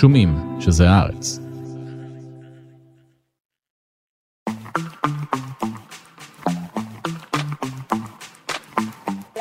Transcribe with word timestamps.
שומעים 0.00 0.60
שזה 0.60 0.90
הארץ. 0.90 1.40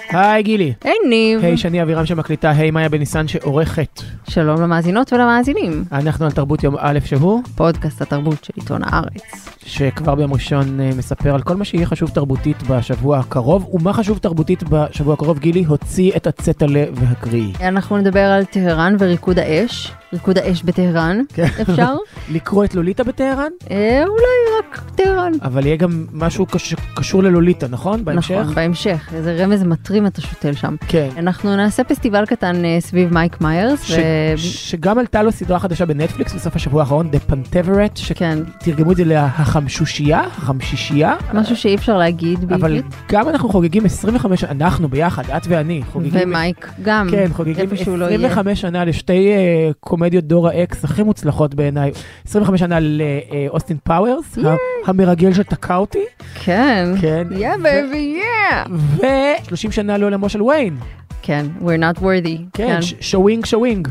היי 0.10 0.44
גילי. 0.44 0.74
היי 0.84 0.94
ניב. 1.10 1.44
היי 1.44 1.58
שני 1.58 1.82
אבירם 1.82 2.06
שמקליטה, 2.06 2.50
היי 2.50 2.72
מאיה 2.72 2.90
בניסן 2.90 3.28
שעורכת. 3.28 4.02
שלום 4.30 4.62
למאזינות 4.62 5.14
ולמאזינים. 5.14 5.84
אנחנו 5.92 6.26
על 6.26 6.32
תרבות 6.32 6.64
יום 6.64 6.76
א' 6.80 7.00
שהוא, 7.06 7.44
פודקאסט 7.56 8.02
התרבות 8.02 8.44
של 8.44 8.54
עיתון 8.56 8.82
הארץ. 8.84 9.50
שכבר 9.66 10.16
ביום 10.16 10.34
ראשון 10.34 10.80
אה, 10.80 10.90
מספר 10.98 11.34
על 11.36 11.42
כל 11.42 11.56
מה 11.56 11.66
שיהיה 11.66 11.86
חשוב 11.86 12.10
תרבותית 12.10 12.64
בשבוע 12.70 13.20
הקרוב. 13.20 13.70
ומה 13.74 13.94
חשוב 13.94 14.18
תרבותית 14.18 14.64
בשבוע 14.64 15.14
הקרוב, 15.14 15.40
גילי? 15.40 15.64
הוציא 15.64 16.12
את 16.16 16.28
הצטלה 16.28 16.84
והקריאי. 16.94 17.54
אנחנו 17.62 17.98
נדבר 17.98 18.26
על 18.26 18.46
טהרן 18.46 18.96
וריקוד 19.00 19.40
האש. 19.40 19.97
ריקוד 20.14 20.38
האש 20.38 20.64
בטהרן, 20.64 21.22
כן. 21.34 21.48
אפשר? 21.62 21.96
לקרוא 22.36 22.66
את 22.66 22.76
לוליטה 22.76 23.04
בטהרן? 23.04 23.52
אה, 23.72 24.04
אולי 24.08 24.58
רק 24.60 24.82
טהרן. 24.96 25.32
אבל 25.42 25.66
יהיה 25.66 25.76
גם 25.76 26.06
משהו 26.14 26.46
קש- 26.46 26.76
קשור 26.96 27.24
ללוליטה, 27.24 27.68
נכון? 27.68 28.06
בהמשך? 28.06 28.32
נכון, 28.42 28.56
בהמשך. 28.56 29.10
איזה 29.14 29.36
רמז 29.44 29.64
מטרים 29.64 30.06
אתה 30.08 30.22
שותל 30.22 30.54
שם. 30.54 30.76
כן. 30.88 31.10
אנחנו 31.18 31.56
נעשה 31.56 31.84
פסטיבל 31.84 32.26
קטן 32.26 32.66
אה, 32.66 32.78
סביב 32.80 33.14
מייק 33.14 33.42
מיירס. 33.42 33.92
שגם 34.38 35.00
עלתה 35.00 35.24
לו 35.24 35.32
סדרה 35.32 35.60
חדשה 35.60 35.86
בנטפליקס 35.86 36.34
בסוף 36.34 36.56
השבוע 36.56 36.82
האחרון, 36.82 37.10
The 37.14 37.32
Panteverate, 37.32 38.14
כן, 38.16 38.40
שתרגמו 38.62 38.92
את 38.92 38.98
זה 38.98 39.04
להחמשושייה, 39.06 40.20
החמשישייה. 40.22 41.16
משהו 41.34 41.56
שאי 41.56 41.76
אפשר 41.76 41.98
להגיד 41.98 42.38
אבל 42.40 42.48
בעברית. 42.48 42.86
גם 43.12 43.30
אנחנו 43.30 43.50
חוגגים 43.50 43.86
25, 43.86 44.44
אנחנו 44.44 44.88
ביחד, 44.90 45.24
את 45.38 45.42
ואני, 45.48 45.82
חוגגים, 45.92 46.22
ומייק 46.24 46.72
גם. 46.84 47.08
כן, 47.12 47.28
חוגגים 47.34 47.56
איפה 47.72 47.84
שהוא 47.84 47.98
לא 47.98 48.06
יהיה. 48.06 48.16
25 48.16 48.62
שנה 48.62 48.86
לשתי 48.86 49.30
uh, 49.36 49.74
קומדיות 49.98 50.24
דור 50.24 50.48
ה-X 50.48 50.84
הכי 50.84 51.04
מוצלחות 51.04 51.56
בעיניי, 51.56 51.92
25 52.28 52.60
שנה 52.60 52.78
לאוסטין 52.80 53.78
פאוורס, 53.84 54.38
המרגל 54.86 55.34
שתקע 55.34 55.76
אותי, 55.76 56.04
כן. 56.44 56.90
כן, 57.02 57.28
yeah 57.32 57.50
baby 57.64 58.18
yeah. 58.20 58.64
ו-30 58.72 59.72
שנה 59.72 59.98
לעולמו 59.98 60.30
של 60.30 60.42
ויין, 60.42 60.78
כן, 61.22 61.46
we're 61.62 61.98
not 61.98 62.02
worthy. 62.02 62.42
כן, 62.54 62.80
שווינג 62.82 63.46
שווינג, 63.46 63.88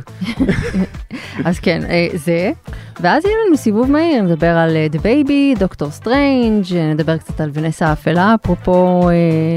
אז 1.47 1.59
כן, 1.59 1.81
אה, 1.89 2.09
זה. 2.15 2.53
ואז 3.01 3.25
יהיה 3.25 3.37
לנו 3.47 3.57
סיבוב 3.57 3.91
מהיר, 3.91 4.23
נדבר 4.23 4.57
על 4.57 4.77
אה, 4.77 4.87
The 4.93 4.99
Baby, 4.99 5.59
דוקטור 5.59 5.91
סטרנג', 5.91 6.65
אה, 6.77 6.93
נדבר 6.95 7.17
קצת 7.17 7.41
על 7.41 7.51
ונסה 7.53 7.87
האפלה, 7.87 8.35
אפרופו 8.35 9.09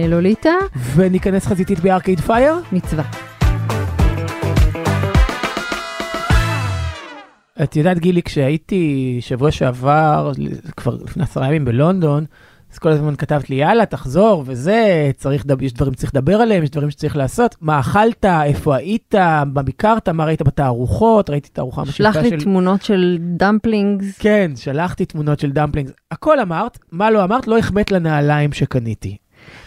לוליטה, 0.07 0.53
וניכנס 0.95 1.45
חזיתית 1.45 1.79
ב 1.79 1.85
Arcade 1.85 2.19
Fire. 2.19 2.55
מצווה. 2.71 3.28
את 7.63 7.75
יודעת 7.75 7.99
גילי, 7.99 8.23
כשהייתי 8.23 9.17
שבוע 9.21 9.51
שעבר, 9.51 10.31
כבר 10.77 10.97
לפני 11.03 11.23
עשרה 11.23 11.47
ימים 11.47 11.65
בלונדון, 11.65 12.25
אז 12.73 12.77
כל 12.77 12.89
הזמן 12.89 13.15
כתבת 13.15 13.49
לי, 13.49 13.55
יאללה, 13.55 13.85
תחזור, 13.85 14.43
וזה, 14.45 15.11
צריך, 15.17 15.45
יש 15.61 15.73
דברים 15.73 15.93
שצריך 15.93 16.15
לדבר 16.15 16.35
עליהם, 16.35 16.63
יש 16.63 16.69
דברים 16.69 16.91
שצריך 16.91 17.17
לעשות. 17.17 17.55
מה 17.61 17.79
אכלת, 17.79 18.25
איפה 18.25 18.75
היית, 18.75 19.15
מה 19.53 19.63
ביקרת, 19.63 20.09
מה 20.09 20.25
ראית 20.25 20.41
בתערוכות, 20.41 21.29
ראיתי 21.29 21.49
תערוכה 21.49 21.85
שלח 21.85 22.15
משיכה 22.15 22.21
לי 22.21 22.29
של... 22.29 22.45
תמונות 22.45 22.81
של 22.81 23.17
dumplings. 23.21 24.17
כן, 24.17 24.51
שלחתי 24.55 25.05
תמונות 25.05 25.39
של 25.39 25.51
dumplings. 25.51 25.91
הכל 26.11 26.39
אמרת, 26.39 26.79
מה 26.91 27.11
לא 27.11 27.23
אמרת, 27.23 27.47
לא 27.47 27.57
החמאת 27.57 27.91
לנעליים 27.91 28.53
שקניתי. 28.53 29.17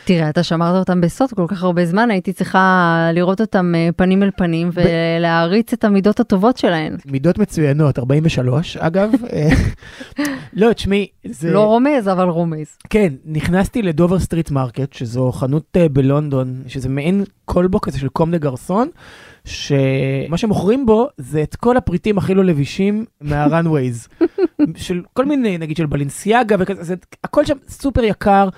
תראה, 0.05 0.29
אתה 0.29 0.43
שמרת 0.43 0.75
אותם 0.77 1.01
בסוד 1.01 1.31
כל 1.31 1.45
כך 1.49 1.63
הרבה 1.63 1.87
זמן, 1.87 2.11
הייתי 2.11 2.33
צריכה 2.33 3.11
לראות 3.13 3.41
אותם 3.41 3.75
אה, 3.75 3.89
פנים 3.97 4.23
אל 4.23 4.31
פנים 4.37 4.71
ולהעריץ 4.73 5.73
את 5.73 5.85
המידות 5.85 6.21
הטובות 6.21 6.57
שלהן. 6.57 6.97
מידות 7.07 7.39
מצוינות, 7.39 7.99
43, 7.99 8.77
אגב. 8.77 9.11
אה, 9.33 9.49
לא, 10.53 10.73
תשמעי, 10.73 11.07
זה... 11.25 11.53
לא 11.53 11.65
רומז, 11.65 12.09
אבל 12.09 12.29
רומז. 12.29 12.67
כן, 12.91 13.13
נכנסתי 13.25 13.83
ל 13.83 13.89
Dover 13.89 14.19
Street 14.19 14.51
Market, 14.51 14.93
שזו 14.93 15.33
חנות 15.33 15.77
אה, 15.77 15.89
בלונדון, 15.89 16.63
שזה 16.67 16.89
מעין 16.89 17.25
קולבו 17.45 17.81
כזה 17.81 17.99
של 17.99 18.09
Comme 18.09 18.31
des 18.31 18.39
Garçons, 18.39 18.89
שמה 19.45 20.37
שמוכרים 20.37 20.87
בו 20.87 21.09
זה 21.19 21.43
את 21.43 21.57
כל 21.57 21.77
הפריטים 21.77 22.19
הכי 22.19 22.35
לא 22.35 22.45
לבישים 22.45 23.05
מה 23.21 23.38
runways. 23.38 24.09
של 24.77 25.03
כל 25.13 25.25
מיני, 25.25 25.59
נגיד 25.59 25.77
של 25.77 25.87
Balenciaga 25.87 26.57
וכזה, 26.59 26.83
זה, 26.83 26.95
הכל 27.25 27.45
שם 27.45 27.57
סופר 27.69 28.05
יקר, 28.05 28.49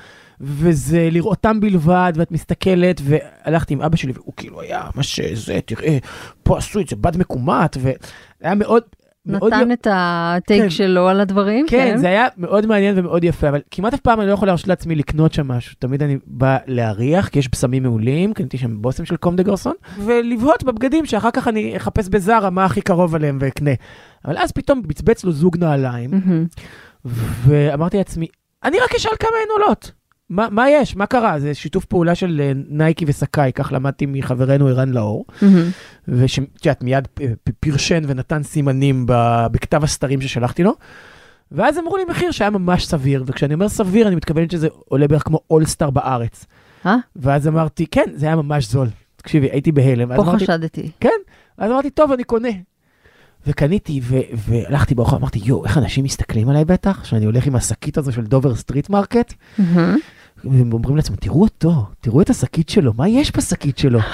וזה 0.41 1.09
לראותם 1.13 1.61
בלבד, 1.61 2.13
ואת 2.17 2.33
מסתכלת, 2.33 3.01
והלכתי 3.05 3.75
עם 3.75 3.83
אבא 3.83 3.97
שלי, 3.97 4.13
והוא 4.13 4.33
כאילו 4.37 4.61
היה, 4.61 4.83
מה 4.95 5.03
שזה, 5.03 5.59
תראה, 5.67 5.99
פה 6.43 6.59
עשו 6.59 6.81
את 6.81 6.89
זה 6.89 6.97
בד 6.97 7.17
מקומט, 7.17 7.77
והיה 7.81 8.55
מאוד... 8.55 8.83
מאוד 9.27 9.55
נתן 9.55 9.73
את 9.73 9.87
הטייק 9.91 10.63
כן. 10.63 10.71
שלו 10.71 11.09
על 11.09 11.21
הדברים. 11.21 11.67
כן, 11.69 11.97
זה 11.97 12.09
היה 12.09 12.27
מאוד 12.37 12.67
מעניין 12.67 12.99
ומאוד 12.99 13.25
יפה, 13.25 13.49
אבל 13.49 13.61
כמעט 13.71 13.95
אף 13.95 14.01
פעם 14.01 14.21
אני 14.21 14.29
לא 14.29 14.33
יכול 14.33 14.49
להרשות 14.49 14.69
לעצמי 14.69 14.95
לקנות 14.95 15.33
שם 15.33 15.49
משהו. 15.49 15.75
תמיד 15.79 16.03
אני 16.03 16.19
בא 16.27 16.57
להריח, 16.67 17.29
כי 17.29 17.39
יש 17.39 17.49
בשמים 17.53 17.83
מעולים, 17.83 18.35
קניתי 18.35 18.59
שם 18.59 18.83
בושם 18.83 19.05
של 19.05 19.17
קום 19.17 19.37
דה 19.37 19.43
גרסון, 19.43 19.75
ולבהות 19.99 20.65
בבגדים 20.65 21.07
שאחר 21.07 21.31
כך 21.31 21.49
אני 21.49 21.77
אחפש 21.77 22.09
בזארה 22.09 22.51
מה 22.51 22.65
הכי 22.65 22.81
קרוב 22.81 23.15
אליהם 23.15 23.39
ואקנה. 23.41 23.71
אבל 24.25 24.39
אז 24.39 24.53
פתאום 24.53 24.83
בצבץ 24.83 25.25
לו 25.25 25.33
זוג 25.33 25.57
נעליים, 25.59 26.11
מהמם. 26.11 26.47
ואמרתי 27.45 27.97
לעצמי, 27.97 28.27
אני 28.65 28.79
רק 28.79 28.95
אשאל 28.95 29.17
כמה 29.21 29.31
הן 29.43 29.49
עולות. 29.51 29.93
מה, 30.31 30.49
מה 30.51 30.71
יש? 30.71 30.97
מה 30.97 31.07
קרה? 31.07 31.41
זה 31.41 31.55
שיתוף 31.55 31.85
פעולה 31.85 32.15
של 32.15 32.41
אה, 32.45 32.53
נייקי 32.69 33.05
ו 33.09 33.15
Sacai, 33.15 33.53
כך 33.55 33.73
למדתי 33.73 34.07
מחברנו 34.07 34.67
ערן 34.67 34.89
לאור. 34.89 35.25
מהמם. 35.43 35.71
ושאת 36.09 36.67
יודעת, 36.67 36.83
מיד 36.83 37.09
פרשן 37.61 38.03
ונתן 38.07 38.43
סימנים 38.43 39.07
בכתב 39.53 39.85
הסתרים 39.85 40.21
ששלחתי 40.21 40.63
לו. 40.63 40.75
ואז 41.53 41.79
אמרו 41.79 41.97
לי 41.97 42.05
מחיר 42.05 42.31
שהיה 42.31 42.51
ממש 42.51 42.87
סביר, 42.87 43.25
וכשאני 43.27 43.55
אומר 43.55 43.69
סביר, 43.69 44.09
אני 44.09 44.17
מתכוון 44.17 44.51
שזה 44.51 44.69
עולה 44.89 45.09
בערך 45.09 45.23
כמו 45.23 45.41
All 45.51 45.68
Star 45.68 45.91
בארץ. 45.91 46.47
אה? 46.87 46.97
ואז 47.17 47.49
אמרתי, 47.49 47.87
כן, 47.87 48.05
זה 48.15 48.27
היה 48.27 48.37
ממש 48.37 48.67
זול. 48.69 48.89
תקשיבי, 49.17 49.51
הייתי 49.51 49.73
בהלם. 49.73 50.17
פה 50.17 50.23
אמרתי, 50.23 50.45
חשדתי. 50.45 50.91
כן, 51.01 51.09
אז 51.59 51.71
אמרתי, 51.71 51.91
טוב, 51.91 52.13
אני 52.13 52.25
קונה. 52.25 52.49
וקניתי, 53.47 54.01
ו- 54.03 54.21
והלכתי 54.37 54.95
ברחוב, 54.95 55.19
אמרתי, 55.19 55.41
יואו, 55.45 55.65
איך 55.65 55.79
אנשים 55.79 56.05
מסתכלים 56.05 56.49
עליי 56.49 56.65
בטח, 56.65 57.05
שאני 57.05 57.25
הולך 57.25 57.47
עם 57.47 57.57
השקית 57.57 57.99
הזו 57.99 58.13
של 58.13 58.23
Dover 58.23 58.55
Street 58.55 58.91
Market. 58.91 59.35
והם 60.45 60.73
אומרים 60.73 60.97
לעצמם, 60.97 61.17
תראו 61.17 61.43
אותו, 61.43 61.87
תראו 62.01 62.21
את 62.21 62.31
השקית 62.31 62.69
שלו, 62.69 62.93
מה 62.97 63.09
יש 63.09 63.37
בשקית 63.37 63.79
שלו? 63.79 63.99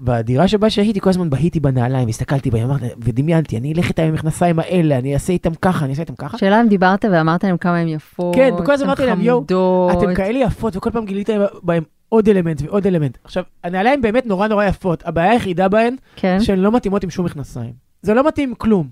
בדירה 0.00 0.48
שבה 0.48 0.70
שהייתי, 0.70 1.00
כל 1.00 1.10
הזמן 1.10 1.30
בהיתי 1.30 1.60
בנעליים, 1.60 2.08
הסתכלתי 2.08 2.50
בהם, 2.50 2.70
אמרתי, 2.70 2.86
ודמיינתי, 2.98 3.56
אני 3.56 3.72
אלך 3.72 3.88
איתם 3.88 4.02
עם 4.02 4.08
המכנסיים 4.08 4.58
האלה, 4.58 4.98
אני 4.98 5.14
אעשה 5.14 5.32
איתם 5.32 5.54
ככה, 5.54 5.84
אני 5.84 5.90
אעשה 5.90 6.02
איתם 6.02 6.14
ככה. 6.14 6.38
שאלה 6.38 6.60
אם 6.60 6.68
דיברת 6.68 7.04
ואמרת 7.12 7.44
להם 7.44 7.56
כמה 7.56 7.76
הן 7.76 7.88
יפות, 7.88 8.34
כן, 8.34 8.54
וכל 8.58 8.72
הזמן 8.72 8.86
אמרתי 8.86 9.06
להם, 9.06 9.20
יואו. 9.20 9.46
אתם 9.92 10.14
כאלה 10.14 10.38
יפות, 10.38 10.76
וכל 10.76 10.90
פעם 10.90 11.04
גילית 11.04 11.40
בהם 11.62 11.82
עוד 12.08 12.28
אלמנט 12.28 12.62
ועוד 12.62 12.86
אלמנט. 12.86 13.18
עכשיו, 13.24 13.44
הנעליים 13.64 14.02
באמת 14.02 14.26
נורא 14.26 14.48
נורא 14.48 14.64
יפות, 14.64 15.02
הבעיה 15.06 15.30
היחידה 15.30 15.68
בהן, 15.68 15.96
כן. 16.16 16.40
שהן 16.40 16.58
לא 16.58 16.72
מתאימות 16.72 17.04
עם 17.04 17.10
שום 17.10 17.24
מכנסיים. 17.24 17.87
זה 18.02 18.14
לא 18.14 18.28
מתאים 18.28 18.54
כלום. 18.54 18.88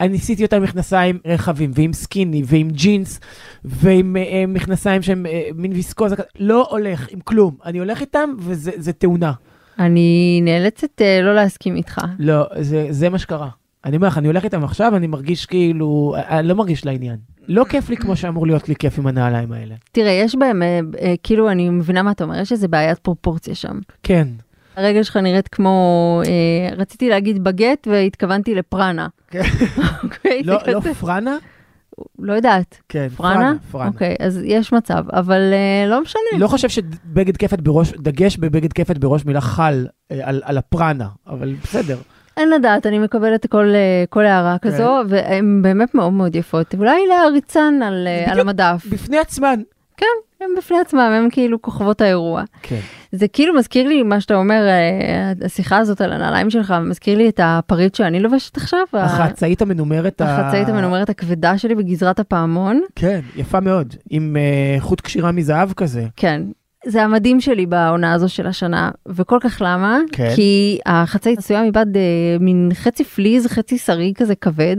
אני 0.00 0.08
ניסיתי 0.08 0.44
אותם 0.44 0.56
עם 0.56 0.62
מכנסיים 0.62 1.18
רחבים, 1.26 1.70
ועם 1.74 1.92
סקיני, 1.92 2.42
ועם 2.46 2.70
ג'ינס, 2.70 3.20
ועם 3.64 4.16
אה, 4.16 4.22
אה, 4.22 4.44
מכנסיים 4.48 5.02
שהם 5.02 5.26
אה, 5.26 5.48
מין 5.54 5.72
ויסקוזה. 5.72 6.16
לא 6.38 6.66
הולך 6.70 7.06
עם 7.10 7.20
כלום. 7.20 7.56
אני 7.64 7.78
הולך 7.78 8.00
איתם, 8.00 8.30
וזה 8.38 8.70
זה 8.76 8.92
תאונה. 8.92 9.32
אני 9.78 10.40
נאלצת 10.42 11.02
אה, 11.02 11.20
לא 11.22 11.34
להסכים 11.34 11.76
איתך. 11.76 12.00
לא, 12.18 12.46
זה, 12.60 12.86
זה 12.90 13.08
מה 13.08 13.18
שקרה. 13.18 13.48
אני 13.84 13.96
אומר 13.96 14.08
לך, 14.08 14.18
אני 14.18 14.26
הולך 14.26 14.44
איתם 14.44 14.64
עכשיו, 14.64 14.96
אני 14.96 15.06
מרגיש 15.06 15.46
כאילו, 15.46 16.14
אני 16.16 16.48
לא 16.48 16.54
מרגיש 16.54 16.86
לעניין. 16.86 17.16
לא 17.48 17.64
כיף 17.68 17.90
לי 17.90 17.96
כמו 17.96 18.16
שאמור 18.16 18.46
להיות 18.46 18.68
לי 18.68 18.76
כיף 18.76 18.98
עם 18.98 19.06
הנעליים 19.06 19.52
האלה. 19.52 19.74
תראה, 19.92 20.10
יש 20.10 20.36
בהם, 20.36 20.62
אה, 20.62 20.80
אה, 21.00 21.14
כאילו, 21.22 21.50
אני 21.50 21.70
מבינה 21.70 22.02
מה 22.02 22.10
אתה 22.10 22.24
אומר, 22.24 22.40
יש 22.40 22.52
איזה 22.52 22.68
בעיית 22.68 22.98
פרופורציה 22.98 23.54
שם. 23.54 23.78
כן. 24.02 24.28
הרגל 24.78 25.02
שלך 25.02 25.16
נראית 25.16 25.48
כמו, 25.48 26.22
אה, 26.26 26.74
רציתי 26.76 27.08
להגיד 27.08 27.44
בגט 27.44 27.86
והתכוונתי 27.90 28.54
לפרנה. 28.54 29.08
כן. 29.30 29.42
אוקיי, 30.02 30.42
לא, 30.42 30.58
לא 30.66 30.80
פרנה? 30.80 31.36
לא 32.18 32.32
יודעת. 32.32 32.80
כן, 32.88 33.08
פרנה? 33.16 33.54
פרנה. 33.70 33.88
אוקיי, 33.88 34.16
אז 34.20 34.40
יש 34.44 34.72
מצב, 34.72 35.04
אבל 35.12 35.40
אה, 35.52 35.90
לא 35.90 36.02
משנה. 36.02 36.38
לא 36.38 36.48
חושב 36.48 36.68
שבגד 36.68 37.36
כפת 37.36 37.60
בראש, 37.60 37.92
דגש 37.92 38.36
בבגד 38.36 38.72
כפת 38.72 38.98
בראש 38.98 39.24
מילה 39.24 39.40
חל 39.40 39.86
אה, 40.12 40.18
על, 40.22 40.42
על 40.44 40.58
הפרנה, 40.58 41.08
אבל 41.26 41.54
בסדר. 41.62 41.98
אין 42.36 42.50
לדעת, 42.50 42.86
אני 42.86 42.98
מקבלת 42.98 43.46
כל, 43.46 43.66
כל 44.10 44.26
הערה 44.26 44.56
כן. 44.58 44.70
כזו, 44.70 45.00
והן 45.08 45.62
באמת 45.62 45.94
מאוד 45.94 46.12
מאוד 46.12 46.36
יפות. 46.36 46.74
אולי 46.74 47.06
להריצן 47.06 47.80
על. 47.82 48.08
המדף. 48.40 48.86
בפני 48.90 49.18
עצמן. 49.18 49.60
הם 50.40 50.50
בפני 50.58 50.76
עצמם, 50.80 51.00
הם 51.00 51.28
כאילו 51.30 51.62
כוכבות 51.62 52.00
האירוע. 52.00 52.42
כן. 52.62 52.78
זה 53.12 53.28
כאילו 53.28 53.54
מזכיר 53.54 53.88
לי 53.88 54.02
מה 54.02 54.20
שאתה 54.20 54.34
אומר, 54.34 54.66
אה, 54.68 55.32
השיחה 55.46 55.78
הזאת 55.78 56.00
על 56.00 56.12
הנעליים 56.12 56.50
שלך, 56.50 56.74
מזכיר 56.82 57.18
לי 57.18 57.28
את 57.28 57.40
הפריט 57.42 57.94
שאני 57.94 58.20
לובשת 58.20 58.56
עכשיו. 58.56 58.80
ה- 58.92 59.04
החצאית 59.04 59.62
המנומרת. 59.62 60.20
ה- 60.20 60.24
החצאית 60.24 60.68
המנומרת 60.68 61.10
הכבדה 61.10 61.58
שלי 61.58 61.74
בגזרת 61.74 62.20
הפעמון. 62.20 62.80
כן, 62.96 63.20
יפה 63.36 63.60
מאוד. 63.60 63.94
עם 64.10 64.36
אה, 64.36 64.80
חוט 64.80 65.00
קשירה 65.00 65.32
מזהב 65.32 65.72
כזה. 65.72 66.04
כן. 66.16 66.42
זה 66.88 67.02
המדהים 67.02 67.40
שלי 67.40 67.66
בעונה 67.66 68.12
הזו 68.12 68.28
של 68.28 68.46
השנה, 68.46 68.90
וכל 69.06 69.38
כך 69.40 69.62
למה? 69.64 69.98
כן. 70.12 70.32
כי 70.34 70.78
החצאית 70.86 71.38
עשויה 71.38 71.62
מבד 71.62 71.96
אה, 71.96 72.02
מין 72.40 72.70
חצי 72.74 73.04
פליז, 73.04 73.46
חצי 73.46 73.78
שרי 73.78 74.12
כזה 74.16 74.34
כבד, 74.34 74.76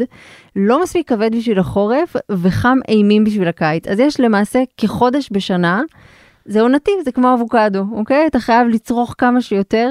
לא 0.55 0.83
מספיק 0.83 1.09
כבד 1.09 1.35
בשביל 1.35 1.59
החורף, 1.59 2.15
וחם 2.31 2.77
אימים 2.87 3.23
בשביל 3.23 3.47
הקיץ. 3.47 3.87
אז 3.87 3.99
יש 3.99 4.19
למעשה 4.19 4.63
כחודש 4.77 5.29
בשנה, 5.31 5.81
זה 6.45 6.61
עונתי, 6.61 6.91
זה 7.05 7.11
כמו 7.11 7.33
אבוקדו, 7.33 7.83
אוקיי? 7.91 8.27
אתה 8.27 8.39
חייב 8.39 8.67
לצרוך 8.67 9.15
כמה 9.17 9.41
שיותר, 9.41 9.89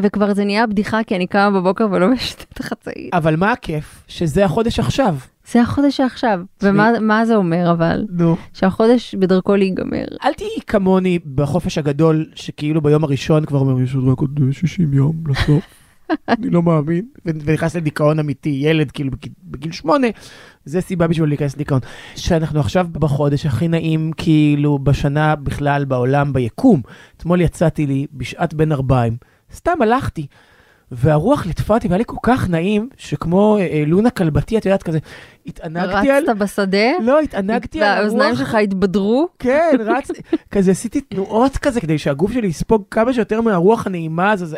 וכבר 0.00 0.34
זה 0.34 0.44
נהיה 0.44 0.66
בדיחה, 0.66 1.04
כי 1.06 1.16
אני 1.16 1.26
קמה 1.26 1.50
בבוקר 1.50 1.86
ולובשת 1.90 2.44
את 2.52 2.60
החצאית. 2.60 3.14
אבל 3.14 3.36
מה 3.36 3.52
הכיף? 3.52 4.04
שזה 4.08 4.44
החודש 4.44 4.78
עכשיו. 4.78 5.16
זה 5.52 5.62
החודש 5.62 5.96
שעכשיו. 5.96 6.40
ומה 6.62 6.90
מה 7.00 7.26
זה 7.26 7.36
אומר 7.36 7.70
אבל? 7.70 8.04
נו. 8.10 8.36
שהחודש 8.52 9.14
בדרכו 9.14 9.56
להיגמר. 9.56 10.04
אל 10.24 10.32
תהיי 10.32 10.60
כמוני 10.66 11.18
בחופש 11.34 11.78
הגדול, 11.78 12.26
שכאילו 12.34 12.80
ביום 12.80 13.04
הראשון 13.04 13.44
כבר 13.44 13.58
אומר, 13.58 13.80
יש 13.80 13.94
עוד 13.94 14.08
רק 14.08 14.18
עוד 14.18 14.40
60 14.52 14.94
יום 14.94 15.16
לסוף. 15.28 15.64
אני 16.28 16.50
לא 16.50 16.62
מאמין. 16.62 17.06
ונכנס 17.26 17.76
לדיכאון 17.76 18.18
אמיתי, 18.18 18.48
ילד 18.62 18.90
כאילו 18.90 19.10
בגיל- 19.10 19.32
בגיל 19.44 19.72
שמונה, 19.72 20.06
זה 20.64 20.80
סיבה 20.80 21.06
בשביל 21.06 21.28
להיכנס 21.28 21.54
לדיכאון. 21.54 21.80
שאנחנו 22.16 22.60
עכשיו 22.60 22.86
בחודש 22.92 23.46
הכי 23.46 23.68
נעים 23.68 24.10
כאילו 24.16 24.78
בשנה 24.78 25.36
בכלל 25.36 25.84
בעולם, 25.84 26.32
ביקום. 26.32 26.82
אתמול 27.16 27.40
יצאתי 27.40 27.86
לי 27.86 28.06
בשעת 28.12 28.54
בין 28.54 28.72
ארבעים, 28.72 29.16
סתם 29.54 29.82
הלכתי. 29.82 30.26
והרוח 30.91 31.45
ליטפה 31.45 31.73
אותי 31.73 31.87
והיה 31.87 31.97
לי 31.97 32.03
כל 32.07 32.15
כך 32.23 32.49
נעים, 32.49 32.89
שכמו 32.97 33.57
אה, 33.57 33.61
אה, 33.61 33.83
לונה 33.87 34.09
כלבתי, 34.09 34.57
את 34.57 34.65
יודעת, 34.65 34.83
כזה, 34.83 34.99
התענגתי 35.47 36.11
על... 36.11 36.23
רצת 36.23 36.35
בשדה? 36.37 36.87
לא, 37.01 37.19
התענגתי 37.19 37.81
על 37.81 37.87
הרוח. 37.87 37.99
והאוזניים 37.99 38.35
שלך 38.35 38.55
התבדרו? 38.55 39.27
כן, 39.39 39.77
רץ, 39.85 40.11
כזה 40.51 40.71
עשיתי 40.71 41.01
תנועות 41.01 41.57
כזה 41.57 41.81
כדי 41.81 41.97
שהגוף 41.97 42.31
שלי 42.31 42.47
יספוג 42.47 42.83
כמה 42.91 43.13
שיותר 43.13 43.41
מהרוח 43.41 43.87
הנעימה 43.87 44.31
הזו. 44.31 44.45
זה- 44.45 44.57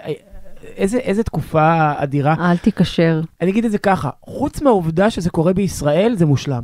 איזה, 0.77 0.97
איזה 0.97 1.23
תקופה 1.23 1.91
אדירה. 1.97 2.35
אל 2.51 2.57
תיקשר. 2.57 3.21
אני 3.41 3.51
אגיד 3.51 3.65
את 3.65 3.71
זה 3.71 3.77
ככה, 3.77 4.09
חוץ 4.25 4.61
מהעובדה 4.61 5.09
שזה 5.09 5.29
קורה 5.29 5.53
בישראל, 5.53 6.15
זה 6.17 6.25
מושלם. 6.25 6.61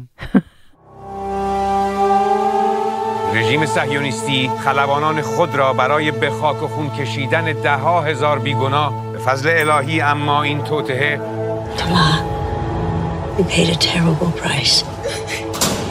رژیم 3.33 3.65
صهیونیستی 3.65 4.49
خلبانان 4.65 5.21
خود 5.21 5.55
را 5.55 5.73
برای 5.73 6.11
به 6.11 6.29
خاک 6.29 6.63
و 6.63 6.67
خون 6.67 6.89
کشیدن 6.89 7.53
ده 7.63 7.75
ها 7.75 8.01
هزار 8.01 8.39
بیگناه 8.39 9.08
به 9.08 9.08
فضل 9.25 9.49
الهی 9.49 10.01
اما 10.01 10.43
این 10.43 10.63
توطعه 10.63 11.19
Tama, 11.77 12.07
we 13.37 13.43
paid 13.43 13.69
a 13.69 13.79
terrible 13.93 14.31
price, 14.43 14.75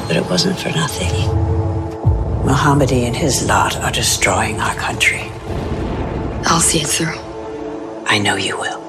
but 0.07 0.17
it 0.21 0.25
wasn't 0.33 0.59
for 0.63 0.71
nothing. 0.83 1.15
Mohammadi 2.51 3.01
and 3.09 3.17
his 3.25 3.35
lot 3.53 3.73
are 3.85 3.95
destroying 4.03 4.57
our 4.67 4.77
country. 4.87 5.25
I'll 6.49 6.67
see 6.71 6.81
it 6.85 6.91
through. 6.97 7.19
I 8.07 8.19
know 8.19 8.37
you 8.37 8.57
will. 8.59 8.81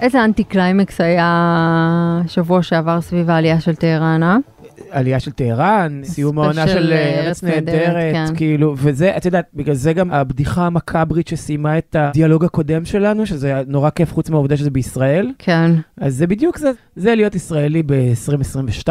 איזה 0.00 0.24
אנטי 0.24 0.44
קליימקס 0.44 1.00
היה 1.00 2.20
שבוע 2.28 2.62
שעבר 2.62 3.00
סביב 3.00 3.30
העלייה 3.30 3.60
של 3.60 3.74
טהרן, 3.74 4.22
אה? 4.22 4.36
עלייה 4.91 5.19
של 5.19 5.31
טהרן, 5.31 6.01
סיום 6.03 6.39
העונה 6.39 6.67
של, 6.67 6.91
אה, 6.91 6.97
אה, 6.97 7.25
ארץ 7.27 7.43
נהדרת, 7.43 8.13
כן. 8.13 8.35
כאילו, 8.35 8.75
וזה, 8.77 9.17
את 9.17 9.25
יודעת, 9.25 9.45
בגלל 9.53 9.75
זה 9.75 9.93
גם 9.93 10.11
הבדיחה 10.11 10.65
המקאברית 10.65 11.27
שסיימה 11.27 11.77
את 11.77 11.95
הדיאלוג 11.99 12.45
הקודם 12.45 12.85
שלנו, 12.85 13.25
שזה 13.25 13.61
נורא 13.67 13.89
כיף 13.89 14.13
חוץ 14.13 14.29
מהעובדה 14.29 14.57
שזה 14.57 14.69
בישראל. 14.69 15.31
כן. 15.39 15.71
אז 15.97 16.15
זה 16.15 16.27
בדיוק 16.27 16.57
זה, 16.57 16.71
זה 16.95 17.15
להיות 17.15 17.35
ישראלי 17.35 17.83
ב-2022, 17.85 18.89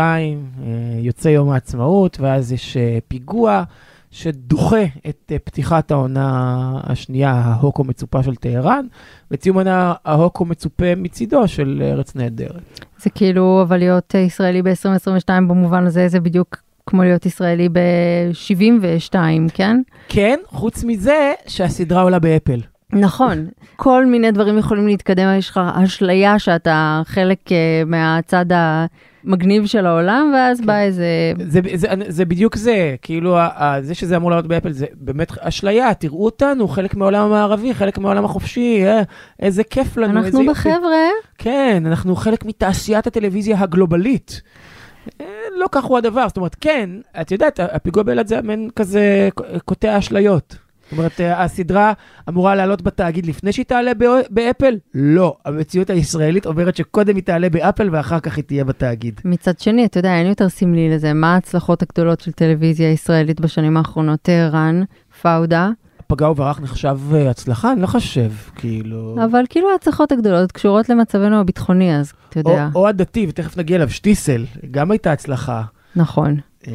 יוצא 1.00 1.28
יום 1.28 1.50
העצמאות, 1.50 2.20
ואז 2.20 2.52
יש 2.52 2.76
אה, 2.76 2.98
פיגוע 3.08 3.64
שדוחה 4.10 4.84
את 5.08 5.32
אה, 5.32 5.38
פתיחת 5.38 5.90
העונה 5.90 6.80
השנייה, 6.84 7.32
ההוקו 7.32 7.84
מצופה 7.84 8.22
של 8.22 8.34
טהרן, 8.34 8.86
וסיום 9.30 9.56
העונה 9.56 9.94
ההוקו 10.04 10.44
מצופה 10.44 10.94
מצידו 10.96 11.48
של 11.48 11.82
ארץ 11.84 12.16
נהדרת. 12.16 12.80
זה 12.98 13.10
כאילו, 13.10 13.62
אבל 13.62 13.76
להיות 13.76 14.14
אה, 14.14 14.20
ישראלי 14.20 14.62
ב-2022 14.62 15.28
במובן 15.28 15.86
הזה, 15.86 16.08
זה 16.08 16.20
בדיוק 16.20 16.56
כמו 16.86 17.02
להיות 17.02 17.26
ישראלי 17.26 17.68
ב-72, 17.68 19.14
כן? 19.54 19.76
כן, 20.08 20.38
חוץ 20.46 20.84
מזה 20.84 21.32
שהסדרה 21.46 22.02
עולה 22.02 22.18
באפל. 22.18 22.60
נכון, 22.92 23.48
כל 23.76 24.06
מיני 24.06 24.30
דברים 24.30 24.58
יכולים 24.58 24.86
להתקדם, 24.86 25.34
יש 25.38 25.50
לך 25.50 25.60
אשליה 25.84 26.38
שאתה 26.38 27.02
חלק 27.06 27.52
אה, 27.52 27.82
מהצד 27.86 28.46
המגניב 28.50 29.66
של 29.66 29.86
העולם, 29.86 30.32
ואז 30.34 30.60
בא 30.60 30.78
איזה... 30.78 31.32
זה, 31.46 31.60
זה, 31.74 31.88
זה 32.08 32.24
בדיוק 32.24 32.56
זה, 32.56 32.96
כאילו 33.02 33.38
זה 33.80 33.94
שזה 33.94 34.16
אמור 34.16 34.30
לעלות 34.30 34.46
באפל 34.46 34.72
זה 34.72 34.86
באמת 34.94 35.38
אשליה, 35.40 35.94
תראו 35.94 36.24
אותנו, 36.24 36.68
חלק 36.68 36.94
מהעולם 36.94 37.22
המערבי, 37.22 37.74
חלק 37.74 37.98
מהעולם 37.98 38.24
החופשי, 38.24 38.86
אה, 38.86 39.02
איזה 39.40 39.64
כיף 39.64 39.96
לנו. 39.96 40.18
איזה 40.18 40.28
אנחנו 40.28 40.42
יופי. 40.42 40.68
בחבר'ה, 40.68 41.06
כן, 41.38 41.82
אנחנו 41.86 42.16
חלק 42.16 42.44
מתעשיית 42.44 43.06
הטלוויזיה 43.06 43.60
הגלובלית. 43.60 44.42
אה, 45.20 45.26
לא 45.56 45.66
כך 45.72 45.84
הוא 45.84 45.98
הדבר, 45.98 46.28
זאת 46.28 46.36
אומרת, 46.36 46.56
כן, 46.60 46.90
את 47.20 47.30
יודעת, 47.32 47.60
הפיגוע 47.60 48.02
באילת 48.02 48.28
זה 48.28 48.42
מעין 48.42 48.70
כזה 48.76 49.28
קוטע 49.64 49.98
אשליות. 49.98 50.69
זאת 50.90 50.98
אומרת, 50.98 51.20
אה, 51.20 51.42
הסדרה 51.44 51.92
אמורה 52.28 52.54
לעלות 52.54 52.82
בתאגיד 52.82 53.26
לפני 53.26 53.52
שהיא 53.52 53.64
תעלה 53.64 53.94
בא- 53.94 54.06
באפל? 54.30 54.78
לא. 54.94 55.36
המציאות 55.44 55.90
הישראלית 55.90 56.46
אומרת 56.46 56.76
שקודם 56.76 57.16
היא 57.16 57.24
תעלה 57.24 57.48
באפל 57.50 57.88
ואחר 57.92 58.20
כך 58.20 58.36
היא 58.36 58.44
תהיה 58.44 58.64
בתאגיד. 58.64 59.20
מצד 59.24 59.58
שני, 59.58 59.84
אתה 59.84 59.98
יודע, 59.98 60.14
אין 60.18 60.26
יותר 60.26 60.48
סמלי 60.48 60.90
לזה. 60.90 61.12
מה 61.12 61.34
ההצלחות 61.34 61.82
הגדולות 61.82 62.20
של 62.20 62.32
טלוויזיה 62.32 62.90
ישראלית 62.92 63.40
בשנים 63.40 63.76
האחרונות? 63.76 64.18
טהרן, 64.22 64.82
פאודה, 65.22 65.70
פגע 66.06 66.28
וברח 66.30 66.60
נחשב 66.60 66.98
אה, 67.14 67.30
הצלחה? 67.30 67.72
אני 67.72 67.80
לא 67.82 67.86
חושב, 67.86 68.30
כאילו... 68.56 69.16
אבל 69.24 69.42
כאילו 69.48 69.70
ההצלחות 69.72 70.12
הגדולות 70.12 70.52
קשורות 70.52 70.88
למצבנו 70.88 71.40
הביטחוני, 71.40 71.96
אז 71.96 72.12
אתה 72.28 72.40
או, 72.44 72.50
יודע. 72.50 72.68
או 72.74 72.88
הדתי, 72.88 73.26
ותכף 73.28 73.56
נגיע 73.56 73.76
אליו, 73.76 73.90
שטיסל, 73.90 74.44
גם 74.70 74.90
הייתה 74.90 75.12
הצלחה. 75.12 75.62
נכון. 75.96 76.36
אה, 76.68 76.72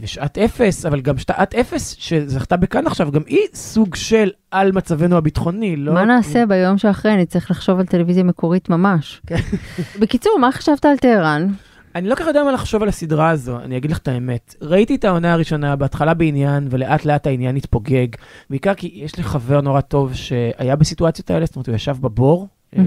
ושעת 0.00 0.38
אפס, 0.38 0.86
אבל 0.86 1.00
גם 1.00 1.18
שעת 1.18 1.54
אפס 1.54 1.96
שזכתה 1.98 2.56
בכאן 2.56 2.86
עכשיו, 2.86 3.10
גם 3.12 3.22
היא 3.26 3.40
סוג 3.54 3.94
של 3.94 4.30
על 4.50 4.72
מצבנו 4.72 5.16
הביטחוני, 5.16 5.76
לא... 5.76 5.94
מה 5.94 6.04
נעשה 6.04 6.46
ביום 6.46 6.78
שאחרי? 6.78 7.14
אני 7.14 7.26
צריך 7.26 7.50
לחשוב 7.50 7.78
על 7.78 7.86
טלוויזיה 7.86 8.24
מקורית 8.24 8.68
ממש. 8.68 9.20
כן. 9.26 9.36
בקיצור, 10.00 10.38
מה 10.40 10.52
חשבת 10.52 10.84
על 10.84 10.96
טהרן? 10.96 11.46
אני 11.94 12.08
לא 12.08 12.14
כל 12.14 12.20
כך 12.20 12.26
יודע 12.26 12.44
מה 12.44 12.52
לחשוב 12.52 12.82
על 12.82 12.88
הסדרה 12.88 13.30
הזו, 13.30 13.60
אני 13.60 13.76
אגיד 13.76 13.90
לך 13.90 13.98
את 13.98 14.08
האמת. 14.08 14.54
ראיתי 14.62 14.94
את 14.94 15.04
העונה 15.04 15.32
הראשונה, 15.32 15.76
בהתחלה 15.76 16.14
בעניין, 16.14 16.68
ולאט 16.70 17.04
לאט 17.04 17.26
העניין 17.26 17.56
התפוגג. 17.56 18.06
בעיקר 18.50 18.74
כי 18.74 18.90
יש 18.94 19.16
לי 19.16 19.22
חבר 19.22 19.60
נורא 19.60 19.80
טוב 19.80 20.14
שהיה 20.14 20.76
בסיטואציות 20.76 21.30
האלה, 21.30 21.46
זאת 21.46 21.56
אומרת, 21.56 21.68
הוא 21.68 21.74
ישב 21.74 21.96
בבור. 22.00 22.48
אה, 22.78 22.82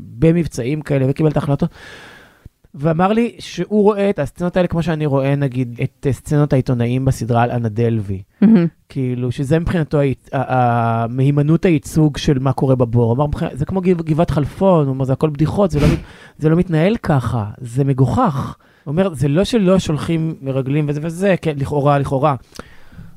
במבצעים 0.00 0.80
כאלה, 0.80 1.06
וקיבל 1.08 1.30
את 1.30 1.36
ההחלטות. 1.36 1.70
ואמר 2.80 3.12
לי 3.12 3.36
שהוא 3.38 3.82
רואה 3.82 4.10
את 4.10 4.18
הסצנות 4.18 4.56
האלה 4.56 4.68
כמו 4.68 4.82
שאני 4.82 5.06
רואה, 5.06 5.36
נגיד, 5.36 5.80
את 5.82 6.06
אה, 6.06 6.12
סצנות 6.12 6.52
העיתונאים 6.52 7.04
בסדרה 7.04 7.42
על 7.42 7.50
אנה 7.50 7.68
דלוי. 7.68 8.22
כאילו, 8.88 9.32
שזה 9.32 9.58
מבחינתו 9.58 10.00
ההת- 10.00 10.28
ה- 10.32 10.54
ה- 10.54 11.06
מהימנות 11.08 11.64
הייצוג 11.64 12.16
של 12.16 12.38
מה 12.38 12.52
קורה 12.52 12.74
בבור. 12.76 13.12
אמר, 13.14 13.26
"מבחינת- 13.26 13.58
זה 13.58 13.64
כמו 13.64 13.80
גב- 13.80 14.02
גבעת 14.02 14.30
חלפון, 14.30 14.86
הוא 14.86 14.94
אומר, 14.94 15.04
זה 15.04 15.12
הכל 15.12 15.30
בדיחות, 15.30 15.70
זה 15.70 15.80
לא, 15.80 15.86
זה 16.38 16.48
לא 16.48 16.56
מתנהל 16.56 16.96
ככה, 16.96 17.44
זה 17.60 17.84
מגוחך. 17.84 18.56
הוא 18.84 18.92
אומר, 18.92 19.14
זה 19.14 19.28
לא 19.28 19.44
שלא 19.44 19.78
שולחים 19.78 20.34
מרגלים 20.42 20.84
וזה 20.88 21.00
וזה, 21.02 21.34
כן, 21.42 21.54
לכאורה, 21.56 21.98
לכאורה. 21.98 22.30
הוא 22.30 22.36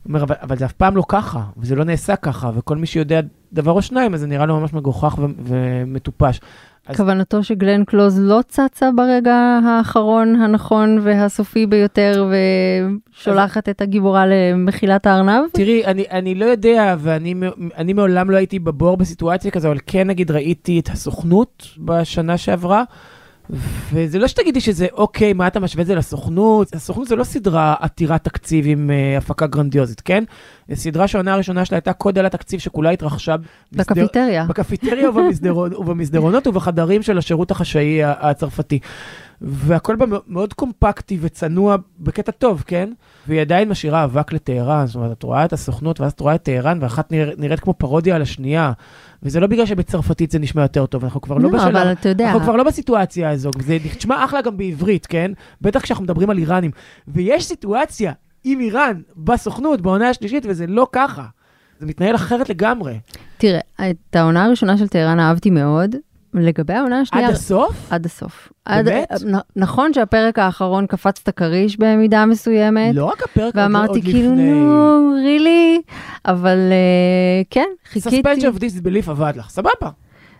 אומר, 0.10 0.24
אבל, 0.24 0.36
אבל 0.42 0.58
זה 0.58 0.66
אף 0.66 0.72
פעם 0.74 0.96
לא 0.98 1.04
ככה, 1.08 1.44
וזה 1.58 1.76
לא 1.76 1.84
נעשה 1.84 2.16
ככה, 2.16 2.52
וכל 2.56 2.78
מי 2.78 2.86
שיודע 2.88 3.20
דבר 3.54 3.72
או 3.72 3.82
שניים, 3.82 4.14
אז 4.14 4.20
זה 4.20 4.28
נראה 4.28 4.46
לו 4.46 4.60
ממש 4.60 4.74
מגוחך 4.74 5.16
ו- 5.20 5.26
ומטופש. 5.44 6.40
אז- 6.88 6.96
כוונתו 6.96 7.44
שגלן 7.44 7.86
קלוז 7.86 8.20
לא 8.20 8.40
צצה 8.48 8.90
ברגע 8.96 9.60
האחרון 9.66 10.36
הנכון 10.36 11.00
והסופי 11.02 11.66
ביותר 11.66 12.30
ושולחת 13.12 13.70
את 13.70 13.82
הגיבורה 13.82 14.26
למחילת 14.28 15.08
הארנב? 15.08 15.44
תראי, 15.54 15.86
אני, 15.86 16.06
אני 16.12 16.36
לא 16.36 16.46
יודע, 16.46 16.96
ואני 17.00 17.94
מעולם 17.94 18.30
לא 18.30 18.38
הייתי 18.38 18.60
בבור 18.60 18.98
בסיטואציה 18.98 19.52
כזו, 19.52 19.68
אבל 19.68 19.78
כן, 19.88 20.08
נגיד, 20.08 20.32
ראיתי 20.32 20.80
את 20.80 20.90
הסוכנות 20.90 21.68
בשנה 21.78 22.38
שעברה, 22.38 22.84
וזה 23.94 24.20
לא 24.20 24.28
שתגידי 24.28 24.62
שזה, 24.62 24.88
אוקיי, 24.94 25.34
מה 25.34 25.48
אתה 25.48 25.60
משווה 25.60 25.82
את 25.82 25.88
זה 25.88 25.96
לסוכנות? 25.96 26.76
הסוכנות 26.76 27.08
זה 27.08 27.16
לא 27.16 27.24
סדרה 27.24 27.76
עתירת 27.80 28.24
תקציב 28.24 28.66
עם 28.68 28.90
uh, 28.90 29.18
הפקה 29.18 29.48
גרנדיוזית, 29.48 30.02
כן? 30.02 30.24
סדרה 30.74 31.08
שהעונה 31.08 31.34
הראשונה 31.34 31.66
שלה 31.66 31.78
הייתה 31.78 31.94
קוד 31.94 32.20
על 32.20 32.26
התקציב 32.26 32.60
שכולה 32.60 32.90
התרחשה 32.90 33.36
בקפיטריה. 33.72 34.46
בקפיטריה 34.46 35.10
ובמסדרונות 35.80 36.48
ובחדרים 36.48 37.02
של 37.02 37.18
השירות 37.18 37.52
החשאי 37.52 38.00
הצרפתי. 38.04 38.80
והכל 39.42 39.96
בה 39.96 40.06
מאוד 40.28 40.54
קומפקטי 40.54 41.18
וצנוע 41.22 41.76
בקטע 42.00 42.32
טוב, 42.32 42.64
כן? 42.68 42.90
והיא 43.28 43.42
עדיין 43.42 43.70
משאירה 43.70 44.04
אבק 44.04 44.34
לטהרן, 44.34 44.86
זאת 44.88 44.96
אומרת, 44.96 45.12
את 45.12 45.24
רואה 45.24 45.46
את 45.46 45.54
הסוכנות 45.54 46.00
ואז 46.00 46.12
את 46.12 46.20
רואה 46.20 46.36
את 46.36 46.44
טהרן, 46.44 46.78
ואחת 46.82 47.12
נרא, 47.12 47.32
נראית 47.38 47.60
כמו 47.60 47.74
פרודיה 47.74 48.16
על 48.16 48.22
השנייה. 48.22 48.72
וזה 49.24 49.40
לא 49.40 49.48
בגלל 49.48 49.66
שבצרפתית 49.66 50.32
זה 50.32 50.40
נשמע 50.40 50.62
יותר 50.62 50.86
טוב, 50.86 51.04
אנחנו 51.04 51.22
כבר 51.22 51.38
לא, 51.38 51.44
לא, 51.44 51.50
בשלב, 51.50 51.76
אבל 51.76 51.92
אתה 51.92 52.10
יודע. 52.10 52.26
אנחנו 52.26 52.40
כבר 52.40 52.56
לא 52.56 52.64
בסיטואציה 52.64 53.30
הזו, 53.30 53.52
זה 53.60 53.78
נשמע 53.98 54.26
אחלה 54.26 54.42
גם 54.42 54.58
בעברית, 54.58 55.06
כן? 55.06 55.32
בטח 55.62 55.82
כשאנחנו 55.82 56.04
מדברים 56.04 56.30
על 56.30 56.38
איראנים. 56.38 56.72
ויש 57.08 57.46
סיטואציה 57.46 58.12
עם 58.44 58.60
איראן 58.60 59.02
בסוכנות, 59.18 59.82
בעונה 59.82 60.10
השלישית, 60.10 60.44
וזה 60.48 60.68
לא 60.68 60.88
ככה. 60.92 61.24
זה 61.80 61.86
מתנהל 61.86 62.16
אחרת 62.16 62.50
לגמרי. 62.50 63.00
תראה, 63.38 63.60
את 63.76 64.16
העונה 64.16 64.46
הראשונה 64.46 64.78
של 64.78 64.88
טהרן 64.88 65.20
אהבתי 65.20 65.50
מאוד. 65.50 65.96
לגבי 66.34 66.74
העונה 66.74 67.00
השנייה... 67.00 67.28
עד 67.28 67.34
הסוף? 67.34 67.92
עד 67.92 68.06
הסוף. 68.06 68.52
באמת? 68.68 69.08
עד, 69.10 69.22
נכון 69.56 69.94
שהפרק 69.94 70.40
האחרון 70.40 70.88
קפץ 70.88 71.20
את 71.24 71.28
הכריש 71.28 71.78
במידה 71.80 72.26
מסוימת. 72.26 72.96
לא 72.96 73.06
רק 73.06 73.24
הפרק, 73.24 73.54
ואמרתי 73.56 73.88
עוד 73.88 74.04
כאילו, 74.04 74.32
לפני. 74.32 74.52
נו, 74.52 75.14
רילי? 75.24 75.82
אבל 76.26 76.58
אה, 76.72 77.42
כן, 77.50 77.68
חיכיתי. 77.86 78.22
suspension 78.22 78.56
of 78.56 78.60
disbelief 78.60 79.10
עבד 79.10 79.34
לך, 79.36 79.50
סבבה. 79.50 79.90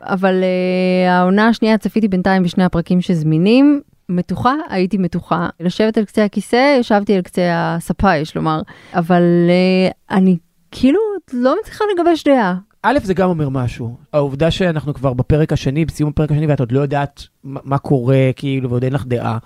אבל 0.02 0.44
uh, 0.44 1.10
העונה 1.10 1.48
השנייה 1.48 1.78
צפיתי 1.78 2.08
בינתיים 2.08 2.44
בשני 2.44 2.64
הפרקים 2.64 3.02
שזמינים. 3.02 3.82
מתוחה, 4.10 4.56
הייתי 4.70 4.98
מתוחה. 4.98 5.50
לשבת 5.60 5.98
על 5.98 6.06
קצה 6.06 6.26
הכיסא, 6.26 6.78
ישבתי 6.80 7.16
על 7.16 7.22
קצה 7.22 7.42
הספה, 7.54 8.16
יש 8.16 8.36
לומר. 8.36 8.62
אבל 8.94 9.24
uh, 9.48 10.16
אני 10.16 10.38
כאילו 10.72 11.00
לא 11.34 11.56
מצליחה 11.62 11.86
לגבש 11.96 12.24
דעה. 12.24 12.56
א', 12.84 13.00
זה 13.04 13.14
גם 13.14 13.30
אומר 13.30 13.50
משהו. 13.50 13.98
העובדה 14.14 14.52
שאנחנו 14.52 14.94
כבר 14.94 15.14
בפרק 15.14 15.54
השני, 15.54 15.86
בסיום 15.86 16.10
הפרק 16.10 16.32
השני, 16.32 16.48
ואת 16.48 16.60
עוד 16.60 16.72
לא 16.72 16.80
יודעת 16.80 17.24
מה 17.44 17.60
מה 17.64 17.78
קורה, 17.78 18.30
כאילו, 18.36 18.70
ועוד 18.70 18.84
אין 18.84 18.94
לך 18.94 19.06
דעה. 19.06 19.38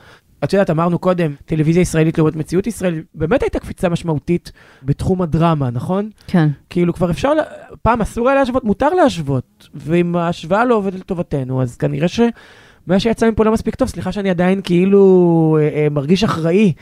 את 0.44 0.54
יודעת, 0.54 0.70
אמרנו 0.70 1.00
קודם, 1.00 1.36
טלוויזיה 1.46 1.82
ישראלית 1.82 2.18
לעומת 2.18 2.36
מציאות 2.36 2.68
ישראלית, 2.68 3.06
באמת 3.16 3.44
הייתה 3.44 3.60
קפיצה 3.60 3.90
משמעותית 3.90 4.52
בתחום 4.84 5.22
הדרמה, 5.22 5.70
נכון? 5.70 6.10
כן. 6.28 6.48
כאילו, 6.70 6.94
כבר 6.94 7.12
אפשר, 7.12 7.34
פעם 7.82 8.02
אסור 8.02 8.30
היה 8.30 8.40
להשוות, 8.40 8.64
מותר 8.64 8.90
להשוות. 8.90 9.70
ואם 9.74 10.16
ההשוואה 10.16 10.66
לא 10.66 10.76
עובדת 10.76 11.00
לטובתנו, 11.00 11.62
אז 11.62 11.78
כנראה 11.78 12.08
ש... 12.08 12.20
מה 12.88 13.00
שיצא 13.00 13.30
מפה 13.30 13.46
לא 13.46 13.51
מספיק 13.51 13.75
טוב, 13.75 13.88
סליחה 13.88 14.12
שאני 14.12 14.30
עדיין 14.30 14.62
כאילו 14.63 15.58
אה, 15.62 15.70
אה, 15.75 15.88
מרגיש 15.92 16.24
אחראי, 16.24 16.74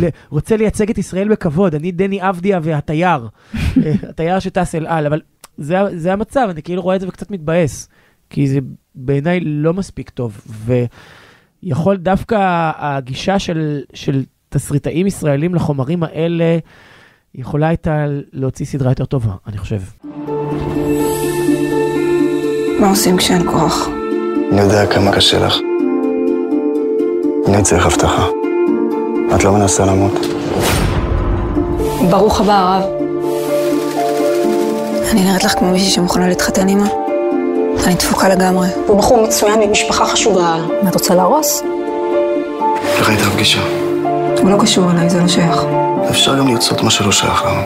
ל- 0.00 0.08
רוצה 0.28 0.56
לייצג 0.56 0.90
את 0.90 0.98
ישראל 0.98 1.28
בכבוד, 1.28 1.74
אני 1.74 1.92
דני 1.92 2.28
אבדיה 2.28 2.60
והתייר, 2.62 3.28
אה, 3.56 3.92
התייר 4.10 4.38
שטס 4.38 4.74
אל 4.74 4.86
על, 4.86 5.06
אבל 5.06 5.20
זה, 5.56 5.76
זה 5.96 6.12
המצב, 6.12 6.48
אני 6.50 6.62
כאילו 6.62 6.82
רואה 6.82 6.96
את 6.96 7.00
זה 7.00 7.08
וקצת 7.08 7.30
מתבאס, 7.30 7.88
כי 8.30 8.48
זה 8.48 8.58
בעיניי 8.94 9.40
לא 9.40 9.74
מספיק 9.74 10.10
טוב, 10.10 10.40
ויכול 11.62 11.96
דווקא 11.96 12.70
הגישה 12.78 13.38
של, 13.38 13.80
של 13.94 14.22
תסריטאים 14.48 15.06
ישראלים 15.06 15.54
לחומרים 15.54 16.02
האלה, 16.02 16.58
יכולה 17.34 17.68
הייתה 17.68 18.06
להוציא 18.32 18.66
סדרה 18.66 18.90
יותר 18.90 19.04
טובה, 19.04 19.32
אני 19.46 19.58
חושב. 19.58 19.80
מה 22.80 22.90
עושים 22.90 23.16
כשאין 23.16 23.42
כוח? 23.50 23.88
אני 24.52 24.60
יודע 24.60 24.86
כמה 24.86 25.12
קשה 25.12 25.38
לך. 25.38 25.58
אני 27.46 27.62
צריך 27.62 27.86
הבטחה. 27.86 28.26
את 29.34 29.44
לא 29.44 29.52
מנסה 29.52 29.84
למות. 29.86 30.12
ברוך 32.10 32.40
הבא, 32.40 32.52
הרב. 32.52 32.82
אני 35.12 35.24
נראית 35.24 35.44
לך 35.44 35.52
כמו 35.58 35.70
מישהי 35.70 35.90
שמוכנה 35.90 36.28
להתחתן 36.28 36.68
עימה? 36.68 36.86
אני 37.86 37.94
דפוקה 37.94 38.28
לגמרי. 38.28 38.68
הוא 38.86 38.98
בחור 38.98 39.26
מצוין 39.26 39.60
ממשפחה 39.60 40.06
חשובה. 40.06 40.56
מה, 40.82 40.88
את 40.90 40.94
רוצה 40.94 41.14
להרוס? 41.14 41.62
איך 42.98 43.08
הייתה 43.08 43.24
הפגישה? 43.24 43.60
הוא 44.38 44.50
לא 44.50 44.56
קשור 44.60 44.90
אליי, 44.90 45.10
זה 45.10 45.20
לא 45.20 45.28
שייך. 45.28 45.64
אפשר 46.10 46.38
גם 46.38 46.48
לרצות 46.48 46.82
מה 46.82 46.90
שלא 46.90 47.12
שייך 47.12 47.44
לנו. 47.44 47.62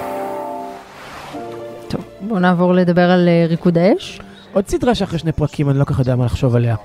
טוב, 1.88 2.00
בואו 2.20 2.38
נעבור 2.40 2.74
לדבר 2.74 3.10
על 3.10 3.28
אה, 3.28 3.46
ריקוד 3.48 3.78
האש. 3.78 4.20
עוד 4.52 4.68
סדרה 4.68 4.94
שאחרי 4.94 5.18
שני 5.18 5.32
פרקים 5.32 5.70
אני 5.70 5.78
לא 5.78 5.84
כל 5.84 5.94
כך 5.94 5.98
יודע 5.98 6.16
מה 6.16 6.24
לחשוב 6.24 6.56
עליה. 6.56 6.76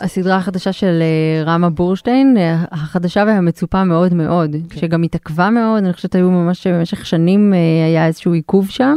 הסדרה 0.00 0.36
החדשה 0.36 0.72
של 0.72 1.02
אה, 1.02 1.44
רמה 1.44 1.70
בורשטיין, 1.70 2.36
אה, 2.38 2.64
החדשה 2.70 3.24
והמצופה 3.26 3.84
מאוד 3.84 4.14
מאוד, 4.14 4.56
שגם 4.76 5.02
התעכבה 5.02 5.50
מאוד, 5.50 5.84
אני 5.84 5.92
חושבת 5.92 6.14
היו 6.14 6.30
ממש 6.30 6.66
במשך 6.66 7.06
שנים 7.06 7.54
אה, 7.54 7.58
היה 7.86 8.06
איזשהו 8.06 8.32
עיכוב 8.32 8.70
שם, 8.70 8.96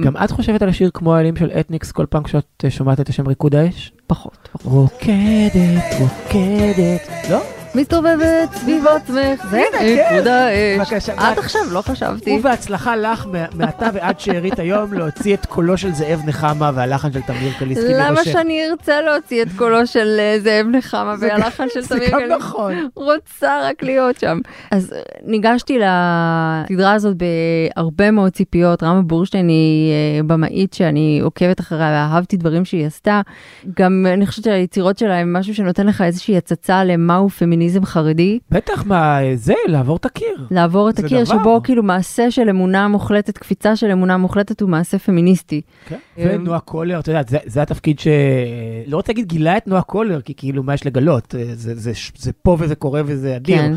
גם 0.00 0.16
את 0.24 0.30
חושבת 0.30 0.62
על 0.62 0.68
השיר 0.68 0.90
כמו 0.94 1.14
האלים 1.14 1.36
של 1.36 1.50
אתניקס 1.60 1.92
כל 1.92 2.06
פעם 2.06 2.22
כשאת 2.22 2.64
אה, 2.64 2.70
שומעת 2.70 3.00
את 3.00 3.08
השם 3.08 3.26
ריקוד 3.26 3.54
האש? 3.54 3.92
פחות. 4.06 4.48
פחות. 4.52 4.72
רוקדת, 4.72 6.00
רוקדת. 6.00 7.30
לא? 7.30 7.53
מסתובבת 7.74 8.54
סביב 8.54 8.86
עצמך, 8.86 9.46
זה 9.50 9.62
כן. 9.72 9.84
ריקוד 9.84 10.26
האש. 10.26 11.08
עד 11.16 11.38
עכשיו 11.38 11.60
לא 11.70 11.82
חשבתי. 11.82 12.36
ובהצלחה 12.38 12.96
לך 12.96 13.26
מעתה 13.54 13.88
ועד 13.94 14.20
שארית 14.20 14.58
היום 14.58 14.92
להוציא 14.92 15.34
את 15.34 15.46
קולו 15.46 15.76
של 15.78 15.92
זאב 15.92 16.20
נחמה 16.26 16.70
והלחן 16.74 17.12
של 17.12 17.20
תמיר 17.20 17.52
קליסקי 17.58 17.94
למה. 17.94 18.24
שאני 18.24 18.68
ארצה 18.70 19.00
להוציא 19.00 19.42
את 19.42 19.48
קולו 19.56 19.86
של 19.86 20.16
אה, 20.18 20.36
זאב 20.40 20.66
נחמה 20.66 21.14
והלחן 21.20 21.66
של 21.74 21.80
זה 21.80 21.88
תמיר 21.96 22.10
גם 22.10 22.18
גליק? 22.18 22.32
נכון. 22.32 22.88
רוצה 22.94 23.68
רק 23.68 23.82
להיות 23.82 24.18
שם. 24.18 24.38
אז 24.70 24.92
אה, 24.92 25.00
ניגשתי 25.22 25.78
לסדרה 25.78 26.92
הזאת 26.92 27.16
בהרבה 27.16 28.10
מאוד 28.10 28.32
ציפיות. 28.32 28.82
רמה 28.82 29.02
בורשטיין 29.02 29.48
היא 29.48 29.92
אה, 29.92 30.22
במאית 30.22 30.74
שאני 30.74 31.20
עוקבת 31.22 31.60
אחריה 31.60 31.88
ואהבתי 31.90 32.36
דברים 32.36 32.64
שהיא 32.64 32.86
עשתה. 32.86 33.20
גם 33.78 34.06
אני 34.12 34.26
חושבת 34.26 34.44
שהיצירות 34.44 34.98
שלה 34.98 35.18
הם 35.18 35.32
משהו 35.32 35.54
שנותן 35.54 35.86
לך 35.86 36.00
איזושהי 36.02 36.36
הצצה 36.36 36.84
למהו 36.84 37.28
פמיניזם 37.28 37.63
חרדי. 37.84 38.38
בטח, 38.50 38.86
מה, 38.86 39.18
זה, 39.34 39.54
לעבור 39.66 39.96
את 39.96 40.04
הקיר. 40.04 40.46
לעבור 40.50 40.90
את 40.90 40.96
זה 40.96 41.06
הקיר 41.06 41.24
דבר. 41.24 41.38
שבו 41.38 41.60
כאילו 41.64 41.82
מעשה 41.82 42.30
של 42.30 42.48
אמונה 42.48 42.88
מוחלטת, 42.88 43.38
קפיצה 43.38 43.76
של 43.76 43.90
אמונה 43.90 44.16
מוחלטת 44.16 44.60
הוא 44.60 44.70
מעשה 44.70 44.98
פמיניסטי. 44.98 45.60
כן. 45.88 45.96
אה, 46.18 46.30
ונועה 46.34 46.60
קולר, 46.60 47.00
אתה 47.00 47.10
יודע, 47.10 47.22
זה, 47.28 47.38
זה 47.46 47.62
התפקיד 47.62 47.98
ש... 47.98 48.06
לא 48.86 48.96
רוצה 48.96 49.12
להגיד 49.12 49.28
גילה 49.28 49.56
את 49.56 49.68
נועה 49.68 49.82
קולר, 49.82 50.20
כי 50.20 50.34
כאילו, 50.36 50.62
מה 50.62 50.74
יש 50.74 50.86
לגלות? 50.86 51.34
אה, 51.34 51.44
זה, 51.52 51.74
זה, 51.74 51.92
זה 52.16 52.32
פה 52.32 52.56
וזה 52.60 52.74
קורה 52.74 53.02
וזה 53.06 53.36
אדיר. 53.36 53.56
כן, 53.56 53.72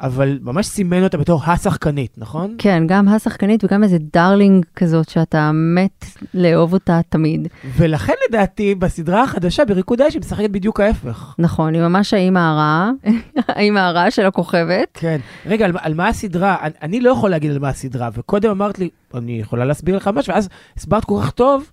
אבל 0.00 0.38
ממש 0.42 0.66
סימן 0.66 1.04
אותה 1.04 1.18
בתור 1.18 1.42
השחקנית, 1.46 2.14
נכון? 2.18 2.54
כן, 2.58 2.82
גם 2.86 3.08
השחקנית 3.08 3.64
וגם 3.64 3.84
איזה 3.84 3.96
darling 4.12 4.64
כזאת 4.76 5.08
שאתה 5.08 5.50
מת 5.54 6.04
לאהוב 6.34 6.72
אותה 6.72 7.00
תמיד. 7.08 7.48
ולכן 7.76 8.12
לדעתי, 8.28 8.74
בסדרה 8.74 9.22
החדשה, 9.22 9.64
בריקוד 9.64 10.00
האש, 10.00 10.14
היא 10.14 10.20
משחקת 10.20 10.50
בדיוק 10.50 10.80
ההפך. 10.80 11.34
נכון, 11.38 11.74
היא 11.74 11.82
ממש 11.82 12.14
האימא 12.14 12.38
הרעה, 12.38 12.90
האימא 13.48 13.78
הרעה 13.78 14.10
של 14.10 14.26
הכוכבת. 14.26 14.88
כן. 14.94 15.20
רגע, 15.46 15.64
על, 15.64 15.72
על 15.80 15.94
מה 15.94 16.08
הסדרה? 16.08 16.56
אני, 16.62 16.72
אני 16.82 17.00
לא 17.00 17.10
יכול 17.10 17.30
להגיד 17.30 17.50
על 17.50 17.58
מה 17.58 17.68
הסדרה, 17.68 18.08
וקודם 18.14 18.50
אמרת 18.50 18.78
לי, 18.78 18.88
אני 19.14 19.40
יכולה 19.40 19.64
להסביר 19.64 19.96
לך 19.96 20.10
משהו, 20.14 20.34
ואז 20.34 20.48
הסברת 20.76 21.04
כל 21.04 21.18
כך 21.22 21.30
טוב, 21.30 21.70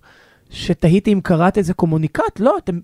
שתהיתי 0.50 1.12
אם 1.12 1.20
קראת 1.22 1.58
איזה 1.58 1.74
קומוניקט, 1.74 2.40
לא, 2.40 2.56
אתם 2.58 2.78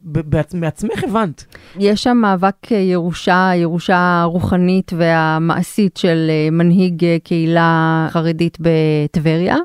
מעצמך 0.55 1.05
הבנת. 1.05 1.45
יש 1.79 2.03
שם 2.03 2.17
מאבק 2.17 2.73
אה, 2.73 2.77
ירושה, 2.77 3.51
ירושה 3.55 4.23
רוחנית 4.25 4.93
והמעשית 4.97 5.97
של 5.97 6.27
אה, 6.31 6.51
מנהיג 6.51 7.05
אה, 7.05 7.17
קהילה 7.25 8.09
חרדית 8.11 8.59
בטבריה, 8.61 9.57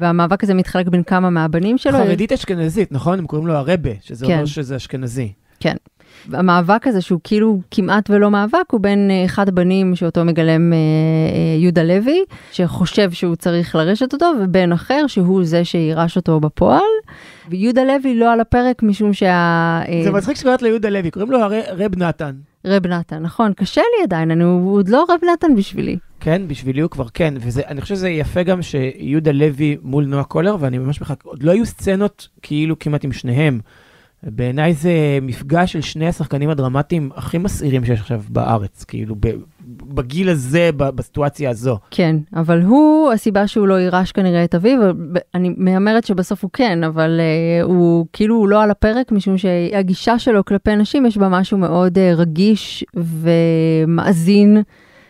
והמאבק 0.00 0.44
הזה 0.44 0.54
מתחלק 0.54 0.88
בין 0.88 1.02
כמה 1.02 1.30
מהבנים 1.30 1.78
שלו. 1.78 1.98
חרדית 1.98 2.32
אשכנזית, 2.32 2.92
נכון? 2.92 3.18
הם 3.18 3.26
קוראים 3.26 3.46
לו 3.46 3.54
הרבה, 3.54 3.90
שזה 4.00 4.26
כן. 4.26 4.32
אומר 4.32 4.44
שזה 4.44 4.76
אשכנזי. 4.76 5.32
כן. 5.60 5.74
המאבק 6.32 6.86
הזה 6.86 7.00
שהוא 7.00 7.20
כאילו 7.24 7.60
כמעט 7.70 8.10
ולא 8.10 8.30
מאבק 8.30 8.70
הוא 8.70 8.80
בין 8.80 9.10
אה, 9.10 9.24
אחד 9.24 9.48
הבנים 9.48 9.96
שאותו 9.96 10.24
מגלם 10.24 10.72
אה, 10.72 10.78
אה, 10.78 11.60
יהודה 11.60 11.82
לוי 11.82 12.24
שחושב 12.52 13.10
שהוא 13.10 13.36
צריך 13.36 13.74
לרשת 13.74 14.12
אותו 14.12 14.32
ובן 14.40 14.72
אחר 14.72 15.06
שהוא 15.06 15.44
זה 15.44 15.64
שירש 15.64 16.16
אותו 16.16 16.40
בפועל. 16.40 16.80
ויהודה 17.48 17.84
לוי 17.84 18.14
לא 18.14 18.32
על 18.32 18.40
הפרק 18.40 18.82
משום 18.82 19.12
שה... 19.12 19.80
זה 20.04 20.10
מצחיק 20.10 20.36
שקוראת 20.36 20.62
ליהודה 20.62 20.88
לוי, 20.88 21.10
קוראים 21.10 21.30
לו 21.30 21.38
רב 21.76 21.96
נתן. 21.96 22.34
רב 22.66 22.86
נתן, 22.86 23.22
נכון, 23.22 23.52
קשה 23.52 23.80
לי 23.80 24.02
עדיין, 24.02 24.30
אני, 24.30 24.44
הוא 24.44 24.76
עוד 24.76 24.88
לא 24.88 25.04
רב 25.08 25.20
נתן 25.32 25.54
בשבילי. 25.56 25.96
כן, 26.20 26.42
בשבילי 26.48 26.80
הוא 26.80 26.90
כבר 26.90 27.06
כן, 27.14 27.34
ואני 27.40 27.80
חושב 27.80 27.94
שזה 27.94 28.08
יפה 28.08 28.42
גם 28.42 28.62
שיהודה 28.62 29.32
לוי 29.32 29.76
מול 29.82 30.04
נועה 30.04 30.24
קולר, 30.24 30.56
ואני 30.60 30.78
ממש 30.78 31.00
מחכה, 31.00 31.28
עוד 31.28 31.42
לא 31.42 31.52
היו 31.52 31.66
סצנות 31.66 32.28
כאילו 32.42 32.78
כמעט 32.78 33.04
עם 33.04 33.12
שניהם. 33.12 33.60
בעיניי 34.26 34.74
זה 34.74 35.18
מפגש 35.22 35.72
של 35.72 35.80
שני 35.80 36.08
השחקנים 36.08 36.50
הדרמטיים 36.50 37.10
הכי 37.14 37.38
מסעירים 37.38 37.84
שיש 37.84 38.00
עכשיו 38.00 38.22
בארץ, 38.28 38.84
כאילו 38.84 39.14
בגיל 39.66 40.28
הזה, 40.28 40.70
בסיטואציה 40.76 41.50
הזו. 41.50 41.78
כן, 41.90 42.16
אבל 42.36 42.62
הוא, 42.62 43.12
הסיבה 43.12 43.46
שהוא 43.46 43.66
לא 43.66 43.74
יירש 43.74 44.12
כנראה 44.12 44.44
את 44.44 44.54
אביו, 44.54 44.78
אני 45.34 45.54
מהמרת 45.56 46.04
שבסוף 46.04 46.42
הוא 46.42 46.50
כן, 46.52 46.84
אבל 46.84 47.20
uh, 47.20 47.64
הוא 47.64 48.06
כאילו 48.12 48.36
הוא 48.36 48.48
לא 48.48 48.62
על 48.62 48.70
הפרק, 48.70 49.12
משום 49.12 49.38
שהגישה 49.38 50.18
שלו 50.18 50.44
כלפי 50.44 50.76
נשים 50.76 51.06
יש 51.06 51.18
בה 51.18 51.28
משהו 51.28 51.58
מאוד 51.58 51.98
uh, 51.98 52.00
רגיש 52.16 52.84
ומאזין. 52.94 54.62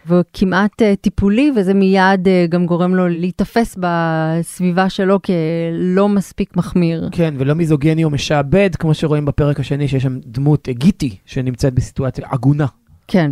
וכמעט 0.07 0.83
uh, 0.83 0.85
טיפולי, 1.01 1.53
וזה 1.57 1.75
מיד 1.75 2.27
uh, 2.27 2.51
גם 2.51 2.67
גורם 2.67 2.95
לו 2.95 3.09
להיתפס 3.09 3.77
בסביבה 3.81 4.89
שלו 4.89 5.19
כלא 5.23 6.09
מספיק 6.09 6.57
מחמיר. 6.57 7.09
כן, 7.13 7.35
ולא 7.39 7.55
מיזוגני 7.55 8.05
או 8.05 8.11
משעבד, 8.11 8.71
כמו 8.79 8.95
שרואים 8.95 9.25
בפרק 9.25 9.61
השני, 9.61 9.89
שיש 9.89 10.03
שם 10.03 10.19
דמות, 10.27 10.69
גיטי, 10.69 11.17
שנמצאת 11.27 11.75
בסיטואציה 11.75 12.27
עגונה. 12.31 12.67
כן. 13.09 13.31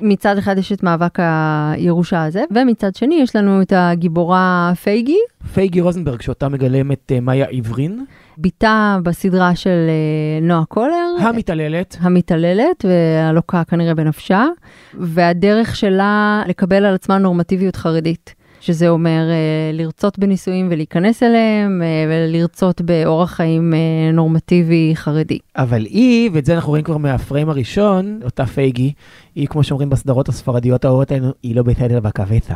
מצד 0.00 0.38
אחד 0.38 0.58
יש 0.58 0.72
את 0.72 0.82
מאבק 0.82 1.18
הירושה 1.20 2.24
הזה, 2.24 2.44
ומצד 2.54 2.94
שני 2.94 3.14
יש 3.14 3.36
לנו 3.36 3.62
את 3.62 3.72
הגיבורה 3.76 4.72
פייגי, 4.82 5.18
פייגי 5.54 5.80
רוזנברג, 5.80 6.20
שאותה 6.20 6.48
מגלמת 6.48 7.12
אה, 7.12 7.20
מאיה 7.20 7.46
עברין, 7.46 8.04
בתה 8.38 8.98
בסדרה 9.02 9.56
של 9.56 9.86
אה, 9.88 10.46
נועה 10.46 10.64
קולר. 10.64 11.14
המתעללת. 11.20 11.96
המתעללת 12.00 12.84
והלוקה 12.84 13.64
כנראה 13.64 13.94
בנפשה, 13.94 14.44
והדרך 14.94 15.76
שלה 15.76 16.42
לקבל 16.48 16.84
על 16.84 16.94
עצמה 16.94 17.18
נורמטיביות 17.18 17.76
חרדית. 17.76 18.34
שזה 18.60 18.88
אומר 18.88 19.30
אה, 19.30 19.70
לרצות 19.72 20.18
בנישואים 20.18 20.68
ולהיכנס 20.70 21.22
אליהם, 21.22 21.82
אה, 21.82 21.86
ולרצות 22.08 22.80
באורח 22.80 23.30
חיים 23.30 23.74
נורמטיבי 24.12 24.92
חרדי. 24.94 25.38
אבל 25.56 25.82
היא, 25.84 26.30
ואת 26.32 26.44
זה 26.44 26.54
אנחנו 26.54 26.70
רואים 26.70 26.84
כבר 26.84 26.96
מהפריים 26.96 27.48
הראשון, 27.48 28.20
אותה 28.24 28.46
פייגי, 28.46 28.92
היא, 29.34 29.46
כמו 29.48 29.64
שאומרים 29.64 29.90
בסדרות 29.90 30.28
הספרדיות 30.28 30.84
האהובות 30.84 31.10
האלו, 31.10 31.28
היא 31.42 31.56
לא 31.56 31.62
בסדר 31.62 32.00
בקווטה. 32.00 32.54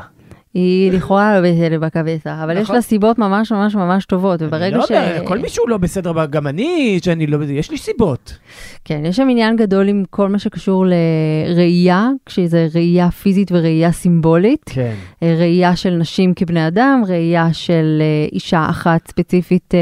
היא 0.54 0.92
לכאורה 0.92 1.40
לא 1.40 1.48
בסדר 1.48 1.78
בקווטה, 1.78 2.44
אבל 2.44 2.56
יש 2.56 2.62
נכון. 2.62 2.76
לה 2.76 2.82
סיבות 2.82 3.18
ממש 3.18 3.52
ממש 3.52 3.74
ממש 3.74 4.04
טובות, 4.04 4.42
אני 4.42 4.48
וברגע 4.48 4.76
לא 4.76 4.86
ש... 4.86 4.90
יודע, 4.90 5.20
כל 5.24 5.38
מישהו 5.38 5.66
לא 5.66 5.76
בסדר, 5.76 6.12
גם 6.30 6.46
אני, 6.46 6.98
שאני 7.04 7.26
לא 7.26 7.38
בסדר, 7.38 7.52
יש 7.52 7.70
לי 7.70 7.78
סיבות. 7.78 8.38
כן, 8.84 9.02
יש 9.04 9.16
שם 9.16 9.28
עניין 9.30 9.56
גדול 9.56 9.88
עם 9.88 10.02
כל 10.10 10.28
מה 10.28 10.38
שקשור 10.38 10.84
לראייה, 10.86 12.08
כשזה 12.26 12.66
ראייה 12.74 13.10
פיזית 13.10 13.52
וראייה 13.52 13.92
סימבולית. 13.92 14.62
כן. 14.66 14.94
אה, 15.22 15.34
ראייה 15.38 15.76
של 15.76 15.90
נשים 15.90 16.34
כבני 16.34 16.66
אדם, 16.66 17.02
ראייה 17.08 17.52
של 17.52 17.98
אה, 18.00 18.28
אישה 18.32 18.66
אחת 18.70 19.08
ספציפית 19.08 19.74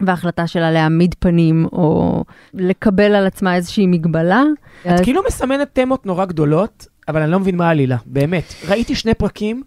אה, 0.00 0.06
והחלטה 0.06 0.46
שלה 0.46 0.70
להעמיד 0.70 1.14
פנים 1.18 1.66
או 1.72 2.24
לקבל 2.54 3.14
על 3.14 3.26
עצמה 3.26 3.54
איזושהי 3.56 3.86
מגבלה. 3.86 4.42
את 4.82 5.00
כאילו 5.02 5.22
מסמנת 5.26 5.68
תמות 5.72 6.06
נורא 6.06 6.24
גדולות, 6.24 6.86
אבל 7.08 7.22
אני 7.22 7.30
לא 7.30 7.40
מבין 7.40 7.56
מה 7.56 7.68
העלילה, 7.68 7.96
באמת. 8.06 8.54
ראיתי 8.68 8.94
שני 8.94 9.14
פרקים, 9.14 9.62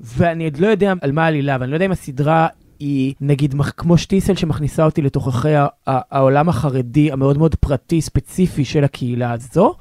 ואני 0.00 0.44
עוד 0.44 0.56
לא 0.56 0.66
יודע 0.66 0.92
על 1.00 1.12
מה 1.12 1.24
העלילה, 1.24 1.56
ואני 1.60 1.70
לא 1.70 1.76
יודע 1.76 1.86
אם 1.86 1.92
הסדרה 1.92 2.46
היא, 2.78 3.14
נגיד, 3.20 3.54
כמו 3.76 3.98
שטיסל 3.98 4.34
שמכניסה 4.34 4.84
אותי 4.84 5.02
לתוככי 5.02 5.48
העולם 5.86 6.48
החרדי 6.48 7.12
המאוד 7.12 7.38
מאוד 7.38 7.54
פרטי, 7.54 8.00
ספציפי 8.00 8.64
של 8.64 8.84
הקהילה 8.84 9.32
הזו, 9.32 9.74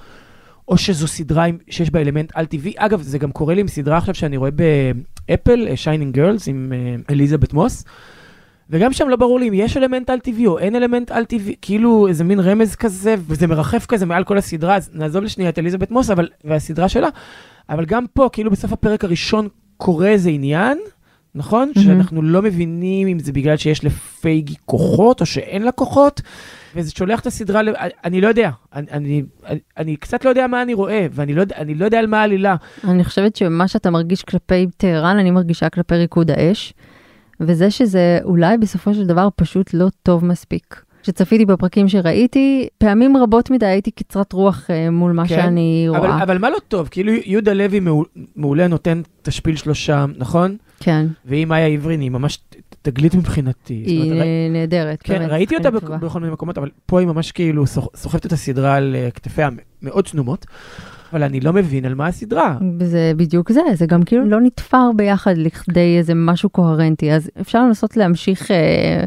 או 0.67 0.77
שזו 0.77 1.07
סדרה 1.07 1.45
שיש 1.69 1.89
בה 1.89 2.01
אלמנט 2.01 2.31
על-טבעי. 2.35 2.73
אגב, 2.77 3.01
זה 3.01 3.17
גם 3.17 3.31
קורה 3.31 3.53
לי 3.53 3.61
עם 3.61 3.67
סדרה 3.67 3.97
עכשיו 3.97 4.15
שאני 4.15 4.37
רואה 4.37 4.49
באפל, 4.51 5.75
Shining 5.75 6.15
Girls, 6.15 6.47
עם 6.47 6.73
אה, 6.75 6.95
אליזבת 7.09 7.53
מוס. 7.53 7.85
וגם 8.69 8.93
שם 8.93 9.09
לא 9.09 9.15
ברור 9.15 9.39
לי 9.39 9.49
אם 9.49 9.53
יש 9.53 9.77
אלמנט 9.77 10.09
על-טבעי 10.09 10.47
או 10.47 10.59
אין 10.59 10.75
אלמנט 10.75 11.11
על-טבעי, 11.11 11.55
כאילו 11.61 12.07
איזה 12.07 12.23
מין 12.23 12.39
רמז 12.39 12.75
כזה, 12.75 13.15
וזה 13.27 13.47
מרחף 13.47 13.85
כזה 13.85 14.05
מעל 14.05 14.23
כל 14.23 14.37
הסדרה, 14.37 14.75
אז 14.75 14.89
נעזוב 14.93 15.23
לשנייה 15.23 15.49
את 15.49 15.59
אליזבת 15.59 15.91
מוס 15.91 16.09
אבל, 16.09 16.29
והסדרה 16.43 16.89
שלה, 16.89 17.07
אבל 17.69 17.85
גם 17.85 18.05
פה, 18.13 18.29
כאילו 18.33 18.51
בסוף 18.51 18.73
הפרק 18.73 19.03
הראשון 19.03 19.47
קורה 19.77 20.07
איזה 20.07 20.29
עניין, 20.29 20.77
נכון? 21.35 21.71
מהמם. 21.75 21.87
שאנחנו 21.87 22.21
לא 22.21 22.41
מבינים 22.41 23.07
אם 23.07 23.19
זה 23.19 23.31
בגלל 23.31 23.57
שיש 23.57 23.85
לפייגי 23.85 24.55
כוחות 24.65 25.21
או 25.21 25.25
שאין 25.25 25.63
לה 25.63 25.71
כוחות, 25.71 26.21
וזה 26.75 26.91
שולח 26.91 27.19
את 27.19 27.27
הסדרה, 27.27 27.61
ל... 27.61 27.69
אני 28.03 28.21
לא 28.21 28.27
יודע, 28.27 28.49
אני, 28.73 28.87
אני, 28.91 29.23
אני, 29.45 29.59
אני 29.77 29.95
קצת 29.95 30.25
לא 30.25 30.29
יודע 30.29 30.47
מה 30.47 30.61
אני 30.61 30.73
רואה, 30.73 31.07
ואני 31.11 31.33
לא, 31.33 31.43
אני 31.55 31.75
לא 31.75 31.85
יודע 31.85 31.99
על 31.99 32.07
מה 32.07 32.21
העלילה. 32.21 32.55
אני 32.83 33.03
חושבת 33.03 33.35
שמה 33.35 33.67
שאתה 33.67 33.89
מרגיש 33.89 34.23
כלפי 34.23 34.67
טהרן, 34.77 35.17
אני 35.17 35.31
מרגישה 35.31 35.69
כלפי 35.69 35.95
ריקוד 35.95 36.31
האש, 36.31 36.73
וזה 37.45 37.71
שזה 37.71 38.19
אולי 38.23 38.57
בסופו 38.57 38.93
של 38.93 39.05
דבר 39.05 39.27
פשוט 39.35 39.73
לא 39.73 39.87
טוב 40.03 40.25
מספיק. 40.25 40.81
כשצפיתי 41.03 41.45
בפרקים 41.45 41.87
שראיתי, 41.87 42.67
פעמים 42.77 43.17
רבות 43.17 43.51
מדי 43.51 43.65
הייתי 43.65 43.91
קצרת 43.91 44.33
רוח 44.33 44.69
אה, 44.69 44.89
מול 44.89 45.11
מה 45.11 45.27
כן, 45.27 45.35
שאני 45.35 45.85
אבל, 45.89 45.97
רואה. 45.97 46.23
אבל 46.23 46.37
מה 46.37 46.49
לא 46.49 46.57
טוב? 46.67 46.87
כאילו 46.91 47.11
יהודה 47.25 47.53
לוי 47.53 47.79
מעול- 47.79 48.05
מעולה 48.35 48.67
נותן 48.67 49.01
תשפיל 49.21 49.55
שלושה, 49.55 50.05
נכון? 50.17 50.57
כן, 50.79 51.05
והיא 51.25 51.45
מאיה 51.45 51.67
עברין, 51.67 51.99
היא 52.01 52.11
ממש 52.11 52.39
תגלית 52.81 53.15
מבחינתי. 53.15 53.73
היא 53.73 54.11
אומרת, 54.11 54.25
נהדרת. 54.51 55.01
כן, 55.03 55.19
באמת, 55.19 55.31
ראיתי 55.31 55.55
אותה 55.57 55.71
טובה. 55.71 55.97
בכל 55.97 56.19
מיני 56.19 56.33
מקומות, 56.33 56.57
אבל 56.57 56.69
פה 56.85 56.99
היא 56.99 57.07
ממש 57.07 57.31
כאילו 57.31 57.67
סוח- 57.67 57.87
סוחבת 57.95 58.25
את 58.25 58.31
הסדרה 58.31 58.75
על 58.75 58.95
אה, 58.95 59.11
כתפיה 59.11 59.49
מאוד 59.81 60.07
צנומות, 60.07 60.45
אבל 61.13 61.23
אני 61.23 61.39
לא 61.39 61.53
מבין 61.53 61.85
על 61.85 61.95
מה 61.95 62.07
הסדרה. 62.07 62.57
זה 62.79 63.11
בדיוק 63.17 63.51
זה, 63.51 63.61
זה 63.73 63.85
גם 63.85 64.03
כאילו 64.03 64.25
לא 64.25 64.41
נתפר 64.41 64.91
ביחד 64.95 65.37
לכדי 65.37 65.97
איזה 65.97 66.13
משהו 66.15 66.49
קוהרנטי, 66.49 67.11
אז 67.13 67.29
אפשר 67.41 67.63
לנסות 67.63 67.97
להמשיך 67.97 68.51
אה, 68.51 69.03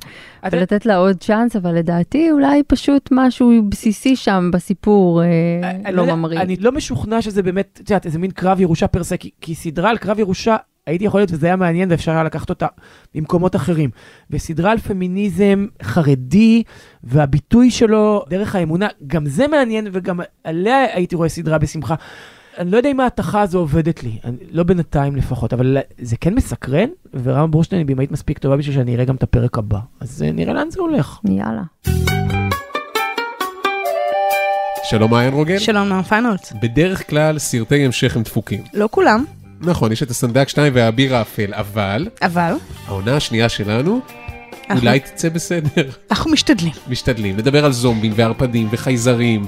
את- 0.47 0.53
ולתת 0.55 0.87
לה 0.87 0.97
עוד 0.97 1.17
צ'אנס, 1.17 1.57
אבל 1.57 1.75
לדעתי 1.75 2.31
אולי 2.31 2.63
פשוט 2.67 3.09
משהו 3.13 3.53
בסיסי 3.69 4.17
שם 4.17 4.51
בסיפור 4.53 5.23
אה, 5.23 5.71
אני 5.85 5.97
לא 5.97 6.03
יודע, 6.03 6.15
ממריא. 6.15 6.41
אני 6.41 6.57
לא 6.57 6.73
משוכנע 6.73 7.23
שזה 7.23 7.43
באמת, 7.43 7.81
את 7.85 7.91
יודעת, 7.91 8.07
איזה 8.07 8.19
מין 8.19 8.31
קרב 8.31 8.61
ירושה 8.61 8.87
פר 8.87 9.05
סה, 9.05 9.17
כי, 9.17 9.31
כי 9.41 9.55
סדרה 9.55 9.91
על 9.91 9.99
קרב 9.99 10.19
ירושה, 10.19 10.57
הייתי 10.87 11.05
יכול 11.05 11.21
להיות, 11.21 11.31
וזה 11.33 11.47
היה 11.47 11.57
מעניין, 11.57 11.91
ואפשר 11.91 12.13
היה 12.13 12.23
לקחת 12.23 12.51
אותה 12.51 12.67
ממקומות 13.15 13.57
אחרים. 13.57 13.91
וסדרה 14.31 14.73
על 14.73 14.79
פמיניזם 14.79 15.67
חרדי, 15.83 16.63
והביטוי 17.05 17.71
שלו 17.71 18.25
דרך 18.29 18.55
האמונה, 18.55 18.89
גם 19.07 19.27
זה 19.27 19.49
מעניין, 19.49 19.89
וגם 19.93 20.21
עליה 20.45 20.85
הייתי 20.95 21.17
רואה 21.17 21.29
סדרה 21.29 21.59
בשמחה. 21.59 21.95
אני 22.59 22.71
לא 22.71 22.77
יודע 22.77 22.91
אם 22.91 23.01
ההתכה 23.01 23.41
הזו 23.41 23.59
עובדת 23.59 24.03
לי, 24.03 24.19
אני, 24.25 24.37
לא 24.51 24.63
בינתיים 24.63 25.17
לפחות, 25.17 25.53
אבל 25.53 25.79
זה 25.99 26.17
כן 26.17 26.35
מסקרן, 26.35 26.89
ורמה 27.23 27.47
בורשטיין 27.47 27.79
היא 27.79 27.87
במאית 27.87 28.11
מספיק 28.11 28.39
טובה 28.39 28.57
בשביל 28.57 28.75
שאני 28.75 28.95
אראה 28.95 29.05
גם 29.05 29.15
את 29.15 29.23
הפרק 29.23 29.59
הבא. 29.59 29.79
אז 30.01 30.23
אה, 30.23 30.33
נראה 30.33 30.55
לאן 30.55 30.71
זה 30.71 30.81
הולך. 30.81 31.21
יאללה. 31.25 31.63
שלום 34.85 35.11
מעיין 35.11 35.35
רוגל. 35.35 35.59
שלום 35.59 35.89
נועם 35.89 36.03
פיינולס. 36.03 36.53
בדרך 36.63 37.11
כלל 37.11 37.39
סרטי 37.39 37.85
המשך 37.85 38.17
הם 38.17 38.23
דפוקים. 38.23 38.63
לא 38.75 38.89
כולם, 38.91 39.25
נכון, 39.61 39.93
יש 39.93 40.03
את 40.03 40.11
הסנדק 40.11 40.49
2 40.49 40.73
והאביר 40.75 41.17
האפל, 41.17 41.55
אבל 41.55 42.09
אבל 42.23 42.53
העונה 42.87 43.17
השנייה 43.17 43.49
שלנו 43.49 44.01
אנחנו- 44.71 44.89
אולי 44.89 45.01
תצא 45.01 45.29
בסדר. 45.29 45.91
אנחנו 46.11 46.31
משתדלים. 46.31 46.73
משתדלים, 46.89 47.37
נדבר 47.37 47.65
על 47.65 47.73
זומבים 47.73 48.13
וערפדים 48.17 48.69
וחייזרים, 48.71 49.47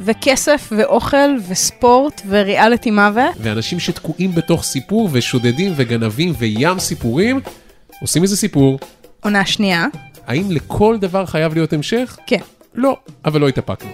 וכסף 0.00 0.72
ואוכל 0.76 1.16
וספורט 1.48 2.22
וריאליטי 2.28 2.90
מוות. 2.90 3.34
ואנשים 3.40 3.80
שתקועים 3.80 4.34
בתוך 4.34 4.62
סיפור 4.64 5.08
ושודדים 5.12 5.72
וגנבים 5.76 6.32
וים 6.38 6.78
סיפורים, 6.78 7.40
עושים 8.00 8.22
איזה 8.22 8.36
סיפור. 8.36 8.78
עונה 9.20 9.46
שנייה, 9.46 9.86
האם 10.26 10.50
לכל 10.50 10.96
דבר 11.00 11.26
חייב 11.26 11.54
להיות 11.54 11.72
המשך? 11.72 12.16
כן. 12.26 12.40
לא, 12.74 12.96
אבל 13.24 13.40
לא 13.40 13.48
התאפקנו. 13.48 13.90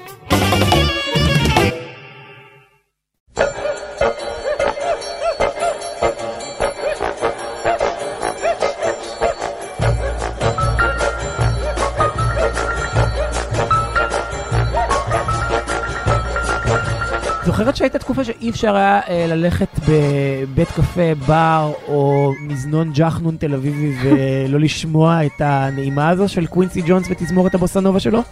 זוכרת 17.45 17.77
שהייתה 17.77 17.99
תקופה 17.99 18.25
שאי 18.25 18.51
אפשר 18.51 18.77
היה 18.77 19.01
אה, 19.09 19.27
ללכת 19.29 19.69
בבית 19.89 20.69
קפה, 20.69 21.15
בר 21.27 21.73
או 21.89 22.33
מזנון 22.41 22.91
ג'חנון 22.95 23.37
תל 23.37 23.55
אביבי 23.55 23.95
ולא 24.03 24.61
לשמוע 24.61 25.27
את 25.27 25.41
הנעימה 25.41 26.09
הזו 26.09 26.29
של 26.29 26.47
קווינסי 26.47 26.83
ג'ונס 26.87 27.07
ותזמורת 27.11 27.55
הבוסנובה 27.55 28.01
שלו? 28.01 28.23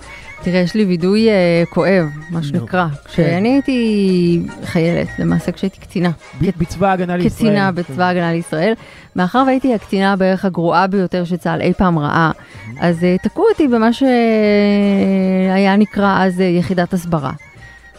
תראה, 0.42 0.58
יש 0.60 0.74
לי 0.74 0.84
וידוי 0.84 1.28
אה, 1.28 1.62
כואב, 1.70 2.06
מה. 2.30 2.42
שנקרא. 2.42 2.86
כן. 2.88 2.96
כשאני 3.08 3.48
הייתי 3.52 4.42
חיילת, 4.64 5.08
למעשה 5.18 5.52
כשהייתי 5.52 5.80
קצינה. 5.80 6.10
ב- 6.40 6.50
בצבא 6.58 6.88
ההגנה 6.88 7.16
לישראל. 7.16 7.50
קצינה 7.50 7.72
בצבא 7.72 8.04
ההגנה 8.04 8.32
לישראל. 8.32 8.72
מאחר 9.16 9.42
והייתי 9.46 9.74
הקצינה 9.74 10.16
בערך 10.16 10.44
הגרועה 10.44 10.86
ביותר 10.86 11.24
שצה"ל 11.24 11.60
אי 11.60 11.72
פעם 11.74 11.98
ראה, 11.98 12.30
אז 12.80 13.04
אה, 13.04 13.16
תקעו 13.22 13.44
אותי 13.52 13.68
במה 13.68 13.92
שהיה 13.92 15.76
נקרא 15.76 16.24
אז 16.24 16.40
אה, 16.40 16.46
יחידת 16.46 16.92
הסברה. 16.92 17.32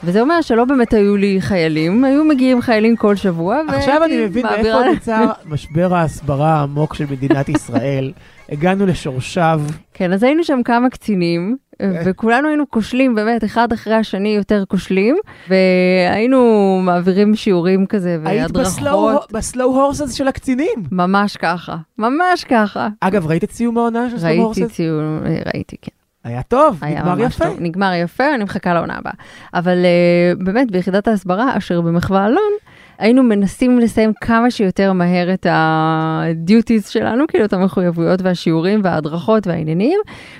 וזה 0.04 0.22
אומר 0.22 0.42
שלא 0.42 0.66
באמת 0.66 0.94
היו 0.94 1.18
לי 1.18 1.38
חיילים, 1.42 2.04
היו 2.04 2.24
מגיעים 2.24 2.62
חיילים 2.62 2.96
כל 2.96 3.16
שבוע, 3.16 3.62
עכשיו 3.68 4.04
אני 4.04 4.26
מבין 4.26 4.46
מאיפה 4.46 4.80
נוצר 4.94 5.26
משבר 5.52 5.96
ההסברה 5.96 6.54
העמוק 6.54 6.94
של 6.94 7.06
מדינת 7.12 7.50
ישראל. 7.50 8.12
הגענו 8.52 8.86
לשורשיו. 8.86 9.62
כן, 9.94 10.14
אז 10.14 10.24
היינו 10.24 10.44
שם 10.44 10.60
כמה 10.66 10.90
קצינים, 10.90 11.58
וכולנו 12.06 12.48
היינו 12.48 12.70
כושלים, 12.70 13.16
באמת, 13.16 13.44
אחד 13.44 13.74
אחרי 13.74 13.94
השני 13.94 14.30
יותר 14.30 14.64
כושלים, 14.68 15.16
והיינו 15.50 16.80
מעבירים 16.84 17.36
שיעורים 17.36 17.86
כזה 17.86 18.18
היית 18.26 18.52
בסלואו 18.52 19.04
והדרכות. 19.06 19.32
בסלואו 19.32 19.82
הורסס 19.82 20.14
של 20.14 20.28
הקצינים. 20.28 20.84
ממש 20.92 21.38
ככה, 21.38 21.78
ממש 21.98 22.44
ככה. 22.50 22.88
אגב, 23.00 23.28
ראית 23.28 23.44
את 23.44 23.52
סיום 23.52 23.78
העונה 23.78 24.10
של 24.10 24.18
סלואו 24.20 24.30
ראיתי 24.30 24.62
הורסס? 24.62 24.76
ציון, 24.76 25.24
ראיתי, 25.54 25.76
כן. 25.82 26.01
היה 26.24 26.42
טוב, 26.44 26.78
היה 26.82 27.02
נגמר 27.02 27.20
יפה. 27.20 27.46
טוב. 27.46 27.58
נגמר 27.60 27.92
יפה, 27.94 28.36
אני 28.36 28.44
מחכה 28.44 28.74
לעונה 28.74 28.98
הבאה. 28.98 29.14
אבל 29.54 29.78
uh, 29.78 30.44
באמת, 30.44 30.72
ביחידת 30.72 31.08
ההסברה, 31.08 31.58
אשר 31.58 31.82
במחווה 31.82 32.26
אלון, 32.26 32.52
היינו 32.98 33.24
מנסים 33.24 33.80
לסיים 33.80 34.14
כמה 34.22 34.52
שיותר 34.52 34.94
מהר 34.94 35.34
את 35.34 35.48
הדיוטיז 35.50 36.88
שלנו, 36.88 37.24
כאילו 37.28 37.46
את 37.46 37.54
המחויבויות 37.54 38.22
והשיעורים 38.22 38.82
וההדרכות 38.84 39.48
והעניינים, 39.48 40.00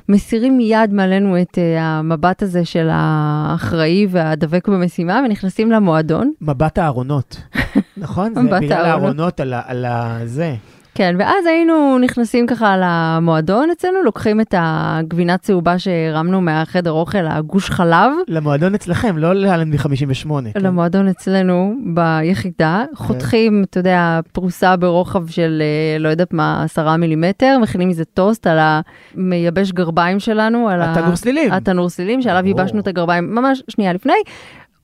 מסירים 0.10 0.58
מיד 0.58 0.94
מעלינו 0.94 1.42
את 1.42 1.56
uh, 1.56 1.80
המבט 1.80 2.44
הזה 2.44 2.66
של 2.66 2.88
האחראי 2.92 4.08
והדבק 4.10 4.68
במשימה, 4.68 5.22
ונכנסים 5.26 5.72
למועדון. 5.72 6.32
מבט 6.42 6.78
הארונות, 6.78 7.42
נכון? 7.98 8.34
זה 8.34 8.42
מבט 8.42 8.62
בגלל 8.62 8.86
הארונות. 8.86 9.04
הארונות 9.04 9.40
על 9.40 9.54
על 9.66 9.86
ה... 9.86 10.20
זה. 10.26 10.56
כן, 10.96 11.16
ואז 11.20 11.46
היינו 11.46 11.98
נכנסים 12.00 12.48
ככה 12.48 12.76
למועדון 12.78 13.70
אצלנו, 13.72 14.04
לוקחים 14.04 14.42
את 14.42 14.56
הגבינה 14.58 15.38
צהובה 15.38 15.80
שהרמנו 15.80 16.42
מהחדר 16.42 16.92
אוכל, 16.92 17.28
הגוש 17.28 17.70
חלב, 17.70 18.12
למועדון 18.28 18.76
אצלכם, 18.76 19.18
לא 19.18 19.34
לאלנבי 19.34 19.78
58. 19.78 20.50
כן. 20.52 20.60
למועדון 20.62 21.08
אצלנו 21.08 21.76
ביחידה, 21.94 22.86
חותכים, 22.96 23.64
אתה 23.70 23.80
יודע, 23.80 24.20
פרוסה 24.32 24.76
ברוחב 24.76 25.28
של 25.28 25.62
אה, 25.62 26.00
לא 26.00 26.10
יודעת 26.10 26.34
מה, 26.34 26.64
עשרה 26.64 26.98
מילימטר, 26.98 27.58
מכינים 27.62 27.90
מזה 27.90 28.06
טוסט 28.06 28.48
על 28.48 28.58
המייבש 29.16 29.72
גרביים 29.72 30.20
שלנו, 30.20 30.70
על 30.70 30.82
התנור 30.82 31.16
סלילים. 31.16 31.52
התנור 31.52 31.90
סלילים, 31.90 32.22
שעליו. 32.22 32.48
ייבשנו 32.48 32.80
את 32.80 32.88
הגרביים 32.88 33.36
ממש 33.36 33.64
שנייה 33.68 33.94
לפני, 33.94 34.14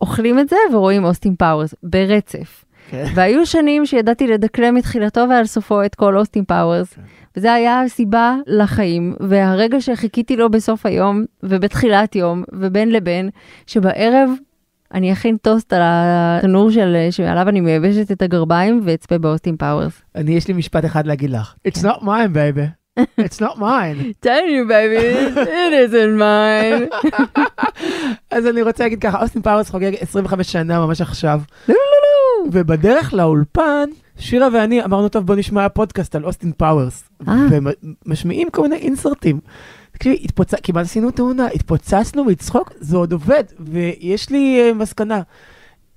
אוכלים 0.01 0.39
את 0.39 0.49
זה 0.49 0.55
ורואים 0.73 1.03
אוסטין 1.03 1.35
פאוורס 1.35 1.75
ברצף. 1.83 2.66
כן. 2.89 3.05
והיו 3.15 3.45
שנים 3.45 3.85
שידעתי 3.85 4.27
לדקלם 4.27 4.75
מתחילתו 4.75 5.25
ועד 5.29 5.45
סופו 5.45 5.83
את 5.85 5.95
כל 5.95 6.17
אוסטין 6.17 6.43
פאוורס. 6.45 6.93
וזה 7.37 7.53
היה 7.53 7.81
הסיבה 7.81 8.35
לחיים, 8.47 9.15
והרגע 9.19 9.81
שחיכיתי 9.81 10.35
לו 10.35 10.49
בסוף 10.49 10.85
היום, 10.85 11.23
ובתחילת 11.43 12.15
יום, 12.15 12.43
ובין 12.53 12.91
לבין, 12.91 13.29
שבערב 13.67 14.29
אני 14.93 15.13
אכין 15.13 15.37
טוסט 15.37 15.73
על 15.73 15.81
התנור 15.83 16.71
של, 16.71 16.97
שעליו 17.11 17.49
אני 17.49 17.61
מייבשת 17.61 18.11
את 18.11 18.21
הגרביים, 18.21 18.81
ואצפה 18.83 19.17
באוסטין 19.17 19.57
פאוורס. 19.57 20.01
אני, 20.15 20.31
יש 20.31 20.47
לי 20.47 20.53
משפט 20.53 20.85
אחד 20.85 21.07
להגיד 21.07 21.29
לך. 21.29 21.53
It's 21.67 21.81
not 21.81 22.01
mine, 22.01 22.33
baby. 22.33 22.67
It's 23.19 23.39
not 23.39 23.57
mine. 23.57 24.13
tell 24.27 24.47
you 24.55 24.65
baby, 24.67 25.05
it 25.59 25.73
isn't 25.83 26.17
mine. 26.19 27.09
אז 28.35 28.47
אני 28.47 28.61
רוצה 28.61 28.83
להגיד 28.83 29.01
ככה, 29.01 29.21
אוסטין 29.21 29.41
פאוורס 29.41 29.69
חוגג 29.69 29.91
25 29.99 30.51
שנה 30.51 30.85
ממש 30.85 31.01
עכשיו. 31.01 31.41
לא, 31.69 31.75
לא, 31.75 31.75
לא. 31.75 32.16
ובדרך 32.51 33.13
לאולפן, 33.13 33.89
שירה 34.17 34.47
ואני 34.53 34.83
אמרנו, 34.83 35.09
טוב, 35.09 35.25
בוא 35.25 35.35
נשמע 35.35 35.69
פודקאסט 35.69 36.15
על 36.15 36.25
אוסטין 36.25 36.51
פאוורס. 36.57 37.03
אה. 37.27 37.35
ומשמיעים 38.05 38.49
כל 38.49 38.61
מיני 38.61 38.75
אינסרטים. 38.75 39.39
תקשיבי, 39.91 40.19
התפוצ... 40.23 40.53
כמעט 40.63 40.85
עשינו 40.85 41.11
תאונה, 41.11 41.47
התפוצצנו 41.47 42.25
מצחוק, 42.25 42.71
זה 42.79 42.97
עוד 42.97 43.11
עובד. 43.11 43.43
ויש 43.59 44.29
לי 44.29 44.71
אה, 44.71 44.73
מסקנה, 44.73 45.21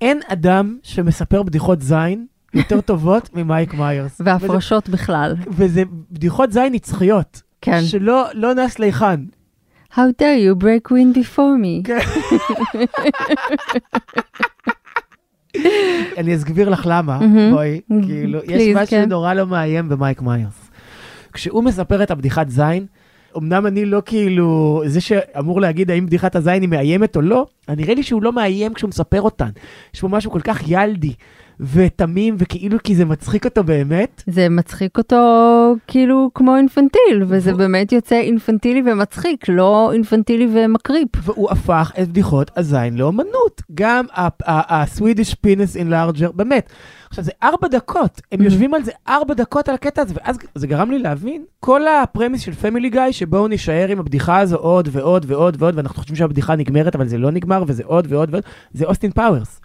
אין 0.01 0.19
אדם 0.27 0.77
שמספר 0.83 1.43
בדיחות 1.43 1.81
זין 1.81 2.25
יותר 2.53 2.81
טובות 2.91 3.29
ממייק 3.33 3.73
מיירס. 3.73 4.21
והפרשות 4.25 4.89
בכלל. 4.89 5.35
וזה, 5.37 5.51
וזה 5.51 5.83
בדיחות 6.11 6.51
זין 6.51 6.73
נצחיות. 6.73 7.41
כן. 7.61 7.81
שלא 7.81 8.25
לא 8.33 8.53
נס 8.53 8.79
ליחן. 8.79 9.25
How 9.93 10.09
dare 10.21 10.37
you 10.37 10.55
break 10.55 10.89
wind 10.89 11.15
before 11.15 11.57
me. 11.63 11.83
אני 16.17 16.35
אסביר 16.35 16.69
לך 16.69 16.83
למה. 16.89 17.19
בואי, 17.51 17.81
כאילו, 18.05 18.39
יש 18.47 18.75
משהו 18.75 18.87
כן. 18.89 19.09
נורא 19.09 19.33
לא 19.33 19.47
מאיים 19.47 19.89
במייק 19.89 20.21
מיירס. 20.21 20.69
כשהוא 21.33 21.63
מספר 21.63 22.03
את 22.03 22.11
הבדיחת 22.11 22.49
זין, 22.49 22.85
אמנם 23.37 23.67
אני 23.67 23.85
לא 23.85 24.01
כאילו, 24.05 24.81
זה 24.85 25.01
שאמור 25.01 25.61
להגיד 25.61 25.91
האם 25.91 26.05
בדיחת 26.05 26.35
הזין 26.35 26.61
היא 26.61 26.69
מאיימת 26.69 27.15
או 27.15 27.21
לא, 27.21 27.45
נראה 27.69 27.93
לי 27.93 28.03
שהוא 28.03 28.23
לא 28.23 28.33
מאיים 28.33 28.73
כשהוא 28.73 28.89
מספר 28.89 29.21
אותן. 29.21 29.49
יש 29.93 30.01
פה 30.01 30.07
משהו 30.07 30.31
כל 30.31 30.41
כך 30.41 30.61
ילדי 30.67 31.13
ותמים, 31.59 32.35
וכאילו 32.37 32.77
כי 32.83 32.95
זה 32.95 33.05
מצחיק 33.05 33.45
אותו 33.45 33.63
באמת. 33.63 34.23
זה 34.27 34.49
מצחיק 34.49 34.97
אותו 34.97 35.17
כאילו 35.87 36.29
כמו 36.33 36.57
אינפנטיל, 36.57 37.23
וזה 37.27 37.53
באמת 37.53 37.91
יוצא 37.91 38.15
אינפנטילי 38.15 38.81
ומצחיק, 38.85 39.49
לא 39.49 39.91
אינפנטילי 39.93 40.47
ומקריפ. 40.53 41.09
והוא 41.23 41.51
הפך 41.51 41.91
את 42.01 42.07
בדיחות 42.07 42.51
הזין 42.57 42.97
לאומנות. 42.97 43.61
גם 43.73 44.05
ה-Swedish 44.15 45.35
penis 45.45 45.77
enlarger, 45.79 46.31
באמת. 46.33 46.69
עכשיו, 47.11 47.23
זה 47.23 47.31
ארבע 47.43 47.67
דקות, 47.67 48.21
הם 48.31 48.41
יושבים 48.41 48.73
על 48.73 48.83
זה 48.83 48.91
ארבע 49.07 49.33
דקות 49.33 49.69
על 49.69 49.75
הקטע 49.75 50.01
הזה, 50.01 50.13
ואז 50.17 50.37
זה 50.55 50.67
גרם 50.67 50.91
לי 50.91 50.99
להבין, 50.99 51.43
כל 51.59 51.81
ה 51.87 51.94
premise 51.94 52.41
של 52.41 52.53
Family 52.53 52.89
Guy, 52.89 53.11
שבואו 53.11 53.47
נישאר 53.47 53.87
עם 53.89 53.99
הבדיחה 53.99 54.39
הזו 54.39 54.55
עוד 54.55 54.89
ועוד 54.91 55.25
ועוד 55.27 55.55
ועוד, 55.59 55.77
ואנחנו 55.77 55.99
חושבים 55.99 56.15
שהבדיחה 56.15 56.55
נגמרת, 56.55 56.95
אבל 56.95 57.07
זה 57.07 57.17
לא 57.17 57.31
נגמר, 57.31 57.63
וזה 57.67 57.83
עוד 57.85 58.07
ועוד 58.09 58.29
ועוד, 58.31 58.43
זה 58.73 58.85
אוסטין 58.85 59.11
פאוורס. 59.11 59.61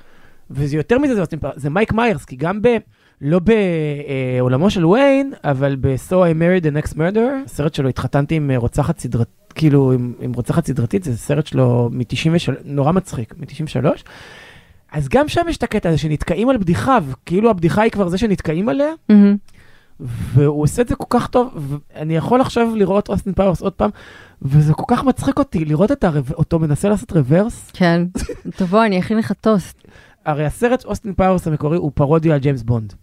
וזה 0.50 0.76
יותר 0.76 0.98
מזה, 0.98 1.14
זה 1.14 1.20
אוסטין 1.20 1.38
פאוורס, 1.38 1.62
זה 1.62 1.70
מייק 1.70 1.92
מיירס, 1.92 2.24
כי 2.24 2.36
גם 2.36 2.62
ב... 2.62 2.68
לא 3.20 3.40
בעולמו 4.38 4.70
של 4.70 4.86
ויין, 4.86 5.32
אבל 5.44 5.76
ב- 5.80 5.96
So 5.96 6.12
I 6.12 6.38
Married 6.38 6.64
an 6.64 6.84
Axe 6.84 6.94
Murderer, 6.94 7.44
הסרט 7.44 7.74
שלו 7.74 7.88
התחתנתי 7.88 8.34
עם 8.34 8.50
רוצחת 8.56 8.98
סדרת, 8.98 9.28
כאילו 9.54 9.92
עם, 9.92 10.12
עם 10.20 10.32
רוצחת 10.32 10.66
סדרתית, 10.66 11.04
זה 11.04 11.16
סרט 11.16 11.46
שלו 11.46 11.88
מ-93, 11.92 12.52
נורא 12.64 12.92
מצחיק, 12.92 13.34
מ-93. 13.38 14.02
אז 14.96 15.08
גם 15.08 15.28
שם 15.28 15.40
יש 15.48 15.56
את 15.56 15.62
הקטע 15.62 15.88
הזה 15.88 15.98
שנתקעים 15.98 16.48
על 16.48 16.56
בדיחה, 16.56 16.98
וכאילו 17.08 17.50
הבדיחה 17.50 17.82
היא 17.82 17.90
כבר 17.90 18.08
זה 18.08 18.18
שנתקעים 18.18 18.68
עליה, 18.68 18.92
מהמם. 19.08 19.36
והוא 20.00 20.62
עושה 20.62 20.82
את 20.82 20.88
זה 20.88 20.96
כל 20.96 21.18
כך 21.18 21.26
טוב, 21.26 21.78
ואני 21.94 22.16
יכול 22.16 22.40
עכשיו 22.40 22.76
לראות 22.76 23.08
אוסטין 23.08 23.32
פאוורס 23.32 23.62
עוד 23.62 23.72
פעם, 23.72 23.90
וזה 24.42 24.74
כל 24.74 24.84
כך 24.88 25.04
מצחיק 25.04 25.38
אותי 25.38 25.64
לראות 25.64 25.92
את 25.92 26.04
הרב... 26.04 26.32
אותו 26.32 26.58
מנסה 26.58 26.88
לעשות 26.88 27.12
רוורס. 27.12 27.70
כן. 27.72 28.02
תבוא, 28.56 28.84
אני 28.84 28.98
אכין 28.98 29.18
לך 29.18 29.32
טוסט. 29.40 29.88
הרי 30.24 30.46
הסרט 30.46 30.84
אוסטין 30.84 31.14
פאוורס 31.14 31.46
המקורי 31.46 31.76
הוא 31.76 31.92
פרודיה 31.94 32.34
על 32.34 32.40
ג'יימס 32.40 32.62
בונד. 32.62 32.94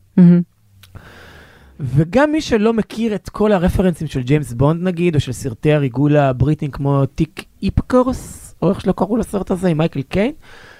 וגם 1.79 2.31
מי 2.31 2.41
שלא 2.41 2.73
מכיר 2.73 3.15
את 3.15 3.29
כל 3.29 3.51
הרפרנסים 3.51 4.07
של 4.07 4.21
ג'יימס 4.21 4.53
בונד 4.53 4.83
נגיד, 4.83 5.15
או 5.15 5.19
של 5.19 5.31
סרטי 5.31 5.73
הריגול 5.73 6.17
הבריטים 6.17 6.71
כמו 6.71 7.05
תיק 7.05 7.45
איפקרס, 7.63 8.55
או 8.61 8.69
איך 8.69 8.81
שלא 8.81 8.91
קראו 8.91 9.17
לסרט 9.17 9.51
הזה 9.51 9.67
עם 9.67 9.77
מייקל 9.77 10.01
קיין, 10.01 10.31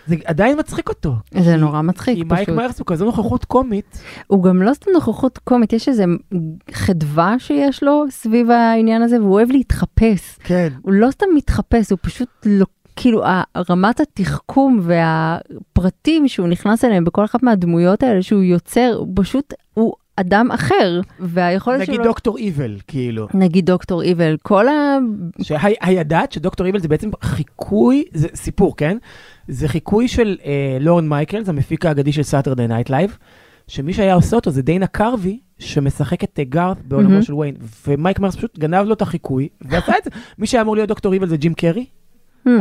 זה 0.08 0.16
עדיין 0.26 0.60
מצחיק 0.60 0.90
אותו. 0.90 1.14
זה 1.40 1.56
נורא 1.56 1.82
מצחיק 1.82 2.16
כי 2.16 2.24
מייק 2.24 2.44
פשוט. 2.44 2.56
מיירס 2.56 2.80
הוא 2.80 2.86
כזו 2.88 3.06
נוכחות 3.06 3.46
קומית. 3.46 4.02
הוא 4.28 4.44
גם 4.44 4.62
לא 4.62 4.74
סתם 4.74 4.92
נוכחות 4.94 5.38
קומית, 5.38 5.74
יש 5.74 5.90
איזה 5.90 6.06
חדווה 6.72 7.36
שיש 7.40 7.84
לו 7.84 8.06
סביב 8.10 8.52
העניין 8.52 9.02
הזה, 9.02 9.22
והוא 9.22 9.34
אוהב 9.34 9.52
להתחפש. 9.52 10.38
כן. 10.44 10.74
הוא 10.82 10.94
לא 10.94 11.12
סתם 11.12 11.26
מתחפש, 11.36 11.92
הוא 11.92 12.00
פשוט 12.02 12.30
לא... 12.46 12.66
כאילו 12.96 13.24
רמת 13.70 14.00
התחכום 14.00 14.80
והפרטים 14.84 16.28
שהוא 16.28 16.48
נכנס 16.48 16.86
אליהם 16.86 17.04
בכל 17.04 17.26
אחת 17.26 17.44
מהדמויות 17.44 18.04
האלה 18.04 18.22
שהוא 18.22 18.44
יוצר, 18.44 18.96
הוא 18.98 19.08
פשוט, 19.16 19.54
הוא 19.74 19.94
אדם 20.16 20.52
אחר. 20.52 21.02
והיכולת 21.20 21.80
נגיד 21.80 21.96
שלו... 21.96 22.04
דוקטור 22.04 22.38
איבל, 22.38 22.78
כאילו. 22.88 23.28
נגיד 23.34 23.66
דוקטור 23.66 24.02
איבל, 24.02 24.38
כל 24.42 24.68
ה... 24.68 24.98
שהידעת 25.42 26.32
שדוקטור 26.32 26.68
איבל 26.68 26.80
זה 26.80 26.88
בעצם 26.88 27.10
חיקוי, 27.22 28.04
זה 28.14 28.28
סיפור, 28.36 28.78
כן? 28.78 28.98
זה 29.48 29.68
חיקוי 29.68 30.08
של 30.08 30.38
אה, 30.46 30.78
לורן 30.80 31.08
מייקלס, 31.10 31.50
המפיק 31.50 31.86
האגדי 31.86 32.12
של 32.12 32.24
Saturday 32.24 32.68
Night 32.68 32.90
Live, 32.90 33.18
שמי 33.68 33.94
שהיה 33.94 34.14
עושה 34.14 34.36
אותו 34.36 34.52
זה 34.52 34.62
דיינה 34.62 34.88
קרבי, 34.88 35.40
שמשחק 35.60 36.24
את 36.24 36.40
אה, 36.40 36.44
גארת 36.44 36.78
בעולמו 36.86 37.10
מהמם. 37.10 37.22
של 37.22 37.34
ויין, 37.34 37.56
ומייק 37.88 38.20
מיירס 38.20 38.36
פשוט 38.36 38.60
גנב 38.60 38.86
לו 38.88 38.94
את 38.94 39.02
החיקוי, 39.02 39.48
ועשה 39.62 39.94
את 39.98 40.04
זה. 40.04 40.10
מי 40.40 40.48
שהיה 40.48 40.62
אמור 40.62 40.76
להיות 40.76 40.88
דוקטור 40.90 41.14
איבל 41.14 41.28
זה 41.28 41.38
ג'ים 41.38 41.54
קרי, 41.54 41.86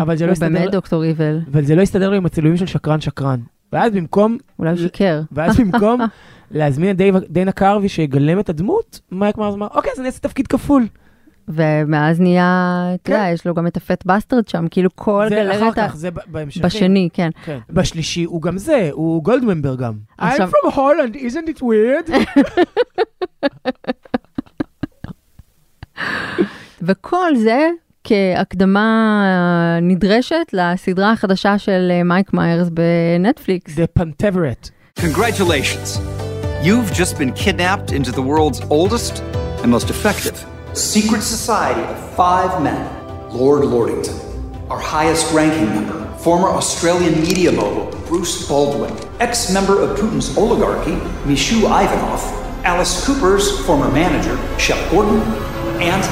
אבל 0.01 0.17
זה 0.17 0.25
לא 0.25 0.31
הוא 0.31 0.33
הסתדר- 0.33 0.49
באמת 0.49 0.71
דוקטור 0.71 1.05
איבל, 1.05 1.41
אבל 1.53 1.65
זה 1.65 1.75
לא 1.75 1.83
הסתדר 1.83 2.11
לו 2.11 2.17
עם 2.17 2.27
הצילומים 2.27 2.57
של 2.57 2.67
שקרן 2.67 3.01
שקרן. 3.01 3.41
ואז 3.73 3.93
במקום, 3.93 4.39
אולי 4.59 4.71
הוא 4.71 4.79
שיקר. 4.79 5.23
ואז 5.33 5.61
במקום 5.61 6.01
להזמין 6.51 6.91
את 6.91 6.97
דיינה 7.31 7.53
קרבי 7.53 7.89
שיגלם 7.89 8.41
את 8.41 8.49
הדמות, 8.49 9.01
מייק 9.13 9.39
מיירס 9.39 9.55
אמר, 9.55 9.67
אוקיי, 9.75 9.93
אז 9.93 9.99
אני 9.99 10.07
אעשה 10.07 10.21
תפקיד 10.21 10.47
כפול. 10.47 10.87
ומאז 11.49 12.21
נהיה, 12.21 12.47
אתה 12.95 13.13
יודע, 13.13 13.25
יש 13.33 13.47
לו 13.47 13.55
גם 13.55 13.67
את 13.67 13.77
ה 13.77 13.84
Fat 13.84 14.07
Bastard 14.07 14.49
שם, 14.49 14.67
כאילו 14.71 14.91
כל 14.95 15.27
כן. 15.29 15.35
זה 15.45 15.51
אחר 15.51 15.59
גלריית 15.61 15.79
ה... 15.79 15.89
כך, 15.89 15.97
זה 15.97 16.09
בהמשכים. 16.27 16.63
בשני, 16.63 17.09
כן. 17.13 17.31
כן. 17.45 17.59
בשלישי 17.71 18.25
הוא 18.25 18.43
גם 18.43 18.59
זה, 18.59 18.89
הוא 18.93 19.23
גולדממבר 19.25 19.75
גם. 19.75 19.93
I'm 20.21 20.25
עכשיו- 20.25 20.49
from 20.49 20.71
Holland, 20.73 21.17
isn't 21.17 21.49
it 21.49 21.63
weird? 21.63 22.11
וכל 26.83 27.37
זה 27.37 27.69
כהקדמה 28.05 29.25
נדרשת 29.83 30.47
לסדרה 30.53 31.13
החדשה 31.13 31.59
של 31.59 31.89
אה, 31.91 32.03
מייק 32.03 32.33
מיירס 32.33 32.69
בנטפליקס. 32.69 33.75
The 33.79 34.01
Panteveret. 34.01 34.71
Congratulations. 35.01 35.99
You've 36.63 36.93
just 36.93 37.19
been 37.19 37.33
kidnapped 37.33 37.93
into 37.93 38.13
the 38.13 38.23
world's 38.23 38.61
oldest 38.71 39.23
and 39.63 39.71
most 39.71 39.91
effective 39.91 40.45
Secret 40.75 41.23
society 41.23 41.83
of 41.83 41.99
five 42.17 42.63
men. 42.63 42.81
Lord 43.31 43.63
Lordington, 43.65 44.17
our 44.71 44.79
highest 44.79 45.33
ranking 45.35 45.69
member, 45.75 45.99
former 46.19 46.49
Australian 46.49 47.15
media 47.21 47.53
mogul 47.53 47.87
Bruce 48.09 48.47
Baldwin, 48.49 48.93
ex 49.21 49.53
member 49.53 49.77
of 49.83 49.99
Putin's 49.99 50.37
oligarchy, 50.37 50.97
Mishu 51.29 51.59
Ivanov, 51.83 52.23
Alice 52.65 53.05
Cooper's 53.07 53.47
former 53.67 53.91
manager, 53.91 54.37
Shep 54.59 54.79
Gordon, 54.91 55.21
and 55.81 56.03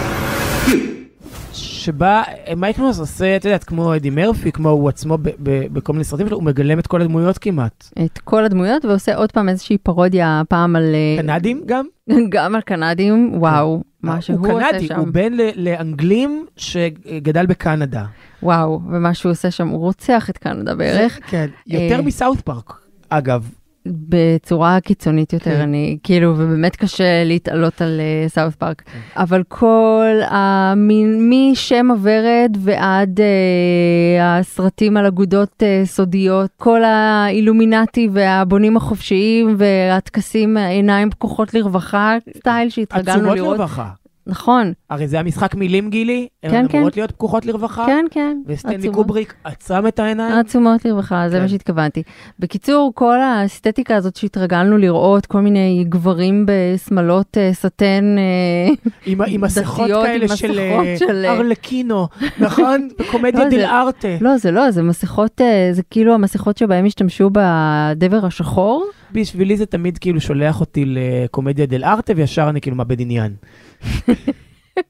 you. 0.71 0.91
שבה 1.53 2.23
אה, 2.49 2.55
מייק 2.55 2.79
מרס 2.79 2.99
עושה, 2.99 3.37
את 3.37 3.45
יודעת, 3.45 3.65
כמו 3.65 3.97
אדי 3.97 4.11
מרפי, 4.11 4.53
כמו 4.53 4.69
הוא 4.71 4.89
עצמו 4.89 5.19
ב- 5.19 5.29
ב- 5.43 5.67
בכל 5.73 5.93
מיני 5.93 6.05
סרטים 6.05 6.27
שלו, 6.29 6.37
הוא 6.37 6.45
מגלם 6.45 6.79
את 6.79 6.87
כל 6.87 7.01
הדמויות 7.03 7.39
כמעט. 7.39 7.89
את 8.05 8.19
כל 8.19 8.45
הדמויות 8.45 8.85
ועושה 8.85 9.17
עוד 9.17 9.33
פעם 9.33 9.49
איזושהי 9.49 9.79
פרודיה 9.79 10.43
פעם 10.49 10.77
על... 10.77 10.83
אה, 10.95 11.23
קנדים 11.23 11.63
גם? 11.67 11.85
גם 12.29 12.55
על 12.55 12.61
קנדים, 12.61 13.33
וואו, 13.35 13.83
מה 14.03 14.21
שהוא 14.21 14.45
כן. 14.45 14.51
הוא 14.51 14.59
עושה 14.61 14.71
קנדי, 14.71 14.87
שם. 14.87 14.99
הוא 14.99 15.09
בן 15.13 15.33
לאנגלים 15.57 16.47
שגדל 16.57 17.47
בקנדה. 17.47 18.05
וואו, 18.43 18.81
ומה 18.91 19.15
שהוא 19.15 19.33
עושה 19.33 19.51
שם, 19.51 19.69
הוא 19.69 19.81
רוצח 19.81 20.31
את 20.31 20.39
קנדה 20.39 20.75
בערך. 20.75 21.19
כן, 21.27 21.51
יותר 21.67 21.97
אה, 21.97 22.03
מ 22.03 22.09
South 22.09 22.41
Park, 22.41 22.73
אגב. 23.09 23.51
בצורה 24.09 24.81
קיצונית 24.81 25.33
יותר, 25.33 25.51
כן. 25.55 25.61
אני 25.61 25.99
כאילו, 26.03 26.35
ובאמת 26.37 26.77
קשה 26.77 27.25
להתעלות 27.25 27.83
על 27.83 28.01
South 28.29 28.55
Park. 28.55 28.83
אבל 29.17 29.43
כל, 29.49 30.07
ה- 30.31 30.75
מ- 30.77 31.31
משם 31.31 31.91
הוורד 31.91 32.57
ועד 32.59 33.21
אה, 33.21 34.39
הסרטים 34.39 34.97
על 34.97 35.07
אגודות 35.07 35.63
אה, 35.63 35.83
סודיות, 35.85 36.51
כל 36.57 36.85
האילומינטי 36.85 38.09
והבונים 38.13 38.77
החופשיים 38.77 39.55
והטקסים, 39.59 40.57
עיניים 40.57 41.11
פקוחות 41.11 41.55
לרווחה, 41.55 42.17
סטייל 42.37 42.71
שהתרגלנו 42.71 43.19
עצומות 43.19 43.37
לראות. 43.37 43.57
לרווחה. 43.59 43.89
נכון, 44.27 44.73
הרי 44.91 45.09
זה 45.09 45.21
המשחק 45.21 45.55
מילים 45.55 45.91
גילי, 45.91 46.29
הן 46.43 46.51
כן, 46.51 46.67
כן. 46.69 46.77
אמורות 46.77 46.97
להיות 46.97 47.11
פקוחות 47.11 47.47
לרווחה. 47.47 47.87
כן, 47.87 48.05
כן. 48.11 48.37
וסטנלי. 48.47 48.89
קובריק 48.89 49.35
עצם 49.45 49.87
את 49.89 49.99
העיניים. 49.99 50.33
עצומות 50.39 50.85
לרווחה, 50.85 51.29
זה 51.29 51.37
כן. 51.37 51.43
מה 51.43 51.49
שהתכוונתי. 51.49 52.03
בקיצור, 52.39 52.93
כל 52.95 53.21
האסתטיקה 53.21 53.97
הזאת 53.97 54.17
שהתרגלנו 54.17 54.77
לראות, 54.79 55.27
כל 55.27 55.41
מיני 55.41 55.85
גברים 55.89 56.47
בשמלות 56.47 57.39
אה, 57.39 57.51
סטן 57.53 58.17
אה, 58.19 58.75
עם, 59.07 59.21
עם 59.27 59.41
מסכות 59.41 59.81
דתיות, 59.85 60.07
עם 60.07 60.13
כאלה 60.19 60.37
של, 60.37 60.59
אה, 60.59 60.95
של, 60.99 61.25
ארלקינו, 61.29 62.09
נכון? 62.39 62.89
בקומדיה 62.99 63.45
לא, 63.45 63.51
דל 63.51 63.57
זה- 63.57 63.71
ארטה. 63.71 64.09
לא, 64.21 64.37
זה 64.37 64.51
לא, 64.51 64.71
זה 64.71 64.83
מסכות, 64.83 65.41
זה 65.73 65.83
כאילו 65.91 66.15
המסכות 66.15 66.59
שבהם 66.59 66.87
השתמשו 66.87 67.31
בדבר 67.33 68.27
השחור. 68.27 68.87
בשבילי 69.13 69.57
זה 69.57 69.67
תמיד 69.67 69.99
כאילו 69.99 70.21
שולח 70.21 70.61
אותי 70.61 70.85
לקומדיה 70.87 71.67
דל 71.67 71.85
ארטה, 71.85 72.13
וישר 72.17 72.47
אני 72.49 72.61
כאילו 72.61 72.77
מאבד 72.77 73.01
עניין. 73.01 73.33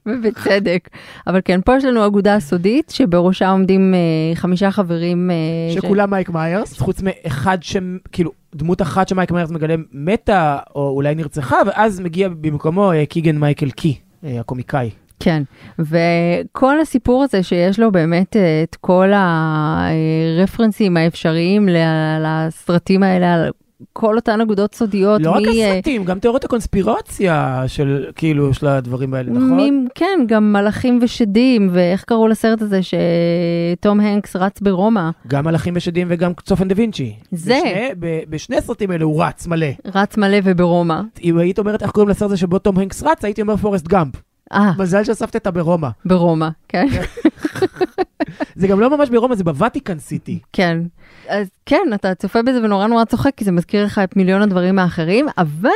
ובצדק. 0.07 0.89
אבל 1.27 1.41
כן, 1.45 1.61
פה 1.65 1.77
יש 1.77 1.85
לנו 1.85 2.07
אגודה 2.07 2.41
סודית, 2.41 2.91
שבראשה 2.91 3.51
עומדים 3.51 3.95
אה, 3.95 3.99
חמישה 4.37 4.71
חברים. 4.71 5.31
אה, 5.31 5.37
ש- 5.71 5.75
שכולם 5.75 6.11
מייק 6.11 6.29
מיירס, 6.31 6.79
חוץ 6.79 7.03
מאחד 7.03 7.59
שם, 7.63 7.97
כאילו, 8.13 8.31
דמות 8.55 8.83
אחת 8.83 9.09
שמייק 9.09 9.31
מיירס 9.31 9.51
מגלה 9.51 9.75
מתה, 9.93 10.59
או 10.75 10.89
אולי 10.91 11.15
נרצחה, 11.15 11.57
ואז 11.67 12.01
מגיע 12.01 12.29
במקומו 12.29 12.93
אה, 12.93 13.07
קיגן 13.07 13.39
מייקל 13.39 13.71
קי, 13.71 13.99
אה, 14.25 14.41
הקומיקאי. 14.41 14.91
כן, 15.23 15.43
וכל 15.79 16.81
הסיפור 16.81 17.23
הזה 17.23 17.43
שיש 17.43 17.79
לו 17.81 17.93
באמת 17.93 18.37
אה, 18.37 18.63
את 18.63 18.77
כל 18.81 19.11
הרפרנסים 19.15 20.97
האפשריים 20.97 21.69
ל- 21.69 21.77
לסרטים 22.25 23.03
האלה, 23.03 23.49
כל 23.93 24.17
אותן 24.17 24.41
אגודות 24.41 24.75
סודיות. 24.75 25.23
לא 25.23 25.31
רק 25.31 25.43
מ- 25.43 25.49
אה, 25.49 25.71
הסרטים, 25.73 26.05
גם 26.05 26.19
תיאוריות 26.19 26.45
הקונספירציה 26.45 27.65
של, 27.67 28.07
כאילו, 28.15 28.55
של 28.55 28.67
הדברים 28.67 29.15
האלה, 29.15 29.31
נכון? 29.31 29.61
מ- 29.61 29.87
כן, 29.95 30.19
גם 30.27 30.53
מלאכים 30.53 30.99
ושדים, 31.03 31.69
ואיך 31.73 32.05
קראו 32.05 32.29
לסרט 32.29 32.63
הזה 32.63 32.81
שתום 32.83 34.01
הנקס 34.01 34.37
רץ 34.37 34.61
ברומא? 34.61 35.11
גם 35.27 35.45
מלאכים 35.45 35.73
ושדים 35.77 36.07
וגם 36.11 36.33
צופן 36.45 36.69
דה 36.69 36.75
וינצ'י. 36.79 37.15
זה. 37.33 37.59
בשני, 37.65 37.89
ב, 37.99 38.21
בשני 38.29 38.57
הסרטים 38.57 38.91
האלה 38.91 39.05
הוא 39.05 39.25
רץ 39.25 39.47
מלא. 39.47 39.67
רץ 39.95 40.17
מלא 40.17 40.37
וברומא. 40.45 41.01
אם 41.25 41.39
היית 41.39 41.59
אומרת 41.59 41.83
איך 41.83 41.91
קוראים 41.91 42.09
לסרט 42.09 42.27
הזה 42.27 42.37
שבו 42.37 42.59
תום 42.59 42.79
הנקס 42.79 43.03
רץ, 43.03 43.25
הייתי 43.25 43.43
אומר 43.43 43.57
פורסט 43.57 43.89
גאמפ. 43.89 44.15
אה, 44.53 44.73
מזל 44.79 45.05
שאספת 45.05 45.37
את 45.37 45.47
ברומא. 45.47 45.89
ברומא, 46.05 46.49
כן. 46.69 46.87
זה 48.57 48.67
גם 48.69 48.81
לא 48.81 48.97
ממש 48.97 49.09
ברומא, 49.11 49.35
זה 49.35 49.45
ב 49.45 49.52
Vatican 49.52 49.99
City. 49.99 50.39
כן. 50.53 50.79
אז 51.31 51.47
כן, 51.67 51.83
אתה 51.95 52.15
צופה 52.15 52.43
בזה 52.43 52.59
ונורא 52.63 52.87
נורא 52.87 53.05
צוחק, 53.05 53.31
כי 53.37 53.45
זה 53.45 53.53
מזכיר 53.53 53.85
לך 53.85 54.01
את 54.05 54.17
מיליון 54.17 54.43
הדברים 54.43 54.79
האחרים, 54.79 55.27
אבל 55.39 55.71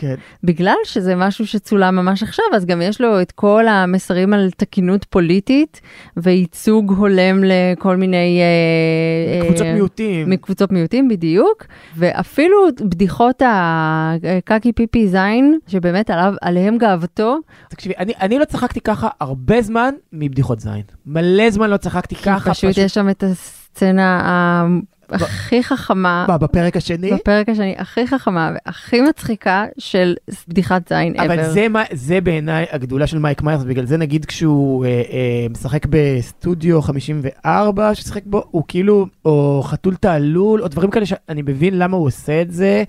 כן. 0.00 0.14
בגלל 0.44 0.74
שזה 0.84 1.14
משהו 1.16 1.46
שצולם 1.46 1.96
ממש 1.96 2.22
עכשיו, 2.22 2.44
אז 2.54 2.66
גם 2.66 2.82
יש 2.82 3.00
לו 3.00 3.20
את 3.22 3.32
כל 3.32 3.68
המסרים 3.68 4.32
על 4.32 4.50
תקינות 4.56 5.04
פוליטית 5.04 5.80
וייצוג 6.16 6.92
הולם 6.92 7.44
לכל 7.44 7.96
מיני... 7.96 8.40
אה, 8.40 9.46
קבוצות 9.46 9.66
אה, 9.66 9.72
מיעוטים. 9.74 10.30
מקבוצות 10.30 10.72
מיעוטים, 10.72 11.08
בדיוק. 11.08 11.64
ואפילו 11.96 12.56
בדיחות 12.80 13.42
הקקי 13.46 14.72
פיפי 14.72 15.08
זין, 15.08 15.58
שבאמת 15.66 16.10
עליו, 16.10 16.34
עליהם 16.42 16.78
גאוותו, 16.78 17.38
תקשיבי, 17.68 17.94
אני, 17.98 18.12
אני 18.20 18.38
לא 18.38 18.44
צחקתי 18.44 18.80
ככה 18.80 19.08
הרבה 19.20 19.62
זמן 19.62 19.94
מבדיחות 20.12 20.60
זין. 20.60 20.82
מלא 21.06 21.50
זמן 21.50 21.70
לא 21.70 21.76
צחקתי 21.76 22.14
ככה. 22.14 22.50
פשוט 22.50 22.78
יש 22.78 22.94
שם 22.94 23.10
את 23.10 23.22
הסצנה 23.22 24.20
ה- 24.24 24.91
הכי 25.14 25.62
חכמה. 25.62 26.24
מה, 26.28 26.38
בפרק 26.38 26.76
השני? 26.76 27.12
בפרק 27.12 27.48
השני 27.48 27.74
הכי 27.78 28.06
חכמה 28.06 28.50
והכי 28.54 29.00
מצחיקה 29.00 29.64
של 29.78 30.14
בדיחת 30.48 30.88
זין 30.88 31.14
ever. 31.16 31.24
אבל 31.24 31.50
זה, 31.50 31.66
זה 31.92 32.20
בעיניי 32.20 32.66
הגדולה 32.70 33.06
של 33.06 33.18
מייק 33.18 33.42
מיירס, 33.42 33.62
בגלל 33.62 33.86
זה 33.86 33.96
נגיד 33.96 34.24
כשהוא 34.24 34.84
אה, 34.84 34.90
אה, 34.90 35.46
משחק 35.50 35.86
בסטודיו 35.90 36.82
54, 36.82 37.94
ששיחק 37.94 38.22
בו, 38.26 38.44
הוא 38.50 38.62
כאילו, 38.68 39.06
או 39.24 39.62
חתול 39.64 39.94
תעלול, 39.94 40.62
או 40.62 40.68
דברים 40.68 40.90
כאלה 40.90 41.06
שאני 41.06 41.42
מבין 41.42 41.78
למה 41.78 41.96
הוא 41.96 42.06
עושה 42.06 42.42
את 42.42 42.50
זה, 42.50 42.84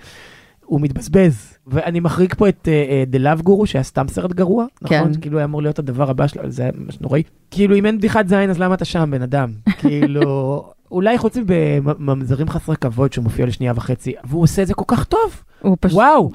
הוא 0.66 0.82
מתבזבז. 0.82 1.58
ואני 1.68 2.00
מחריג 2.00 2.34
פה 2.34 2.50
את 2.50 2.68
The 3.08 3.20
Love 3.20 3.42
Guru, 3.42 3.66
שהיה 3.66 3.84
סתם 3.84 4.08
סרט 4.08 4.34
גרוע, 4.34 4.66
כן. 4.86 5.00
נכון? 5.00 5.14
כאילו 5.22 5.38
היה 5.38 5.46
אמור 5.46 5.62
להיות 5.62 5.80
הדבר 5.80 6.10
הבא 6.10 6.28
שלו, 6.28 6.52
זה 6.52 6.64
היה 6.64 6.72
ממש 6.78 7.02
נוראי. 7.02 7.24
כאילו, 7.52 7.76
אם 7.76 7.86
אין 7.86 7.98
בדיחת 7.98 8.28
זין, 8.28 8.50
אז 8.50 8.60
למה 8.60 8.76
אתה 8.76 8.86
שם, 8.86 9.12
בן 9.12 9.22
אדם? 9.22 9.52
כאילו... 9.82 10.64
אולי 10.94 11.18
חוץ 11.18 11.38
מבממזרים 11.38 12.50
חסרי 12.50 12.76
כבוד 12.78 13.14
שהוא 13.14 13.24
מופיע 13.24 13.46
לשנייה 13.46 13.74
וחצי, 13.76 14.14
והוא 14.24 14.44
עושה 14.44 14.62
את 14.62 14.68
זה 14.68 14.74
כל 14.74 14.84
כך 14.88 15.04
טוב. 15.04 15.44
הוא 15.62 15.78
פשוט, 15.80 15.98
וואו. 15.98 16.32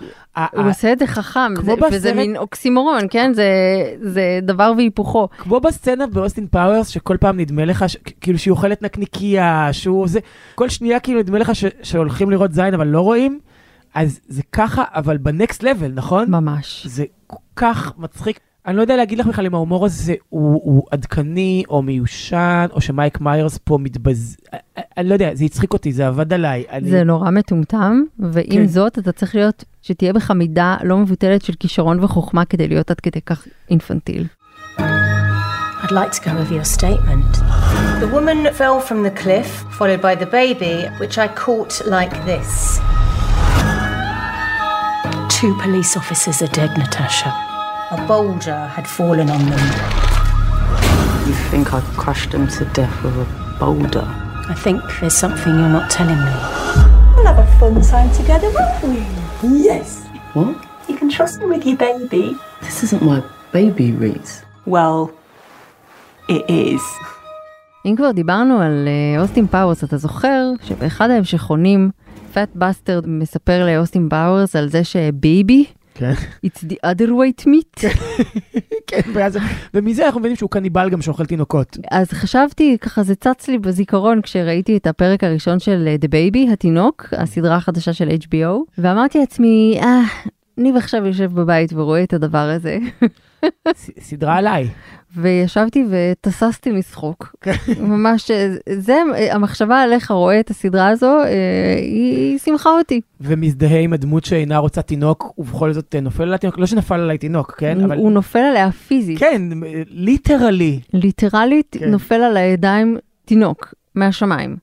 הוא 0.52 0.68
עושה 0.70 0.92
את 0.92 0.98
זה 0.98 1.06
חכם, 1.06 1.54
כמו 1.56 1.64
זה, 1.64 1.86
וזה 1.86 2.08
בסרט- 2.10 2.16
מין 2.16 2.36
אוקסימורון, 2.36 3.00
כן? 3.10 3.32
זה, 3.34 3.44
זה 4.02 4.38
דבר 4.42 4.72
והיפוכו. 4.76 5.28
כמו 5.38 5.60
בסצנה 5.60 6.06
באוסטין 6.06 6.46
פאוורס, 6.46 6.88
שכל 6.88 7.16
פעם 7.20 7.40
נדמה 7.40 7.64
לך, 7.64 7.84
ש... 7.88 7.96
כאילו 8.20 8.38
שהיא 8.38 8.50
אוכלת 8.52 8.82
נקניקייה, 8.82 9.68
שהוא 9.72 10.08
זה, 10.08 10.20
כל 10.54 10.68
שנייה 10.68 11.00
כאילו 11.00 11.20
נדמה 11.20 11.38
לך 11.38 11.54
ש... 11.54 11.64
שהולכים 11.82 12.30
לראות 12.30 12.52
זין 12.52 12.74
אבל 12.74 12.86
לא 12.86 13.00
רואים, 13.00 13.38
אז 13.94 14.20
זה 14.28 14.42
ככה, 14.52 14.84
אבל 14.94 15.16
ב 15.16 15.26
next 15.26 15.62
level, 15.62 15.92
נכון? 15.94 16.30
ממש. 16.30 16.86
זה 16.86 17.04
כל 17.26 17.36
כך 17.56 17.92
מצחיק. 17.98 18.40
אני 18.68 18.76
לא 18.76 18.82
יודע 18.82 18.96
להגיד 18.96 19.18
לך 19.18 19.26
בכלל 19.26 19.46
אם 19.46 19.54
ההומור 19.54 19.86
הזה 19.86 20.14
הוא, 20.28 20.60
הוא 20.64 20.86
עדכני 20.90 21.62
או 21.68 21.82
מיושן, 21.82 22.66
או 22.72 22.80
שמייק 22.80 23.20
מיירס 23.20 23.58
פה 23.64 23.78
מתבז... 23.78 24.36
אני 24.96 25.08
לא 25.08 25.14
יודע, 25.14 25.34
זה 25.34 25.44
הצחיק 25.44 25.72
אותי, 25.72 25.92
זה 25.92 26.06
עבד 26.06 26.32
עליי. 26.32 26.64
אני... 26.70 26.90
זה 26.90 27.04
נורא 27.04 27.30
מטומטם, 27.30 28.02
ועם 28.18 28.46
כן. 28.50 28.66
זאת, 28.66 28.98
אתה 28.98 29.12
צריך 29.12 29.34
להיות, 29.34 29.64
שתהיה 29.82 30.12
בך 30.12 30.30
מידה 30.30 30.76
לא 30.82 30.98
מבוטלת 30.98 31.44
של 31.44 31.52
כישרון 31.60 32.04
וחוכמה 32.04 32.44
כדי 32.44 32.68
להיות 32.68 32.90
עד 32.90 33.00
כדי 33.00 33.20
כך 33.20 33.46
אינפנטיל. 33.70 34.26
I'd 34.78 35.92
like 35.92 36.12
to 36.12 36.20
go 36.24 36.30
over 36.30 36.54
your 36.54 36.70
statement. 36.78 37.32
The 38.00 38.10
woman 38.12 38.38
fell 38.52 38.80
from 38.80 39.02
the 39.02 39.14
cliff, 39.22 39.48
followed 39.78 40.02
by 40.02 40.14
the 40.14 40.26
baby, 40.26 40.76
which 41.00 41.16
I 41.18 41.28
caught 41.44 41.74
like 41.86 42.14
this. 42.30 42.80
Two 45.40 45.52
police 45.62 45.96
officers 45.96 46.42
are 46.42 46.52
dead, 46.58 46.76
Natasha. 46.76 47.47
A 47.90 48.06
boulder 48.06 48.66
had 48.76 48.86
fallen 48.86 49.30
on 49.30 49.42
them. 49.48 49.64
You 51.26 51.34
think 51.50 51.72
I 51.72 51.80
crushed 51.96 52.32
them 52.32 52.46
to 52.56 52.64
death 52.74 53.02
with 53.02 53.16
a 53.16 53.26
boulder? 53.58 54.04
I 54.46 54.54
think 54.64 54.82
there's 55.00 55.16
something 55.16 55.58
you're 55.58 55.74
not 55.78 55.88
telling 55.90 56.20
me. 56.28 56.34
We'll 57.16 57.24
have 57.24 57.38
a 57.38 57.48
fun 57.58 57.80
time 57.80 58.10
together, 58.12 58.50
won't 58.50 58.84
we? 58.84 59.00
Yes. 59.68 60.04
What? 60.34 60.56
You 60.86 60.96
can 60.98 61.08
trust 61.08 61.40
me 61.40 61.46
with 61.46 61.64
your 61.64 61.78
baby. 61.78 62.36
This 62.60 62.82
isn't 62.84 63.02
my 63.02 63.22
baby, 63.52 63.92
Reese. 63.92 64.42
Well, 64.66 65.10
it 66.28 66.44
is. 66.50 66.82
אם 67.86 67.96
כבר 67.96 68.10
דיברנו 68.12 68.60
על 68.60 68.88
אה, 68.88 69.20
אוסטין 69.22 69.46
פאוורס, 69.46 69.84
אתה 69.84 69.96
זוכר 69.96 70.52
שבאחד 70.62 71.10
ההמשכונים, 71.10 71.90
Fat 72.32 72.48
Bastard 72.54 73.04
מספר 73.06 73.66
לאוסטין 73.66 74.08
פאוורס 74.08 74.56
על 74.56 74.68
זה 74.68 74.84
ש 74.84 75.07
baby, 75.07 75.64
כן. 75.98 76.12
it's 76.46 76.60
the 76.60 76.76
other 76.86 77.08
white 77.08 77.46
meat. 77.46 77.86
כן, 78.86 79.00
ואז, 79.14 79.38
ומזה 79.74 80.06
אנחנו 80.06 80.20
מבינים 80.20 80.36
שהוא 80.36 80.50
קניבל 80.50 80.90
גם 80.90 81.02
שאוכל 81.02 81.26
תינוקות. 81.26 81.76
אז 81.90 82.12
חשבתי, 82.12 82.76
ככה 82.80 83.02
זה 83.02 83.14
צץ 83.14 83.48
לי 83.48 83.58
בזיכרון 83.58 84.22
כשראיתי 84.22 84.76
את 84.76 84.86
הפרק 84.86 85.24
הראשון 85.24 85.58
של 85.58 85.84
אה, 85.86 85.96
The 86.02 86.08
Baby, 86.08 86.52
התינוק, 86.52 87.06
הסדרה 87.12 87.56
החדשה 87.56 87.92
של 87.92 88.08
HBO, 88.08 88.78
ואמרתי 88.78 89.18
לעצמי, 89.18 89.78
אה, 89.82 90.00
ניב 90.56 90.76
עכשיו 90.76 91.06
יושב 91.06 91.32
בבית 91.34 91.72
ורואה 91.72 92.02
את 92.02 92.12
הדבר 92.12 92.38
הזה. 92.38 92.78
סדרה 94.00 94.36
עליי. 94.36 94.68
וישבתי 95.16 95.84
ותססתי 95.90 96.70
משחוק. 96.70 97.36
ממש, 97.80 98.30
זה, 98.72 98.98
המחשבה 99.30 99.82
עליך 99.82 100.10
רואה 100.10 100.40
את 100.40 100.50
הסדרה 100.50 100.88
הזו, 100.88 101.06
אה, 101.06 101.76
היא 101.78 102.38
שימחה 102.38 102.70
אותי. 102.70 103.00
ומזדהה 103.20 103.78
עם 103.78 103.92
הדמות 103.92 104.24
שאינה 104.24 104.58
רוצה 104.58 104.82
תינוק, 104.82 105.32
ובכל 105.38 105.72
זאת 105.72 105.94
אה, 105.94 106.00
נופל 106.00 106.22
עליה 106.22 106.38
תינוק, 106.38 106.58
לא 106.58 106.66
שנפל 106.66 107.00
עליי 107.00 107.18
תינוק, 107.18 107.54
כן? 107.58 107.80
אבל... 107.80 107.98
הוא 107.98 108.12
נופל 108.12 108.38
עליה 108.38 108.72
פיזית. 108.72 109.18
כן, 109.18 109.42
literally. 109.90 110.80
literally 110.92 111.76
כן. 111.80 111.90
נופל 111.90 112.14
על 112.14 112.36
הידיים 112.36 112.96
תינוק 113.24 113.74
מהשמיים. 113.94 114.56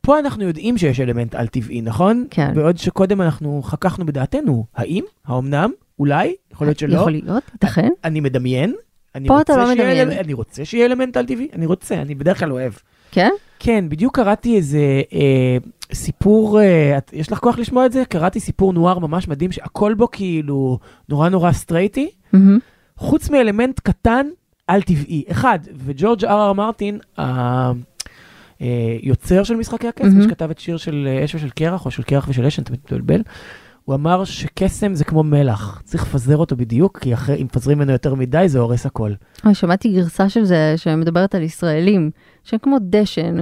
פה 0.00 0.18
אנחנו 0.18 0.44
יודעים 0.44 0.78
שיש 0.78 1.00
אלמנט 1.00 1.34
על-טבעי, 1.34 1.80
נכון? 1.80 2.26
כן. 2.30 2.54
בעוד 2.54 2.78
שקודם 2.78 3.20
אנחנו 3.20 3.62
חככנו 3.64 4.06
בדעתנו, 4.06 4.64
האם? 4.74 5.04
האומנם? 5.26 5.70
אולי? 6.02 6.34
יכול 6.52 6.66
להיות 6.66 6.78
שלא. 6.78 6.94
יכול 6.98 7.12
להיות, 7.12 7.42
ייתכן. 7.52 7.88
אני 8.04 8.20
מדמיין. 8.20 8.74
אני 9.14 9.28
פה 9.28 9.40
אתה 9.40 9.56
לא 9.56 9.70
מדמיין. 9.70 10.08
אלמנט- 10.08 10.18
אני 10.24 10.32
רוצה 10.32 10.64
שיהיה 10.64 10.86
אלמנט 10.86 11.16
על-טבעי, 11.16 11.48
אני 11.52 11.66
רוצה, 11.66 11.94
אני 11.94 12.14
בדרך 12.14 12.38
כלל 12.38 12.52
אוהב. 12.52 12.72
כן? 13.10 13.30
כן, 13.58 13.84
בדיוק 13.88 14.16
קראתי 14.16 14.56
איזה 14.56 14.78
אה, 15.12 15.56
סיפור, 15.92 16.60
אה, 16.60 16.98
את- 16.98 17.10
יש 17.12 17.32
לך 17.32 17.38
כוח 17.38 17.58
לשמוע 17.58 17.86
את 17.86 17.92
זה? 17.92 18.02
קראתי 18.08 18.40
סיפור 18.40 18.72
נוער 18.72 18.98
ממש 18.98 19.28
מדהים, 19.28 19.52
שהכל 19.52 19.94
בו 19.94 20.10
כאילו 20.10 20.78
נורא 21.08 21.28
נורא 21.28 21.52
סטרייטי, 21.52 22.10
מהמם. 22.32 22.58
חוץ 22.96 23.30
מאלמנט 23.30 23.80
קטן 23.80 24.26
על 24.66 24.82
טבעי. 24.82 25.24
אחד, 25.30 25.58
וג'ורג' 25.84 26.24
אר 26.24 26.46
אר 26.46 26.52
מרטין, 26.52 26.98
היוצר 28.60 29.42
של 29.44 29.56
משחקי 29.56 29.88
הקסם, 29.88 30.08
מהמם. 30.08 30.22
שכתב 30.22 30.50
את 30.50 30.58
שיר 30.58 30.76
של 30.76 31.08
אה, 31.10 31.24
אש 31.24 31.34
ושל 31.34 31.50
קרח, 31.50 31.86
או 31.86 31.90
של 31.90 32.02
קרח 32.02 32.26
ושל 32.28 32.46
אש, 32.46 32.58
אני 32.58 32.64
תמיד 32.64 32.80
מתבלבל, 32.84 33.22
הוא 33.84 33.94
אמר 33.94 34.24
שקסם 34.24 34.94
זה 34.94 35.04
כמו 35.04 35.22
מלח, 35.22 35.82
צריך 35.84 36.02
לפזר 36.02 36.36
אותו 36.36 36.56
בדיוק, 36.56 36.98
כי 36.98 37.14
אחרי, 37.14 37.36
אם 37.36 37.44
מפזרים 37.44 37.78
ממנו 37.78 37.92
יותר 37.92 38.14
מדי, 38.14 38.44
זה 38.48 38.58
הורס 38.58 38.86
הכל. 38.86 39.12
אוי, 39.44 39.54
שמעתי 39.54 39.92
גרסה 39.92 40.28
של 40.28 40.44
זה 40.44 40.74
שמדברת 40.76 41.34
על 41.34 41.42
ישראלים, 41.42 42.10
שהם 42.44 42.58
כמו 42.62 42.76
דשן, 42.80 43.36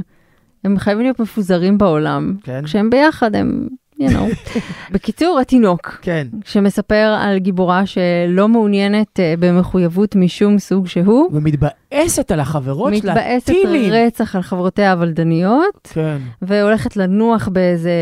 הם 0.65 0.79
חייבים 0.79 1.03
להיות 1.03 1.21
מפוזרים 1.21 1.79
בעולם. 1.79 2.37
כן. 2.43 2.65
כשהם 2.65 2.91
ביחד 2.91 3.37
הם, 3.37 3.69
you 4.01 4.11
know. 4.11 4.59
בקיצור, 4.93 5.41
התינוק, 5.41 5.99
כן. 6.03 6.27
שמספר 6.45 7.17
על 7.21 7.39
גיבורה 7.39 7.87
שלא 7.87 8.49
מעוניינת 8.49 9.21
אה, 9.21 9.35
במחויבות 9.39 10.17
משום 10.17 10.59
סוג 10.59 10.87
שהוא, 10.87 11.31
ומתבאסת 11.33 12.31
על 12.31 12.41
החברות 12.41 12.95
שלה, 12.97 13.13
מתבאסת 13.15 13.47
טילים. 13.47 13.93
רצח 13.93 14.37
על 14.37 14.43
חברותיה 14.43 14.93
הוולדניות, 14.93 15.89
כן. 15.93 16.19
והולכת 16.43 16.97
לנוח 16.97 17.49
באיזה 17.49 17.93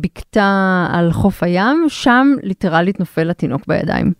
בקתה 0.00 0.86
על 0.92 1.12
חוף 1.12 1.42
הים, 1.42 1.86
שם 1.88 2.26
ליטרלית 2.42 3.00
נופל 3.00 3.30
התינוק 3.30 3.62
בידיים. 3.68 4.12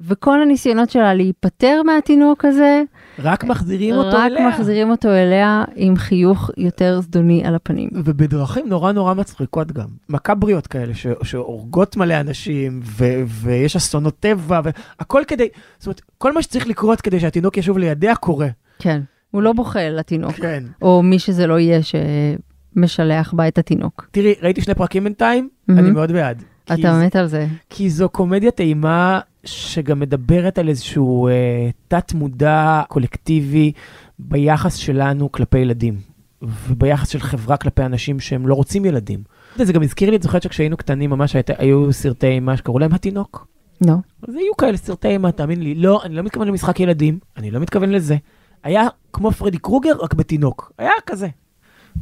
וכל 0.00 0.42
הניסיונות 0.42 0.90
שלה 0.90 1.14
להיפטר 1.14 1.82
מהתינוק 1.86 2.44
הזה, 2.44 2.82
רק 3.18 3.44
מחזירים 3.44 3.94
אותו 3.94 4.16
רק 4.16 4.30
אליה. 4.32 4.48
מחזירים 4.48 4.90
אותו 4.90 5.08
אליה 5.08 5.64
עם 5.76 5.96
חיוך 5.96 6.50
יותר 6.56 7.00
זדוני 7.00 7.42
על 7.44 7.54
הפנים. 7.54 7.88
ובדרכים 7.92 8.68
נורא 8.68 8.92
נורא 8.92 9.14
מצחיקות 9.14 9.72
גם. 9.72 9.86
מקבריות 10.08 10.66
כאלה, 10.66 10.94
ש- 10.94 11.06
שהורגות 11.22 11.96
מלא 11.96 12.20
אנשים, 12.20 12.80
ו- 12.84 13.04
ויש 13.26 13.76
אסונות 13.76 14.20
טבע, 14.20 14.60
והכל 14.64 15.22
כדי, 15.28 15.48
זאת 15.78 15.86
אומרת, 15.86 16.00
כל 16.18 16.32
מה 16.32 16.42
שצריך 16.42 16.66
לקרות 16.66 17.00
כדי 17.00 17.20
שהתינוק 17.20 17.56
ישוב 17.56 17.78
לידיה 17.78 18.16
קורה. 18.16 18.48
כן, 18.78 19.00
הוא 19.30 19.42
לא 19.42 19.52
בוכה 19.52 19.88
לתינוק. 19.88 20.32
כן. 20.32 20.64
או 20.82 21.02
מי 21.02 21.18
שזה 21.18 21.46
לא 21.46 21.58
יהיה 21.58 21.80
שמשלח 22.76 23.32
בה 23.34 23.48
את 23.48 23.58
התינוק. 23.58 24.08
תראי, 24.10 24.34
ראיתי 24.42 24.60
שני 24.62 24.74
פרקים 24.74 25.04
בינתיים, 25.04 25.48
מהמם. 25.68 25.80
אני 25.80 25.90
מאוד 25.90 26.12
בעד. 26.12 26.42
אתה 26.74 27.00
מת 27.06 27.16
על 27.16 27.26
זה. 27.26 27.46
כי 27.70 27.90
זו 27.90 28.08
קומדיה 28.08 28.50
טעימה 28.50 29.20
שגם 29.44 30.00
מדברת 30.00 30.58
על 30.58 30.68
איזשהו 30.68 31.28
אה, 31.28 31.70
תת-מודע 31.88 32.82
קולקטיבי 32.88 33.72
ביחס 34.18 34.74
שלנו 34.74 35.32
כלפי 35.32 35.58
ילדים, 35.58 35.96
וביחס 36.42 37.08
של 37.08 37.20
חברה 37.20 37.56
כלפי 37.56 37.82
אנשים 37.82 38.20
שהם 38.20 38.46
לא 38.46 38.54
רוצים 38.54 38.84
ילדים. 38.84 39.22
זה 39.56 39.72
גם 39.72 39.82
הזכיר 39.82 40.10
לי, 40.10 40.16
את 40.16 40.22
זוכרת 40.22 40.42
שכשהיינו 40.42 40.76
קטנים 40.76 41.10
ממש 41.10 41.34
היית, 41.34 41.50
היו 41.58 41.92
סרטי 41.92 42.26
אימה 42.26 42.56
שקראו 42.56 42.78
להם 42.78 42.94
התינוק? 42.94 43.46
לא. 43.86 43.94
אז 44.28 44.34
היו 44.34 44.56
כאלה 44.56 44.76
סרטי 44.76 45.08
אימה, 45.08 45.32
תאמין 45.32 45.62
לי. 45.62 45.74
לא, 45.74 46.00
אני 46.04 46.14
לא 46.14 46.22
מתכוון 46.22 46.48
למשחק 46.48 46.80
ילדים, 46.80 47.18
אני 47.36 47.50
לא 47.50 47.60
מתכוון 47.60 47.90
לזה. 47.90 48.16
היה 48.62 48.88
כמו 49.12 49.30
פרדי 49.30 49.58
קרוגר, 49.58 49.96
רק 50.00 50.14
בתינוק. 50.14 50.72
היה 50.78 50.90
כזה. 51.06 51.28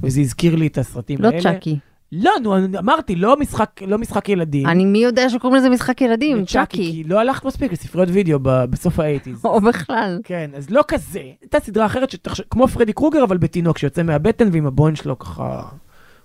וזה 0.02 0.20
הזכיר 0.20 0.56
לי 0.56 0.66
את 0.66 0.78
הסרטים 0.78 1.18
לא 1.20 1.28
האלה. 1.28 1.40
צ'אקי. 1.40 1.78
לא, 2.12 2.30
נו, 2.42 2.56
אמרתי, 2.78 3.16
לא 3.16 3.36
משחק, 3.40 3.70
לא 3.86 3.98
משחק 3.98 4.28
ילדים. 4.28 4.66
אני 4.66 4.84
מי 4.84 4.98
יודע 4.98 5.28
שקוראים 5.28 5.58
לזה 5.58 5.70
משחק 5.70 6.00
ילדים, 6.00 6.44
צ'אקי. 6.44 6.76
כי 6.76 7.04
לא 7.04 7.20
הלכת 7.20 7.44
מספיק 7.44 7.72
לספריות 7.72 8.08
וידאו 8.12 8.38
ב- 8.42 8.64
בסוף 8.64 9.00
האייטיז. 9.00 9.44
או 9.44 9.60
בכלל. 9.60 10.20
כן, 10.24 10.50
אז 10.56 10.70
לא 10.70 10.84
כזה. 10.88 11.20
הייתה 11.40 11.60
סדרה 11.60 11.86
אחרת, 11.86 12.10
שתחש... 12.10 12.40
כמו 12.40 12.68
פרדי 12.68 12.92
קרוגר, 12.92 13.24
אבל 13.24 13.36
בתינוק, 13.36 13.78
שיוצא 13.78 14.02
מהבטן 14.02 14.48
ועם 14.52 14.66
הבוין 14.66 14.94
שלו 14.96 15.18
ככה 15.18 15.62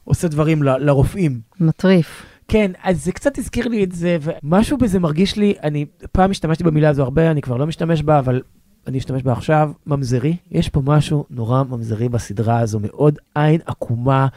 עושה 0.03 0.27
דברים 0.27 0.63
ל- 0.63 0.77
לרופאים. 0.77 1.39
מטריף. 1.59 2.25
כן, 2.47 2.71
אז 2.83 3.05
זה 3.05 3.11
קצת 3.11 3.37
הזכיר 3.37 3.67
לי 3.67 3.83
את 3.83 3.91
זה, 3.91 4.17
ומשהו 4.21 4.77
בזה 4.77 4.99
מרגיש 4.99 5.35
לי, 5.37 5.53
אני 5.63 5.85
פעם 6.11 6.31
השתמשתי 6.31 6.63
במילה 6.63 6.89
הזו 6.89 7.03
הרבה, 7.03 7.31
אני 7.31 7.41
כבר 7.41 7.57
לא 7.57 7.67
משתמש 7.67 8.03
בה, 8.03 8.19
אבל 8.19 8.41
אני 8.87 8.97
אשתמש 8.97 9.23
בה 9.23 9.31
עכשיו, 9.31 9.71
ממזרי. 9.87 10.35
יש 10.51 10.69
פה 10.69 10.81
משהו 10.85 11.25
נורא 11.29 11.63
ממזרי 11.63 12.09
בסדרה 12.09 12.59
הזו, 12.59 12.79
מאוד 12.81 13.19
עין 13.35 13.59
עקומה, 13.65 14.27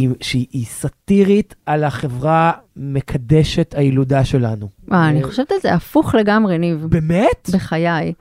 עם, 0.00 0.12
שהיא 0.20 0.66
סאטירית 0.66 1.54
על 1.66 1.84
החברה 1.84 2.52
מקדשת 2.76 3.74
הילודה 3.76 4.24
שלנו. 4.24 4.68
אה, 4.92 5.08
אני 5.08 5.22
חושבת 5.22 5.52
על 5.52 5.58
זה 5.62 5.74
הפוך 5.74 6.14
לגמרי, 6.14 6.58
ניב. 6.58 6.86
באמת? 6.88 7.50
בחיי. 7.52 8.12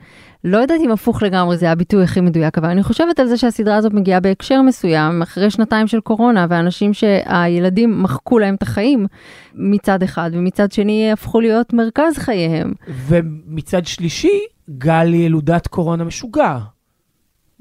לא 0.44 0.58
יודעת 0.58 0.80
אם 0.86 0.92
הפוך 0.92 1.24
לגמרי 1.24 1.58
זה 1.58 1.72
הביטוי 1.72 2.04
הכי 2.04 2.22
מדויק, 2.22 2.58
אבל 2.58 2.70
אני 2.70 2.84
חושבת 2.84 3.20
על 3.20 3.28
זה 3.28 3.38
שהסדרה 3.38 3.76
הזאת 3.76 3.94
מגיעה 3.94 4.20
בהקשר 4.20 4.62
מסוים, 4.62 5.22
אחרי 5.22 5.52
שנתיים 5.52 5.88
של 5.88 6.00
קורונה, 6.00 6.46
ואנשים 6.50 6.94
שהילדים 6.94 8.04
מחקו 8.04 8.40
להם 8.40 8.56
את 8.56 8.62
החיים 8.62 9.08
מצד 9.56 10.04
אחד, 10.04 10.32
ומצד 10.34 10.72
שני 10.72 11.12
הפכו 11.12 11.42
להיות 11.42 11.74
מרכז 11.74 12.18
חייהם. 12.18 12.74
ומצד 13.08 13.86
שלישי, 13.86 14.40
גל 14.70 15.14
ילודת 15.14 15.68
קורונה 15.68 16.04
משוגע. 16.04 16.58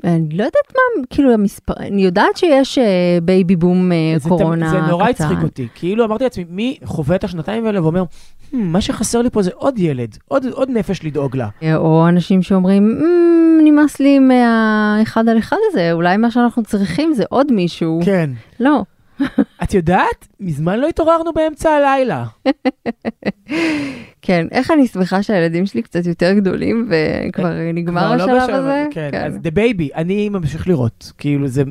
אני 0.04 0.28
לא 0.36 0.44
יודעת 0.44 0.72
מה, 0.74 1.04
כאילו 1.10 1.32
המספר, 1.32 1.74
אני 1.78 2.02
יודעת 2.04 2.36
שיש 2.36 2.78
אה, 2.78 2.84
בייבי 3.22 3.56
בום 3.56 3.92
אה, 3.92 4.18
זה, 4.18 4.28
קורונה 4.28 4.70
זה 4.70 4.80
נורא. 4.80 5.08
הצחיק 5.08 5.38
אותי. 5.42 5.68
כאילו 5.74 6.04
אמרתי 6.04 6.24
לעצמי, 6.24 6.44
מי 6.50 6.76
חווה 6.84 7.16
את 7.16 7.24
השנתיים 7.24 7.66
האלה 7.66 7.82
ואומר, 7.82 8.02
"Hmm, 8.02 8.56
מה 8.56 8.80
שחסר 8.80 9.22
לי 9.22 9.30
פה 9.30 9.42
זה 9.42 9.50
עוד 9.54 9.78
ילד, 9.78 10.16
עוד, 10.28 10.46
עוד 10.52 10.70
נפש 10.70 11.04
לדאוג 11.04 11.36
לה. 11.36 11.48
אה, 11.62 11.76
או 11.76 12.08
אנשים 12.08 12.42
שאומרים, 12.42 12.88
"מ, 12.88 13.64
נמאס 13.64 14.00
לי 14.00 14.18
מהאחד 14.18 15.28
על 15.28 15.38
אחד 15.38 15.56
הזה, 15.70 15.92
אולי 15.92 16.16
מה 16.16 16.30
שאנחנו 16.30 16.62
צריכים 16.62 17.12
זה 17.14 17.24
עוד 17.28 17.52
מישהו. 17.52 18.00
כן. 18.04 18.30
לא. 18.60 18.82
את 19.62 19.74
יודעת, 19.74 20.28
מזמן 20.40 20.78
לא 20.78 20.88
התעוררנו 20.88 21.32
באמצע 21.32 21.70
הלילה. 21.70 22.24
כן, 24.22 24.46
איך 24.50 24.70
אני 24.70 24.86
שמחה 24.86 25.22
שהילדים 25.22 25.66
שלי 25.66 25.82
קצת 25.82 26.06
יותר 26.06 26.32
גדולים 26.32 26.90
וכבר 26.90 27.52
נגמר 27.74 28.06
כבר 28.06 28.16
לא 28.16 28.22
השלב 28.22 28.42
בשלב 28.42 28.54
הזה. 28.54 28.84
כן, 28.90 29.10
אז 29.14 29.34
The 29.34 29.56
Baby, 29.56 29.94
אני 29.94 30.28
ממשיך 30.28 30.68
לראות. 30.68 31.12
כאילו 31.18 31.48
זה 31.48 31.62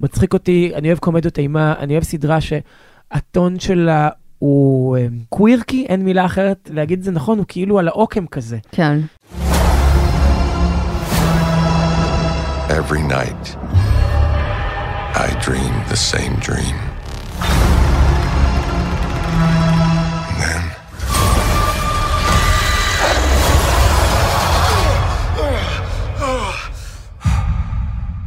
מצחיק 0.00 0.34
אותי, 0.34 0.72
אני 0.74 0.88
אוהב 0.88 0.98
קומדיות 0.98 1.38
אימה, 1.38 1.74
אני 1.78 1.92
אוהב 1.92 2.04
סדרה 2.04 2.38
שהטון 2.40 3.58
שלה 3.58 4.08
הוא 4.38 4.96
קווירקי, 5.28 5.86
אין 5.88 6.04
מילה 6.04 6.24
אחרת 6.24 6.70
להגיד 6.72 6.98
את 6.98 7.04
זה 7.04 7.10
נכון, 7.10 7.38
הוא 7.38 7.46
כאילו 7.48 7.78
על 7.78 7.88
העוקם 7.88 8.26
כזה. 8.26 8.58
כן. 8.72 8.98
Every 12.68 13.02
night, 13.10 13.67
I 15.26 15.30
dream 15.46 15.74
the 15.88 15.96
same 15.96 16.34
dream. 16.48 16.76
And 20.28 20.38
then, 20.42 20.62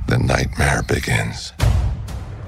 the 0.09 0.17
nightmare 0.33 0.81
begins. 0.87 1.53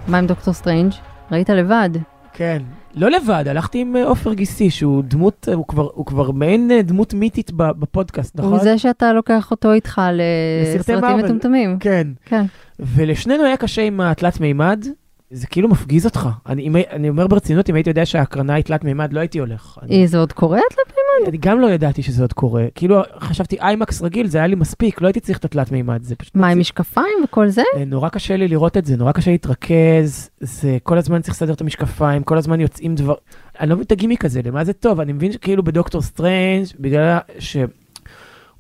מה 0.08 0.17
עם 0.17 0.27
דוקטור 0.27 0.53
סטרנג'? 0.53 0.91
ראית 1.32 1.49
לבד. 1.49 1.89
כן. 2.34 2.62
לא 2.95 3.12
לבד, 3.12 3.43
הלכתי 3.47 3.82
עם 3.82 3.95
אה, 3.95 4.03
עופר 4.03 4.34
גיסי, 4.34 4.69
שהוא 4.69 5.03
דמות, 5.08 5.49
אה, 5.49 5.53
הוא 5.53 5.67
כבר, 5.67 5.88
הוא 5.93 6.06
כבר 6.06 6.32
מעין 6.32 6.71
אה, 6.71 6.82
דמות 6.82 7.13
מיתית 7.13 7.51
בפודקאסט, 7.56 8.36
נכון? 8.36 8.51
הוא 8.51 8.60
זה 8.60 8.77
שאתה 8.77 9.13
לוקח 9.13 9.51
אותו 9.51 9.73
איתך 9.73 10.01
לסרטי 10.13 10.93
לסרטים. 10.93 11.17
מטומטמים. 11.17 11.77
כן. 11.79 12.08
כן. 12.25 12.45
ולשנינו 12.79 13.43
היה 13.43 13.57
קשה 13.57 13.81
עם 13.81 14.01
התלת 14.01 14.39
מימד, 14.39 14.86
זה 15.33 15.47
כאילו 15.47 15.69
מפגיז 15.69 16.05
אותך. 16.05 16.29
אני, 16.47 16.63
אם, 16.63 16.75
אני 16.91 17.09
אומר 17.09 17.27
ברצינות, 17.27 17.69
אם 17.69 17.75
הייתי 17.75 17.89
יודע 17.89 18.05
שההקרנה 18.05 18.53
היא 18.53 18.63
תלת 18.63 18.83
מימד, 18.83 19.13
לא 19.13 19.19
הייתי 19.19 19.39
הולך. 19.39 19.77
אני, 19.81 20.01
אה, 20.01 20.07
זה 20.07 20.17
עוד 20.17 20.33
קורה 20.33 20.59
תלת 20.69 20.88
מימד? 20.88 21.29
אני 21.29 21.38
גם 21.38 21.59
לא 21.59 21.67
ידעתי 21.67 22.03
שזה 22.03 22.23
עוד 22.23 22.33
קורה. 22.33 22.65
כאילו, 22.75 23.01
חשבתי 23.19 23.59
איימקס 23.62 24.01
רגיל, 24.01 24.27
זה 24.27 24.38
היה 24.38 24.47
לי 24.47 24.55
מספיק, 24.55 25.01
לא 25.01 25.07
הייתי 25.07 25.19
צריך 25.19 25.38
את 25.38 25.45
התלת 25.45 25.71
מימד, 25.71 26.03
זה 26.03 26.15
פשוט... 26.15 26.36
מה, 26.36 26.47
עם 26.47 26.59
משקפיים 26.59 27.23
וכל 27.23 27.47
זה? 27.47 27.62
אה, 27.77 27.86
נורא 27.86 28.09
קשה 28.09 28.36
לי 28.36 28.47
לראות 28.47 28.77
את 28.77 28.86
זה, 28.86 28.97
נורא 28.97 29.12
קשה 29.12 29.31
להתרכז, 29.31 30.29
זה 30.39 30.77
כל 30.83 30.97
הזמן 30.97 31.21
צריך 31.21 31.36
לסדר 31.36 31.53
את 31.53 31.62
המשקפיים, 31.62 32.23
כל 32.23 32.38
הזמן 32.38 32.62
יוצאים 32.62 32.95
דבר... 32.95 33.13
אני 33.59 33.69
לא 33.69 33.75
מבין 33.75 33.86
את 33.86 33.91
הגימיק 33.91 34.25
הזה, 34.25 34.41
למה 34.45 34.63
זה 34.63 34.73
טוב? 34.73 34.99
אני 34.99 35.13
מבין 35.13 35.31
שכאילו 35.31 35.63
בדוקטור 35.63 36.01
סטרנג', 36.01 36.65
בגלל 36.79 37.17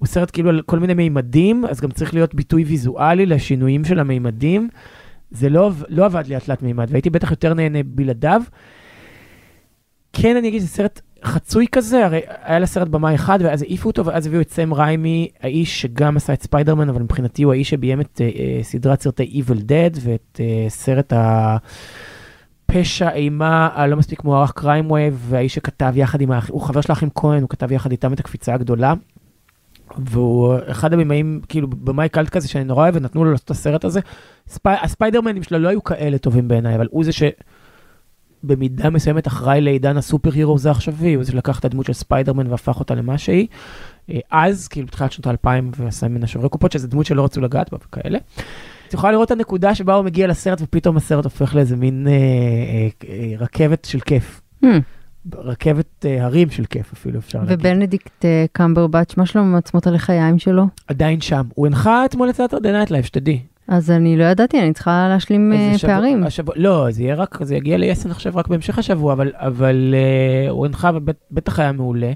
שהוא 0.03 0.13
סרט 0.13 0.29
כאילו 0.33 0.49
על 0.49 0.61
כל 0.65 0.79
מיני 0.79 0.93
מימדים, 0.93 1.65
אז 1.65 1.81
גם 1.81 1.91
צריך 1.91 2.13
להיות 2.13 2.35
ביטוי 2.35 2.63
ויזואלי 2.63 3.25
לשינויים 3.25 3.85
של 3.85 3.99
המימדים. 3.99 4.69
זה 5.31 5.49
לא, 5.49 5.71
לא 5.89 6.05
עבד 6.05 6.27
לי 6.27 6.35
התלת 6.35 6.61
מימד, 6.61 6.87
והייתי 6.89 7.09
בטח 7.09 7.31
יותר 7.31 7.53
נהנה 7.53 7.79
בלעדיו. 7.85 8.41
כן, 10.13 10.35
אני 10.37 10.47
אגיד, 10.47 10.61
זה 10.61 10.67
סרט 10.67 11.01
חצוי 11.23 11.65
כזה, 11.71 12.05
הרי 12.05 12.21
היה 12.43 12.59
לסרט 12.59 12.87
במאי 12.87 13.15
אחד, 13.15 13.39
ואז 13.41 13.61
העיפו 13.61 13.89
אותו, 13.89 14.05
ואז 14.05 14.27
הביאו 14.27 14.41
את 14.41 14.49
סם 14.49 14.73
ריימי, 14.73 15.27
האיש 15.41 15.81
שגם 15.81 16.17
עשה 16.17 16.33
את 16.33 16.43
ספיידרמן, 16.43 16.89
אבל 16.89 17.01
מבחינתי 17.01 17.43
הוא 17.43 17.53
האיש 17.53 17.69
שביים 17.69 18.01
את 18.01 18.21
אה, 18.21 18.63
סדרת 18.63 19.01
סרטי 19.01 19.41
Evil 19.43 19.59
Dead, 19.59 19.99
ואת 20.01 20.39
אה, 20.39 20.69
סרט 20.69 21.13
הפשע, 22.69 23.11
אימה, 23.11 23.69
הלא 23.73 23.95
מספיק 23.97 24.23
מוערך 24.23 24.51
Crimewave, 24.51 25.25
והאיש 25.29 25.55
שכתב 25.55 25.93
יחד 25.95 26.21
עם, 26.21 26.31
האח... 26.31 26.49
הוא 26.49 26.61
חבר 26.61 26.81
של 26.81 26.91
האחים 26.91 27.09
כהן, 27.15 27.41
הוא 27.41 27.49
כתב 27.49 27.71
יחד 27.71 27.91
איתם 27.91 28.13
את 28.13 28.19
הקפיצה 28.19 28.53
הגדולה. 28.53 28.93
והוא 29.97 30.55
אחד 30.67 30.93
הבמאים, 30.93 31.41
כאילו, 31.49 31.67
במאי 31.67 32.09
קאלט 32.09 32.29
כזה 32.29 32.47
שאני 32.47 32.63
נורא 32.63 32.83
אוהב, 32.83 32.95
ונתנו 32.95 33.25
לו 33.25 33.31
לעשות 33.31 33.45
את 33.45 33.51
הסרט 33.51 33.85
הזה. 33.85 33.99
ספי... 34.47 34.69
הספיידרמנים 34.81 35.43
שלו 35.43 35.59
לא 35.59 35.69
היו 35.69 35.83
כאלה 35.83 36.17
טובים 36.17 36.47
בעיניי, 36.47 36.75
אבל 36.75 36.87
הוא 36.91 37.03
זה 37.03 37.11
ש... 37.11 37.23
במידה 38.43 38.89
מסוימת 38.89 39.27
אחראי 39.27 39.61
לעידן 39.61 39.97
הסופר 39.97 40.31
הירו 40.31 40.57
העכשווי, 40.65 41.13
הוא 41.13 41.23
זה 41.23 41.33
לקח 41.33 41.59
את 41.59 41.65
הדמות 41.65 41.85
של 41.85 41.93
ספיידרמן 41.93 42.47
והפך 42.47 42.79
אותה 42.79 42.95
למה 42.95 43.17
שהיא. 43.17 43.47
אה, 44.09 44.19
אז, 44.31 44.67
כאילו, 44.67 44.87
בתחילת 44.87 45.11
שנות 45.11 45.27
האלפיים, 45.27 45.71
ועשה 45.77 46.07
ממנה 46.07 46.27
שוברי 46.27 46.49
קופות, 46.49 46.71
שזו 46.71 46.87
דמות 46.87 47.05
שלא 47.05 47.25
רצו 47.25 47.41
לגעת 47.41 47.71
בה 47.71 47.77
וכאלה. 47.87 48.19
את 48.87 48.93
יכולה 48.93 49.11
לראות 49.11 49.25
את 49.25 49.31
הנקודה 49.31 49.75
שבה 49.75 49.95
הוא 49.95 50.05
מגיע 50.05 50.27
לסרט, 50.27 50.61
ופתאום 50.61 50.97
הסרט 50.97 51.23
הופך 51.23 51.55
לאיזה 51.55 51.75
מין 51.75 52.07
אה, 52.07 52.13
אה, 52.13 52.87
אה, 53.09 53.33
רכבת 53.39 53.85
של 53.85 53.99
כיף. 53.99 54.41
Hmm. 54.63 54.67
רכבת 55.35 56.05
אה, 56.05 56.25
הרים 56.25 56.49
של 56.49 56.65
כיף 56.65 56.93
אפילו, 56.93 57.19
אפשר 57.19 57.39
להגיד. 57.39 57.59
ובנדיקט 57.59 58.25
אה, 58.25 58.45
קמברבץ', 58.51 59.17
מה 59.17 59.25
שלום 59.25 59.45
עם 59.47 59.55
עצמות 59.55 59.87
הלחיים 59.87 60.39
שלו? 60.39 60.63
עדיין 60.87 61.21
שם. 61.21 61.43
הוא 61.55 61.67
הנחה 61.67 62.05
אתמול 62.05 62.29
את 62.29 62.35
Saturday 62.35 62.53
Night 62.53 62.91
Live, 62.91 63.05
שתדעי. 63.05 63.39
אז 63.67 63.91
אני 63.91 64.17
לא 64.17 64.23
ידעתי, 64.23 64.59
אני 64.59 64.73
צריכה 64.73 65.07
להשלים 65.09 65.53
אה, 65.53 65.67
איזה 65.67 65.77
שבוע- 65.79 65.93
פערים. 65.95 66.23
השבוע, 66.23 66.53
לא, 66.57 66.87
זה 66.91 67.03
יהיה 67.03 67.15
רק, 67.15 67.43
זה 67.43 67.55
יגיע 67.55 67.77
ל 67.77 67.86
yes 67.86 68.11
עכשיו 68.11 68.33
רק 68.35 68.47
בהמשך 68.47 68.79
השבוע, 68.79 69.13
אבל, 69.13 69.31
אבל 69.35 69.95
אה, 69.97 70.49
הוא 70.49 70.65
הנחה 70.65 70.91
ובטח 70.95 71.59
היה 71.59 71.71
מעולה. 71.71 72.11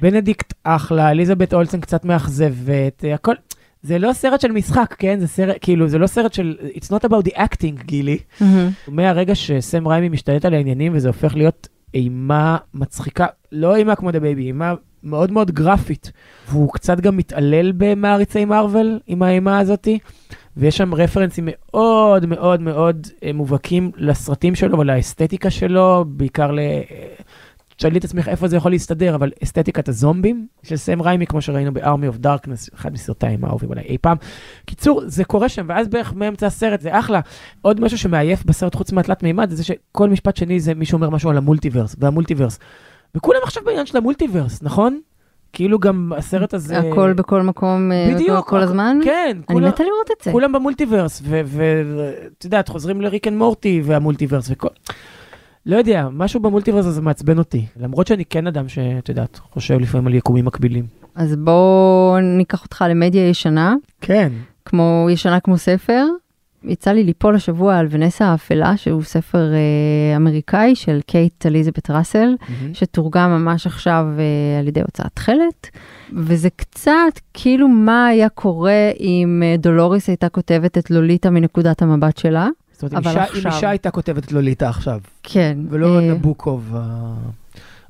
בנדיקט 0.00 0.54
אחלה, 0.64 1.10
אליזבת 1.10 1.54
אולסן 1.54 1.80
קצת 1.80 2.04
מאכזבת, 2.04 3.04
אה, 3.04 3.14
הכל, 3.14 3.34
זה 3.82 3.98
לא 3.98 4.12
סרט 4.12 4.40
של 4.40 4.52
משחק, 4.52 4.94
כן? 4.98 5.20
זה 5.20 5.26
סרט, 5.26 5.56
כאילו, 5.60 5.88
זה 5.88 5.98
לא 5.98 6.06
סרט 6.06 6.32
של, 6.32 6.56
it's 6.74 6.86
not 6.88 7.08
about 7.08 7.28
the 7.30 7.34
acting, 7.36 7.84
גילי. 7.84 8.18
מהמם. 8.40 8.70
מהרגע 8.88 9.34
שסם 9.34 9.88
ריימי 9.88 10.08
משתלט 10.08 10.44
על 10.44 10.54
העניינים 10.54 10.92
וזה 10.94 11.08
הופך 11.08 11.36
להיות 11.36 11.68
אימה 11.94 12.56
מצחיקה, 12.74 13.26
לא 13.52 13.76
אימה 13.76 13.96
כמו 13.96 14.10
The 14.10 14.20
Baby, 14.20 14.46
אימה 14.46 14.74
מאוד 15.02 15.32
מאוד 15.32 15.50
גרפית. 15.50 16.12
והוא 16.48 16.72
קצת 16.72 17.00
גם 17.00 17.16
מתעלל 17.16 17.72
במעריצי 17.76 18.44
מארוול 18.44 19.00
עם 19.06 19.22
האימה 19.22 19.58
הזאתי, 19.58 19.98
ויש 20.56 20.76
שם 20.76 20.94
רפרנסים 20.94 21.48
מאוד 21.52 22.26
מאוד 22.26 22.60
מאוד 22.60 23.06
אה, 23.24 23.32
מובהקים 23.32 23.90
לסרטים 23.96 24.54
שלו 24.54 24.78
ולאסתטיקה 24.78 25.50
שלו, 25.50 26.04
בעיקר 26.08 26.50
ל... 26.52 26.58
תשאלי 27.78 27.98
את 27.98 28.04
עצמך 28.04 28.28
איפה 28.28 28.48
זה 28.48 28.56
יכול 28.56 28.70
להסתדר, 28.70 29.14
אבל 29.14 29.30
אסתטיקת 29.44 29.88
הזומבים 29.88 30.46
של 30.62 30.76
סם 30.76 31.02
ריימי, 31.02 31.26
כמו 31.26 31.40
שראינו 31.42 31.72
ב-Army 31.74 31.82
of 32.14 32.24
Darkness, 32.24 32.74
אחד 32.74 32.92
מסרטי 32.92 33.26
האימה 33.26 33.46
האהובים 33.46 33.72
עליי 33.72 33.84
אי 33.84 33.98
פעם. 33.98 34.16
קיצור, 34.66 35.02
זה 35.06 35.24
קורה 35.24 35.48
שם, 35.48 35.66
ואז 35.68 35.88
בערך 35.88 36.14
מאמצע 36.14 36.46
הסרט, 36.46 36.80
זה 36.80 36.98
אחלה. 36.98 37.20
עוד 37.62 37.80
משהו 37.80 37.98
שמעייף 37.98 38.44
בסרט 38.44 38.74
חוץ 38.74 38.92
מהתלת 38.92 39.22
מימד, 39.22 39.50
זה 39.50 39.64
שכל 39.64 40.10
משפט 40.10 40.36
שני 40.36 40.60
זה 40.60 40.74
מישהו 40.74 40.96
אומר 40.96 41.10
משהו 41.10 41.30
על 41.30 41.36
המולטיברס, 41.36 41.96
והמולטיברס. 41.98 42.58
וכולם 43.14 43.40
עכשיו 43.42 43.62
בעניין 43.66 43.86
של 43.86 43.96
ה 43.96 44.01
multiverse, 44.01 44.62
נכון? 44.62 45.00
כאילו 45.52 45.78
גם 45.78 46.12
הסרט 46.16 46.54
הזה... 46.54 46.78
הכל 46.78 47.12
בכל 47.12 47.42
מקום, 47.42 47.92
אה, 47.92 48.10
בדיוק, 48.14 48.48
כל 48.48 48.60
הכ- 48.60 48.62
הזמן? 48.64 48.98
כן, 49.04 49.30
אני 49.36 49.42
כולם- 49.46 49.68
מתה 49.68 49.82
לראות 49.84 50.10
את 50.18 50.24
זה. 50.24 50.32
כולם 50.32 50.52
ב 50.52 50.58
multiverse, 50.58 51.22
ואת 51.24 52.44
יודעת, 52.44 52.68
חוזרים 52.68 53.00
ל 53.00 53.05
Rick 53.05 53.26
and 53.26 53.36
Morty 53.36 53.82
וה 53.84 53.95
multiverse 53.95 54.48
וכל... 54.50 54.68
לא 55.68 55.76
יודע, 55.76 56.08
משהו 56.12 56.40
ב 56.40 56.44
multiverse 56.44 56.86
הזה 56.86 57.00
מעצבן 57.00 57.38
אותי. 57.38 57.66
למרות 57.80 58.06
שאני 58.06 58.24
כן 58.24 58.46
אדם 58.46 58.68
שאת 58.68 59.08
יודעת, 59.08 59.40
חושב 59.52 59.78
לפעמים 59.80 60.06
על 60.06 60.14
יקומים 60.14 60.44
מקבילים. 60.44 60.86
אז 61.14 61.36
בואו 61.36 62.16
ניקח 62.20 62.64
אותך 62.64 62.84
למדיה 62.88 63.28
ישנה. 63.28 63.74
כן. 64.00 64.32
כמו 64.64 65.06
ישנה 65.10 65.40
כמו 65.40 65.58
ספר. 65.58 66.04
יצא 66.64 66.90
לי 66.90 67.04
ליפול 67.04 67.34
השבוע 67.34 67.76
על 67.76 67.86
ונסה 67.90 68.26
האפלה, 68.26 68.76
שהוא 68.76 69.02
ספר 69.02 69.52
אה, 69.52 70.16
אמריקאי 70.16 70.74
של 70.74 71.00
קייט 71.06 71.46
אליזבת 71.46 71.90
ראסל, 71.90 72.34
מהמם. 72.48 72.74
שתורגם 72.74 73.30
ממש 73.30 73.66
עכשיו 73.66 74.06
אה, 74.18 74.58
על 74.58 74.68
ידי 74.68 74.80
הוצאת 74.80 75.06
תכלת. 75.14 75.70
וזה 76.12 76.50
קצת 76.50 77.20
כאילו 77.34 77.68
מה 77.68 78.06
היה 78.06 78.28
קורה 78.28 78.90
אם 79.00 79.42
אה, 79.44 79.56
דולוריס 79.58 80.08
הייתה 80.08 80.28
כותבת 80.28 80.78
את 80.78 80.90
לוליטה 80.90 81.30
מנקודת 81.30 81.82
המבט 81.82 82.18
שלה. 82.18 82.48
זאת 82.78 82.92
אומרת, 82.92 83.06
אם 83.06 83.10
אישה- 83.10 83.20
אם 83.24 83.36
עכשיו- 83.36 83.52
אישה 83.52 83.70
הייתה 83.70 83.90
כותבת 83.90 84.32
לוליטה 84.32 84.68
עכשיו. 84.68 85.00
כן. 85.22 85.58
ולא 85.70 85.96
אה, 86.00 86.10
נבוקוב 86.10 86.74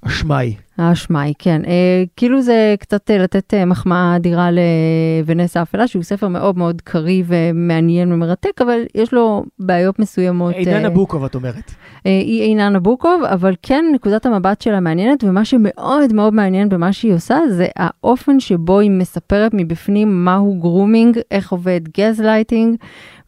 האשמאי. 0.03 0.55
האשמאי, 0.79 1.35
כן. 1.39 1.63
אה, 1.67 2.05
כאילו 2.17 2.43
זה 2.43 2.75
קצת 2.79 3.11
אה, 3.11 3.19
לתת 3.19 3.55
אה, 3.55 3.65
מחמאה 3.65 4.17
אדירה 4.17 4.49
לוונסה 4.51 5.61
האפלה, 5.61 5.87
שהוא 5.87 6.03
ספר 6.03 6.29
מאוד 6.29 6.59
מאוד 6.59 6.83
קריא 6.83 7.25
ומעניין 7.27 8.13
ומרתק, 8.13 8.61
אבל 8.63 8.81
יש 8.95 9.13
לו 9.13 9.45
בעיות 9.59 9.99
מסוימות. 9.99 10.55
אינה 10.55 10.73
אה, 10.85 10.89
נבוקוב, 10.89 11.25
את 11.25 11.35
אומרת. 11.35 11.73
אה, 12.07 12.11
היא 12.11 12.43
אינה 12.43 12.69
נבוקוב, 12.69 13.23
אבל 13.25 13.55
כן 13.63 13.85
נקודת 13.95 14.27
המבט 14.27 14.63
שלה 14.63 14.81
מעניינת, 14.81 15.25
ומה 15.25 15.45
שמאוד 15.45 16.13
מאוד 16.13 16.35
מעניין 16.35 16.69
במה 16.69 16.93
שהיא 16.93 17.15
עושה, 17.15 17.39
זה 17.51 17.67
האופן 17.77 18.41
שבו 18.41 18.81
היא 18.81 18.91
מספרת 18.91 19.51
מבפנים 19.55 20.25
מהו 20.25 20.59
grooming, 20.61 21.19
איך 21.31 21.53
עובד 21.53 21.81
גז 21.99 22.21
לייטינג, 22.21 22.77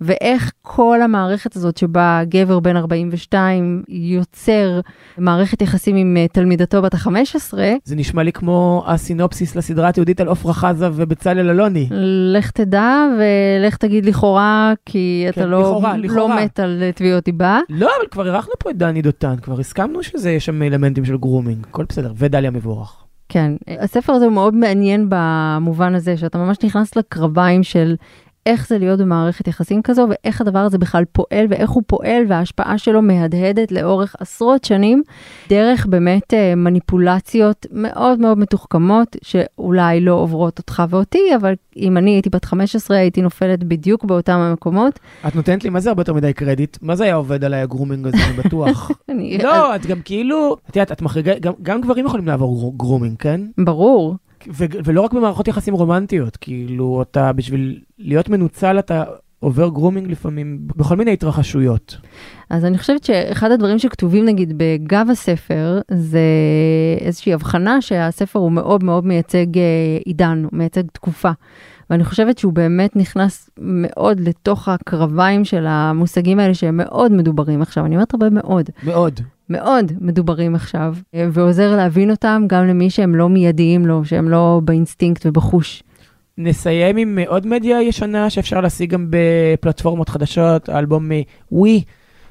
ואיך 0.00 0.52
כל 0.62 1.02
המערכת 1.02 1.56
הזאת 1.56 1.76
שבה 1.76 2.20
גבר 2.28 2.60
בן 2.60 2.76
42 2.76 3.82
יוצר 3.88 4.80
מערכת 5.18 5.62
יחסים 5.62 5.96
עם 5.96 6.16
אה, 6.16 6.28
תלמידתו 6.28 6.82
בת 6.82 6.94
ה-15, 6.94 7.39
זה 7.84 7.96
נשמע 7.96 8.22
לי 8.22 8.32
כמו 8.32 8.84
הסינופסיס 8.86 9.56
לסדרה 9.56 9.88
התיעודית 9.88 10.20
על 10.20 10.28
עפרה 10.28 10.52
חזה 10.52 10.88
ובצלאל 10.92 11.50
אלוני. 11.50 11.88
לך 12.34 12.50
תדע 12.50 13.06
ולך 13.18 13.76
תגיד 13.76 14.06
לכאורה, 14.06 14.72
כי 14.86 15.26
אתה 15.28 15.40
כן, 15.40 15.48
לא, 15.48 15.60
לכאורה, 15.60 15.96
לא 15.96 16.02
לכאורה. 16.02 16.44
מת 16.44 16.60
על 16.60 16.82
תביעות 16.94 17.24
דיבה. 17.24 17.60
לא, 17.68 17.90
אבל 17.98 18.06
כבר 18.10 18.26
אירחנו 18.26 18.52
פה 18.58 18.70
את 18.70 18.76
דני 18.76 19.02
דותן, 19.02 19.36
כבר 19.42 19.60
הסכמנו 19.60 20.02
שזה, 20.02 20.30
יש 20.30 20.46
שם 20.46 20.62
אלמנטים 20.62 21.04
של 21.04 21.16
grooming, 21.16 21.66
הכל 21.70 21.84
בסדר, 21.88 22.12
ודליה 22.16 22.50
מבורך. 22.50 23.04
כן, 23.28 23.52
הספר 23.80 24.12
הזה 24.12 24.24
הוא 24.24 24.32
מאוד 24.32 24.54
מעניין 24.54 25.06
במובן 25.08 25.94
הזה 25.94 26.16
שאתה 26.16 26.38
ממש 26.38 26.56
נכנס 26.64 26.96
לקרביים 26.96 27.62
של 27.62 27.94
איך 28.46 28.68
זה 28.68 28.78
להיות 28.78 29.00
במערכת 29.00 29.48
יחסים 29.48 29.82
כזו 29.82 30.06
ואיך 30.10 30.40
הדבר 30.40 30.58
הזה 30.58 30.78
בכלל 30.78 31.04
פועל 31.12 31.46
ואיך 31.50 31.70
הוא 31.70 31.82
פועל 31.86 32.22
וההשפעה 32.28 32.78
שלו 32.78 33.02
מהדהדת 33.02 33.72
לאורך 33.72 34.16
עשרות 34.20 34.64
שנים 34.64 35.02
דרך 35.48 35.86
באמת 35.86 36.34
אה, 36.34 36.54
מניפולציות 36.54 37.66
מאוד 37.72 38.20
מאוד 38.20 38.38
מתוחכמות 38.38 39.16
שאולי 39.22 40.00
לא 40.00 40.12
עוברות 40.12 40.58
אותך 40.58 40.82
ואותי, 40.90 41.34
אבל 41.36 41.54
אם 41.76 41.96
אני 41.96 42.10
הייתי 42.10 42.30
בת 42.30 42.44
15 42.44 42.96
הייתי 42.96 43.22
נופלת 43.22 43.64
בדיוק 43.64 44.04
באותם 44.04 44.38
המקומות. 44.38 44.98
את 45.28 45.36
נותנת 45.36 45.64
לי 45.64 45.70
מה 45.70 45.80
זה 45.80 45.88
הרבה 45.88 46.00
יותר 46.00 46.14
מדי 46.14 46.32
קרדיט? 46.32 46.76
מה 46.82 46.96
זה 46.96 47.04
היה 47.04 47.14
עובד 47.14 47.44
עליי 47.44 47.60
ה 47.60 47.65
grooming 47.65 48.06
הזה, 48.06 48.16
אני 48.28 48.32
בטוח. 48.36 48.90
אני- 49.08 49.38
לא, 49.42 49.76
את 49.76 49.86
גם 49.86 50.00
כאילו, 50.04 50.56
את 50.70 50.76
יודעת, 50.76 50.92
את 50.92 51.02
מחריגה, 51.02 51.38
גם- 51.38 51.52
גם 51.62 51.80
גברים 51.80 52.06
יכולים 52.06 52.26
לעבור 52.26 52.56
groo- 52.58 52.72
grooming, 52.76 53.16
כן? 53.18 53.40
ברור. 53.64 54.16
ו- 54.48 54.64
ולא 54.84 55.00
רק 55.00 55.12
במערכות 55.12 55.48
יחסים 55.48 55.74
רומנטיות, 55.74 56.36
כאילו, 56.36 57.02
אתה, 57.02 57.32
בשביל 57.32 57.80
להיות 57.98 58.28
מנוצל, 58.28 58.78
אתה 58.78 59.04
עובר 59.40 59.68
grooming 59.68 60.10
לפעמים 60.10 60.58
בכל 60.76 60.96
מיני 60.96 61.12
התרחשויות. 61.12 61.96
אז 62.50 62.64
אני 62.64 62.78
חושבת 62.78 63.04
שאחד 63.04 63.50
הדברים 63.50 63.78
שכתובים 63.78 64.24
נגיד 64.24 64.52
בגב 64.56 65.06
הספר 65.10 65.80
זה 65.90 66.20
איזושהי 67.00 67.34
הבחנה 67.34 67.80
שהספר 67.80 68.38
הוא 68.38 68.52
מאוד 68.52 68.84
מאוד 68.84 69.06
מייצג 69.06 69.58
אה, 69.58 69.62
עידן, 70.04 70.42
הוא 70.44 70.58
מייצג 70.58 70.82
תקופה. 70.92 71.30
ואני 71.90 72.04
חושבת 72.04 72.38
שהוא 72.38 72.52
באמת 72.52 72.96
נכנס 72.96 73.50
מאוד 73.58 74.20
לתוך 74.20 74.68
הקרביים 74.68 75.44
של 75.44 75.66
המושגים 75.68 76.38
האלה 76.38 76.54
שהם 76.54 76.76
מאוד 76.76 77.12
מדוברים 77.12 77.62
עכשיו, 77.62 77.86
אני 77.86 77.94
אומרת 77.94 78.14
הרבה 78.14 78.30
מאוד. 78.30 78.70
מאוד. 78.82 79.20
מאוד 79.50 79.92
מדוברים 80.00 80.54
עכשיו, 80.54 80.94
אה, 81.14 81.28
ועוזר 81.32 81.76
להבין 81.76 82.10
אותם 82.10 82.42
גם 82.46 82.66
למי 82.66 82.90
שהם 82.90 83.14
לא 83.14 83.28
מיידיים 83.28 83.86
לו, 83.86 84.04
שהם 84.04 84.28
לא 84.28 84.60
באינסטינקט 84.64 85.26
ובחוש. 85.26 85.82
נסיים 86.38 86.96
עם 86.96 87.18
אה, 87.18 87.24
עוד 87.28 87.46
מדיה 87.46 87.82
ישנה 87.82 88.30
שאפשר 88.30 88.60
להשיג 88.60 88.90
גם 88.90 89.06
בפלטפורמות 89.10 90.08
חדשות, 90.08 90.68
האלבום 90.68 91.12
אה, 91.12 91.20
We 91.52 91.82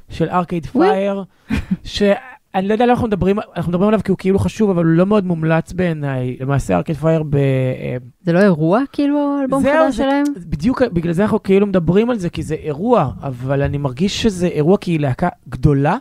של 0.09 0.29
Arcade 0.29 0.65
Fire, 0.65 1.23
שאני 1.83 2.67
לא 2.67 2.73
יודע 2.73 2.85
למה 2.85 2.93
אנחנו 2.93 3.07
מדברים, 3.07 3.39
אנחנו 3.55 3.69
מדברים 3.69 3.87
עליו 3.87 3.99
כי 4.03 4.11
הוא 4.11 4.17
כאילו 4.17 4.39
חשוב, 4.39 4.69
אבל 4.69 4.85
הוא 4.85 4.93
לא 4.93 5.05
מאוד 5.05 5.25
מומלץ 5.25 5.73
בעיניי. 5.73 6.37
למעשה 6.39 6.75
Arcade 6.77 6.97
Fire 6.97 7.23
ב... 7.23 7.35
אה, 7.35 7.97
זה 8.21 8.33
לא 8.33 8.39
אירוע 8.39 8.81
כאילו 8.93 9.37
האלבום 9.39 9.63
חדש 9.63 9.95
זה- 9.95 10.03
שלהם? 10.03 10.23
בדיוק 10.47 10.81
בגלל 10.93 11.13
זה 11.13 11.23
אנחנו 11.23 11.43
כאילו 11.43 11.67
מדברים 11.67 12.09
על 12.09 12.17
זה, 12.17 12.29
כי 12.29 12.43
זה 12.43 12.55
אירוע, 12.55 13.11
אבל 13.23 13.61
אני 13.61 13.77
מרגיש 13.77 14.23
שזה 14.23 14.47
אירוע 14.47 14.77
כי 14.77 14.91
היא 14.91 14.99
להקה 14.99 15.29
גדולה, 15.49 15.97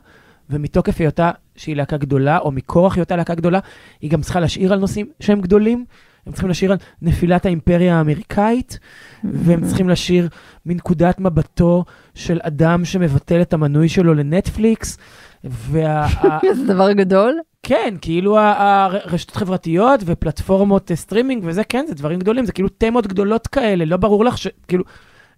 ומתוקף 0.51 1.01
היותה 1.01 1.31
שהיא 1.57 1.77
להקה 1.77 1.97
גדולה, 1.97 2.39
או 2.39 2.51
מכורח 2.51 2.97
היותה 2.97 3.17
להקה 3.17 3.35
גדולה, 3.35 3.59
היא 4.01 4.11
גם 4.11 4.21
צריכה 4.21 4.41
לשיר 4.41 4.73
על 4.73 4.79
נושאים 4.79 5.07
שהם 5.21 5.41
גדולים. 5.41 5.85
הם 6.27 6.33
צריכים 6.33 6.51
לשיר 6.51 6.73
על 6.73 6.79
נפילת 7.03 7.47
האימפריה 7.47 7.99
האמריקאית, 7.99 8.79
והם 9.25 9.65
צריכים 9.67 9.89
לשיר 9.89 10.29
מנקודת 10.67 11.21
מבטו 11.21 11.85
של 12.15 12.39
אדם 12.43 12.85
שמבטל 12.85 13.43
את 13.43 13.53
המנוי 13.53 13.89
שלו 13.89 14.15
לנטפליקס. 14.15 14.99
וה... 15.45 16.07
זה 16.57 16.67
דבר 16.67 16.93
גדול. 16.93 17.39
כן, 17.63 17.95
כאילו 18.01 18.39
הרשתות 18.39 19.37
חברתיות 19.37 20.01
ופלטפורמות 20.05 20.91
אה, 20.91 20.97
סטרימינג 20.97 21.43
וזה, 21.47 21.65
כן, 21.65 21.85
זה 21.89 21.95
דברים 21.95 22.19
גדולים, 22.19 22.45
זה 22.45 22.53
כאילו 22.53 22.69
תמות 22.69 23.07
גדולות 23.07 23.47
כאלה, 23.47 23.85
לא 23.85 23.97
ברור 23.97 24.25
לך 24.25 24.39
ש... 24.39 24.49
כאילו, 24.69 24.85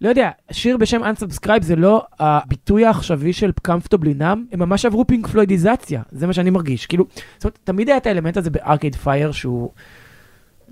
לא 0.01 0.09
יודע, 0.09 0.30
שיר 0.51 0.76
בשם 0.76 1.01
Unsubscribe 1.03 1.62
זה 1.62 1.76
לא 1.76 2.05
הביטוי 2.20 2.84
העכשווי 2.84 3.32
של 3.32 3.51
Comfortably 3.68 4.20
Numb, 4.20 4.38
הם 4.53 4.59
ממש 4.59 4.84
עברו 4.84 5.07
פינק 5.07 5.26
פלוידיזציה, 5.26 6.03
זה 6.12 6.26
מה 6.26 6.32
שאני 6.32 6.51
מרגיש. 6.51 6.86
כאילו, 6.86 7.05
זאת 7.36 7.44
אומרת, 7.44 7.59
תמיד 7.64 7.88
היה 7.88 7.96
את 7.96 8.07
האלמנט 8.07 8.36
הזה 8.36 8.51
בארקייד 8.51 8.94
פייר 8.94 9.32
שהוא... 9.32 9.70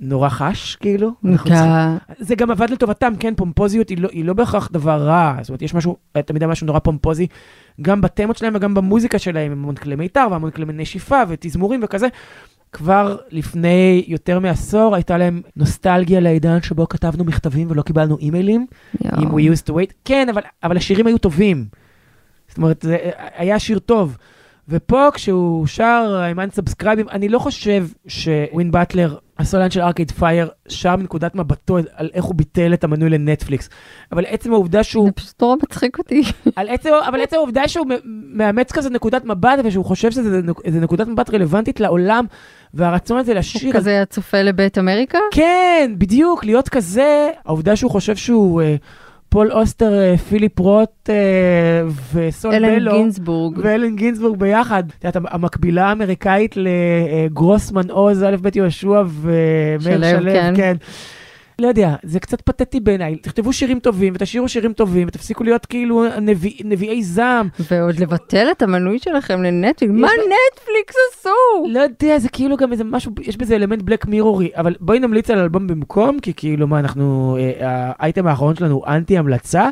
נורא 0.01 0.29
חש, 0.29 0.77
כאילו. 0.77 1.11
זה 2.19 2.35
גם 2.35 2.51
עבד 2.51 2.71
לטובתם, 2.71 3.13
כן, 3.21 3.35
פומפוזיות 3.35 3.89
היא 3.89 3.99
לא, 3.99 4.09
היא 4.13 4.25
לא 4.25 4.33
בהכרח 4.33 4.69
דבר 4.73 5.03
רע, 5.03 5.37
זאת 5.41 5.49
אומרת, 5.49 5.63
יש 5.63 5.75
משהו, 5.75 5.97
תמיד 6.13 6.43
היה 6.43 6.51
משהו 6.51 6.67
נורא 6.67 6.79
פומפוזי, 6.79 7.27
גם 7.83 8.01
בתמות 8.01 8.37
שלהם 8.37 8.53
וגם 8.57 8.75
במוזיקה 8.75 9.19
שלהם, 9.19 9.53
עם 9.53 9.59
המון 9.59 9.75
כלי 9.75 9.97
מיתר 9.97 10.27
והמון 10.31 10.51
כלי 10.51 10.65
נשיפה 10.69 11.23
ותזמורים 11.29 11.81
וכזה. 11.83 12.09
כבר 12.73 13.17
לפני 13.31 14.05
יותר 14.07 14.39
מעשור 14.39 14.95
הייתה 14.95 15.19
להם 15.19 15.43
נוסטלגיה 15.57 16.21
לעידן 16.21 16.63
שבו 16.63 16.89
כתבנו 16.89 17.25
מכתבים 17.25 17.71
ולא 17.71 17.83
קיבלנו 17.83 18.19
אימיילים. 18.19 18.67
עם 19.05 19.31
We 19.31 19.41
used 19.41 19.71
to 19.71 19.73
wait, 19.73 19.93
כן, 20.05 20.29
אבל, 20.29 20.43
אבל 20.63 20.77
השירים 20.77 21.07
היו 21.07 21.19
טובים. 21.19 21.65
זאת 22.49 22.59
אומרת, 22.59 22.83
זה 22.83 22.97
היה 23.37 23.59
שיר 23.59 23.79
טוב. 23.79 24.17
ופה 24.69 25.09
כשהוא 25.15 25.67
שר 25.67 26.23
עם 26.31 26.39
unsubscribe, 26.39 27.11
אני 27.11 27.29
לא 27.29 27.39
חושב 27.39 27.87
שווין 28.07 28.71
באטלר, 28.71 29.17
הסולן 29.39 29.71
של 29.71 29.81
ארקייד 29.81 30.11
פייר, 30.11 30.49
שר 30.69 30.97
מנקודת 30.97 31.35
מבטו 31.35 31.79
על 31.95 32.11
איך 32.15 32.25
הוא 32.25 32.35
ביטל 32.35 32.75
את 32.75 32.85
המנוי 32.85 33.11
לנטפליקס. 33.11 33.69
אבל 34.13 34.25
עצם 34.29 34.53
העובדה 34.53 34.83
שהוא... 34.83 35.07
זה 35.07 35.13
פשוט 35.13 35.43
נורא 35.43 35.57
מצחיק 35.63 35.99
אותי. 35.99 36.23
על 36.57 36.69
עצם, 36.69 36.91
אבל 37.09 37.21
עצם 37.21 37.37
העובדה 37.37 37.69
שהוא 37.69 37.87
מאמץ 38.33 38.73
כזה 38.73 38.91
נקודת 38.91 39.25
מבט, 39.25 39.59
ושהוא 39.65 39.85
חושב 39.85 40.11
שזה 40.11 40.81
נקודת 40.81 41.09
מבט 41.09 41.31
רלוונטית 41.31 41.81
לעולם, 41.81 42.25
והרצון 42.75 43.19
הזה 43.19 43.35
לשיר... 43.35 43.71
הוא 43.71 43.73
כזה 43.73 44.03
הצופה 44.03 44.43
לבית 44.43 44.79
אמריקה? 44.79 45.19
כן, 45.31 45.95
בדיוק, 45.99 46.45
להיות 46.45 46.69
כזה, 46.69 47.31
העובדה 47.45 47.77
שהוא 47.77 47.91
חושב 47.91 48.17
שהוא 48.17 48.63
אה, 48.63 48.77
פול 49.29 49.53
אוסטר, 49.53 49.99
אה, 49.99 50.17
פיליפ 50.17 50.59
רוט 50.59 51.11
אה, 51.11 51.15
וסול 52.15 52.55
אלן 52.55 52.79
בלו. 52.79 52.93
גינזבורג. 52.93 53.59
ואלן 53.63 53.97
גינזבורג 53.97 54.39
ביחד. 54.39 54.83
את 54.99 55.05
יודעת, 55.05 55.23
המקבילה 55.31 55.87
האמריקאית 55.87 56.55
לגרוסמן 56.57 57.91
עוז, 57.91 58.23
א' 58.23 58.37
ב' 58.43 58.57
יהושע 58.57 59.03
ומאיר 59.07 60.05
שלו, 60.05 60.33
כן. 60.33 60.53
כן. 60.57 60.77
לא 61.61 61.69
יודע, 61.69 61.95
זה 62.03 62.21
קצת 62.21 62.41
פתטי 62.41 62.81
בעיניי. 62.81 63.17
תכתבו 63.17 63.53
שירים 63.53 63.81
טובים 63.81 64.13
ותשירו 64.17 64.49
שירים 64.49 64.73
טובים 64.73 65.09
ותפסיקו 65.09 65.45
להיות 65.45 65.67
כאילו 65.67 66.05
נביא, 66.21 66.53
נביאי 66.65 67.03
זעם. 67.03 67.49
ועוד 67.71 68.01
לבטל 68.01 68.49
את 68.51 68.63
המנוי 68.63 68.99
שלכם 68.99 69.43
לנטפליקס, 69.43 69.95
מה 69.95 70.09
נטפליקס 70.09 70.95
עשו? 71.13 71.67
לא 71.69 71.81
יודע, 71.81 72.19
זה 72.19 72.29
כאילו 72.29 72.57
גם 72.57 72.73
איזה 72.73 72.85
משהו, 72.85 73.13
יש 73.21 73.37
בזה 73.37 73.57
אלמנט 73.57 73.83
בלק 73.83 74.07
מירורי, 74.07 74.51
אבל 74.57 74.75
בואי 74.81 74.99
נמליץ 74.99 75.31
על 75.31 75.39
אלבום 75.39 75.67
במקום, 75.67 76.21
כי 76.21 76.33
כאילו 76.37 76.67
מה, 76.67 76.79
אנחנו, 76.79 77.37
אה, 77.41 77.93
האייטם 77.99 78.27
האחרון 78.27 78.57
שלנו 78.57 78.75
הוא 78.75 78.87
אנטי 78.87 79.19
המלצה, 79.19 79.69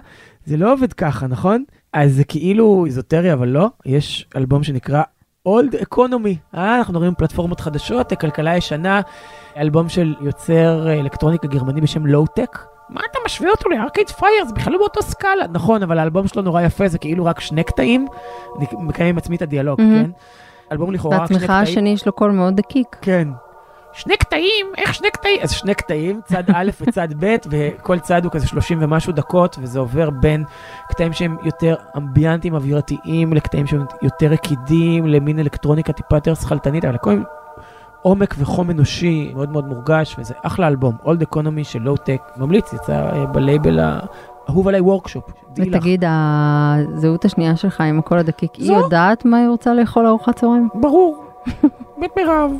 זה 0.46 0.56
לא 0.56 0.72
עובד 0.72 0.92
ככה, 0.92 1.26
נכון? 1.26 1.64
אז 1.92 2.14
זה 2.14 2.24
כאילו 2.24 2.86
איזוטרי, 2.86 3.32
אבל 3.32 3.48
לא, 3.48 3.68
יש 3.86 4.26
אלבום 4.36 4.62
שנקרא 4.62 5.02
Old 5.46 5.74
Economy, 5.74 6.56
אה, 6.56 6.76
אנחנו 6.78 7.04
על 7.04 7.14
פלטפורמות 7.18 7.60
חדשות, 7.60 8.12
כלכלה 8.12 8.56
ישנה, 8.56 9.00
אלבום 9.56 9.88
של 9.88 10.14
יוצר 10.20 10.88
אה, 10.88 11.00
אלקטרוניקה 11.00 11.46
גרמני 11.48 11.80
בשם 11.80 12.06
Lowtec. 12.06 12.58
מה 12.88 13.00
אתה 13.10 13.18
משווה 13.26 13.50
אותו 13.50 13.68
ל 13.68 13.74
Arcade 13.74 14.10
Fire? 14.10 14.44
זה 14.46 14.54
בכלל 14.54 14.72
לא 14.72 14.78
באותו 14.78 15.02
סקאלה. 15.02 15.46
נכון, 15.52 15.82
אבל 15.82 15.98
האלבום 15.98 16.28
שלו 16.28 16.42
נורא 16.42 16.62
יפה, 16.62 16.88
זה 16.88 16.98
כאילו 16.98 17.24
רק 17.24 17.40
שני 17.40 17.64
קטעים. 17.64 18.06
אני 18.58 18.66
מקיים 18.72 19.08
עם 19.08 19.18
עצמי 19.18 19.36
את 19.36 19.42
הדיאלוג, 19.42 19.80
מהמם. 19.80 20.04
כן? 20.04 20.10
אלבום 20.72 20.92
לכאורה 20.92 21.18
רק 21.18 21.28
שני 21.28 21.38
קטעים. 21.38 21.62
השני 21.62 21.88
יש 21.92 22.06
לו 22.06 22.12
קול 22.12 22.30
מאוד 22.30 22.56
דקיק. 22.56 22.96
כן. 23.00 23.28
שני 23.96 24.16
קטעים, 24.16 24.66
איך 24.76 24.94
שני 24.94 25.10
קטעים? 25.10 25.40
אז 25.42 25.50
שני 25.50 25.74
קטעים, 25.74 26.20
צד 26.24 26.42
א' 26.54 26.70
וצד 26.80 27.08
ב', 27.18 27.36
וכל 27.50 27.98
צד 27.98 28.24
הוא 28.24 28.32
כזה 28.32 28.46
30 28.46 28.78
ומשהו 28.80 29.12
דקות, 29.12 29.56
וזה 29.60 29.78
עובר 29.78 30.10
בין 30.10 30.44
קטעים 30.88 31.12
שהם 31.12 31.36
יותר 31.42 31.74
אמביאנטיים, 31.96 32.54
אווירתיים, 32.54 33.32
לקטעים 33.32 33.66
שהם 33.66 33.84
יותר 34.02 34.26
רקידים, 34.26 35.06
למין 35.06 35.38
אלקטרוניקה 35.38 35.92
טיפה 35.92 36.16
יותר 36.16 36.34
שכלתנית, 36.34 36.84
אבל 36.84 36.94
הכל 36.94 37.10
עם 37.10 37.22
עומק 38.02 38.34
וחום 38.38 38.70
אנושי 38.70 39.32
מאוד 39.34 39.50
מאוד 39.50 39.68
מורגש, 39.68 40.16
וזה 40.18 40.34
אחלה 40.42 40.68
אלבום, 40.68 40.96
Old 41.04 41.34
Economy 41.34 41.64
של 41.64 41.78
Lowtec, 41.78 42.20
ממליץ, 42.36 42.72
יצא 42.72 42.92
אה, 42.92 43.26
בלייבל 43.26 43.78
האהוב 43.80 44.68
עליי 44.68 44.80
Workshop. 44.80 45.24
ותגיד, 45.56 46.04
הזהות 46.06 47.24
השנייה 47.24 47.56
שלך 47.56 47.80
עם 47.80 47.98
הקול 47.98 48.18
הדקיק, 48.18 48.54
היא. 48.54 48.72
יודעת 48.72 49.24
מה 49.24 49.38
היא 49.38 49.48
רוצה 49.48 49.74
לאכול 49.74 50.04
לארוחת 50.04 50.36
צהריים? 50.36 50.68
ברור. 50.74 51.24
בית 52.00 52.10
מירב. 52.16 52.50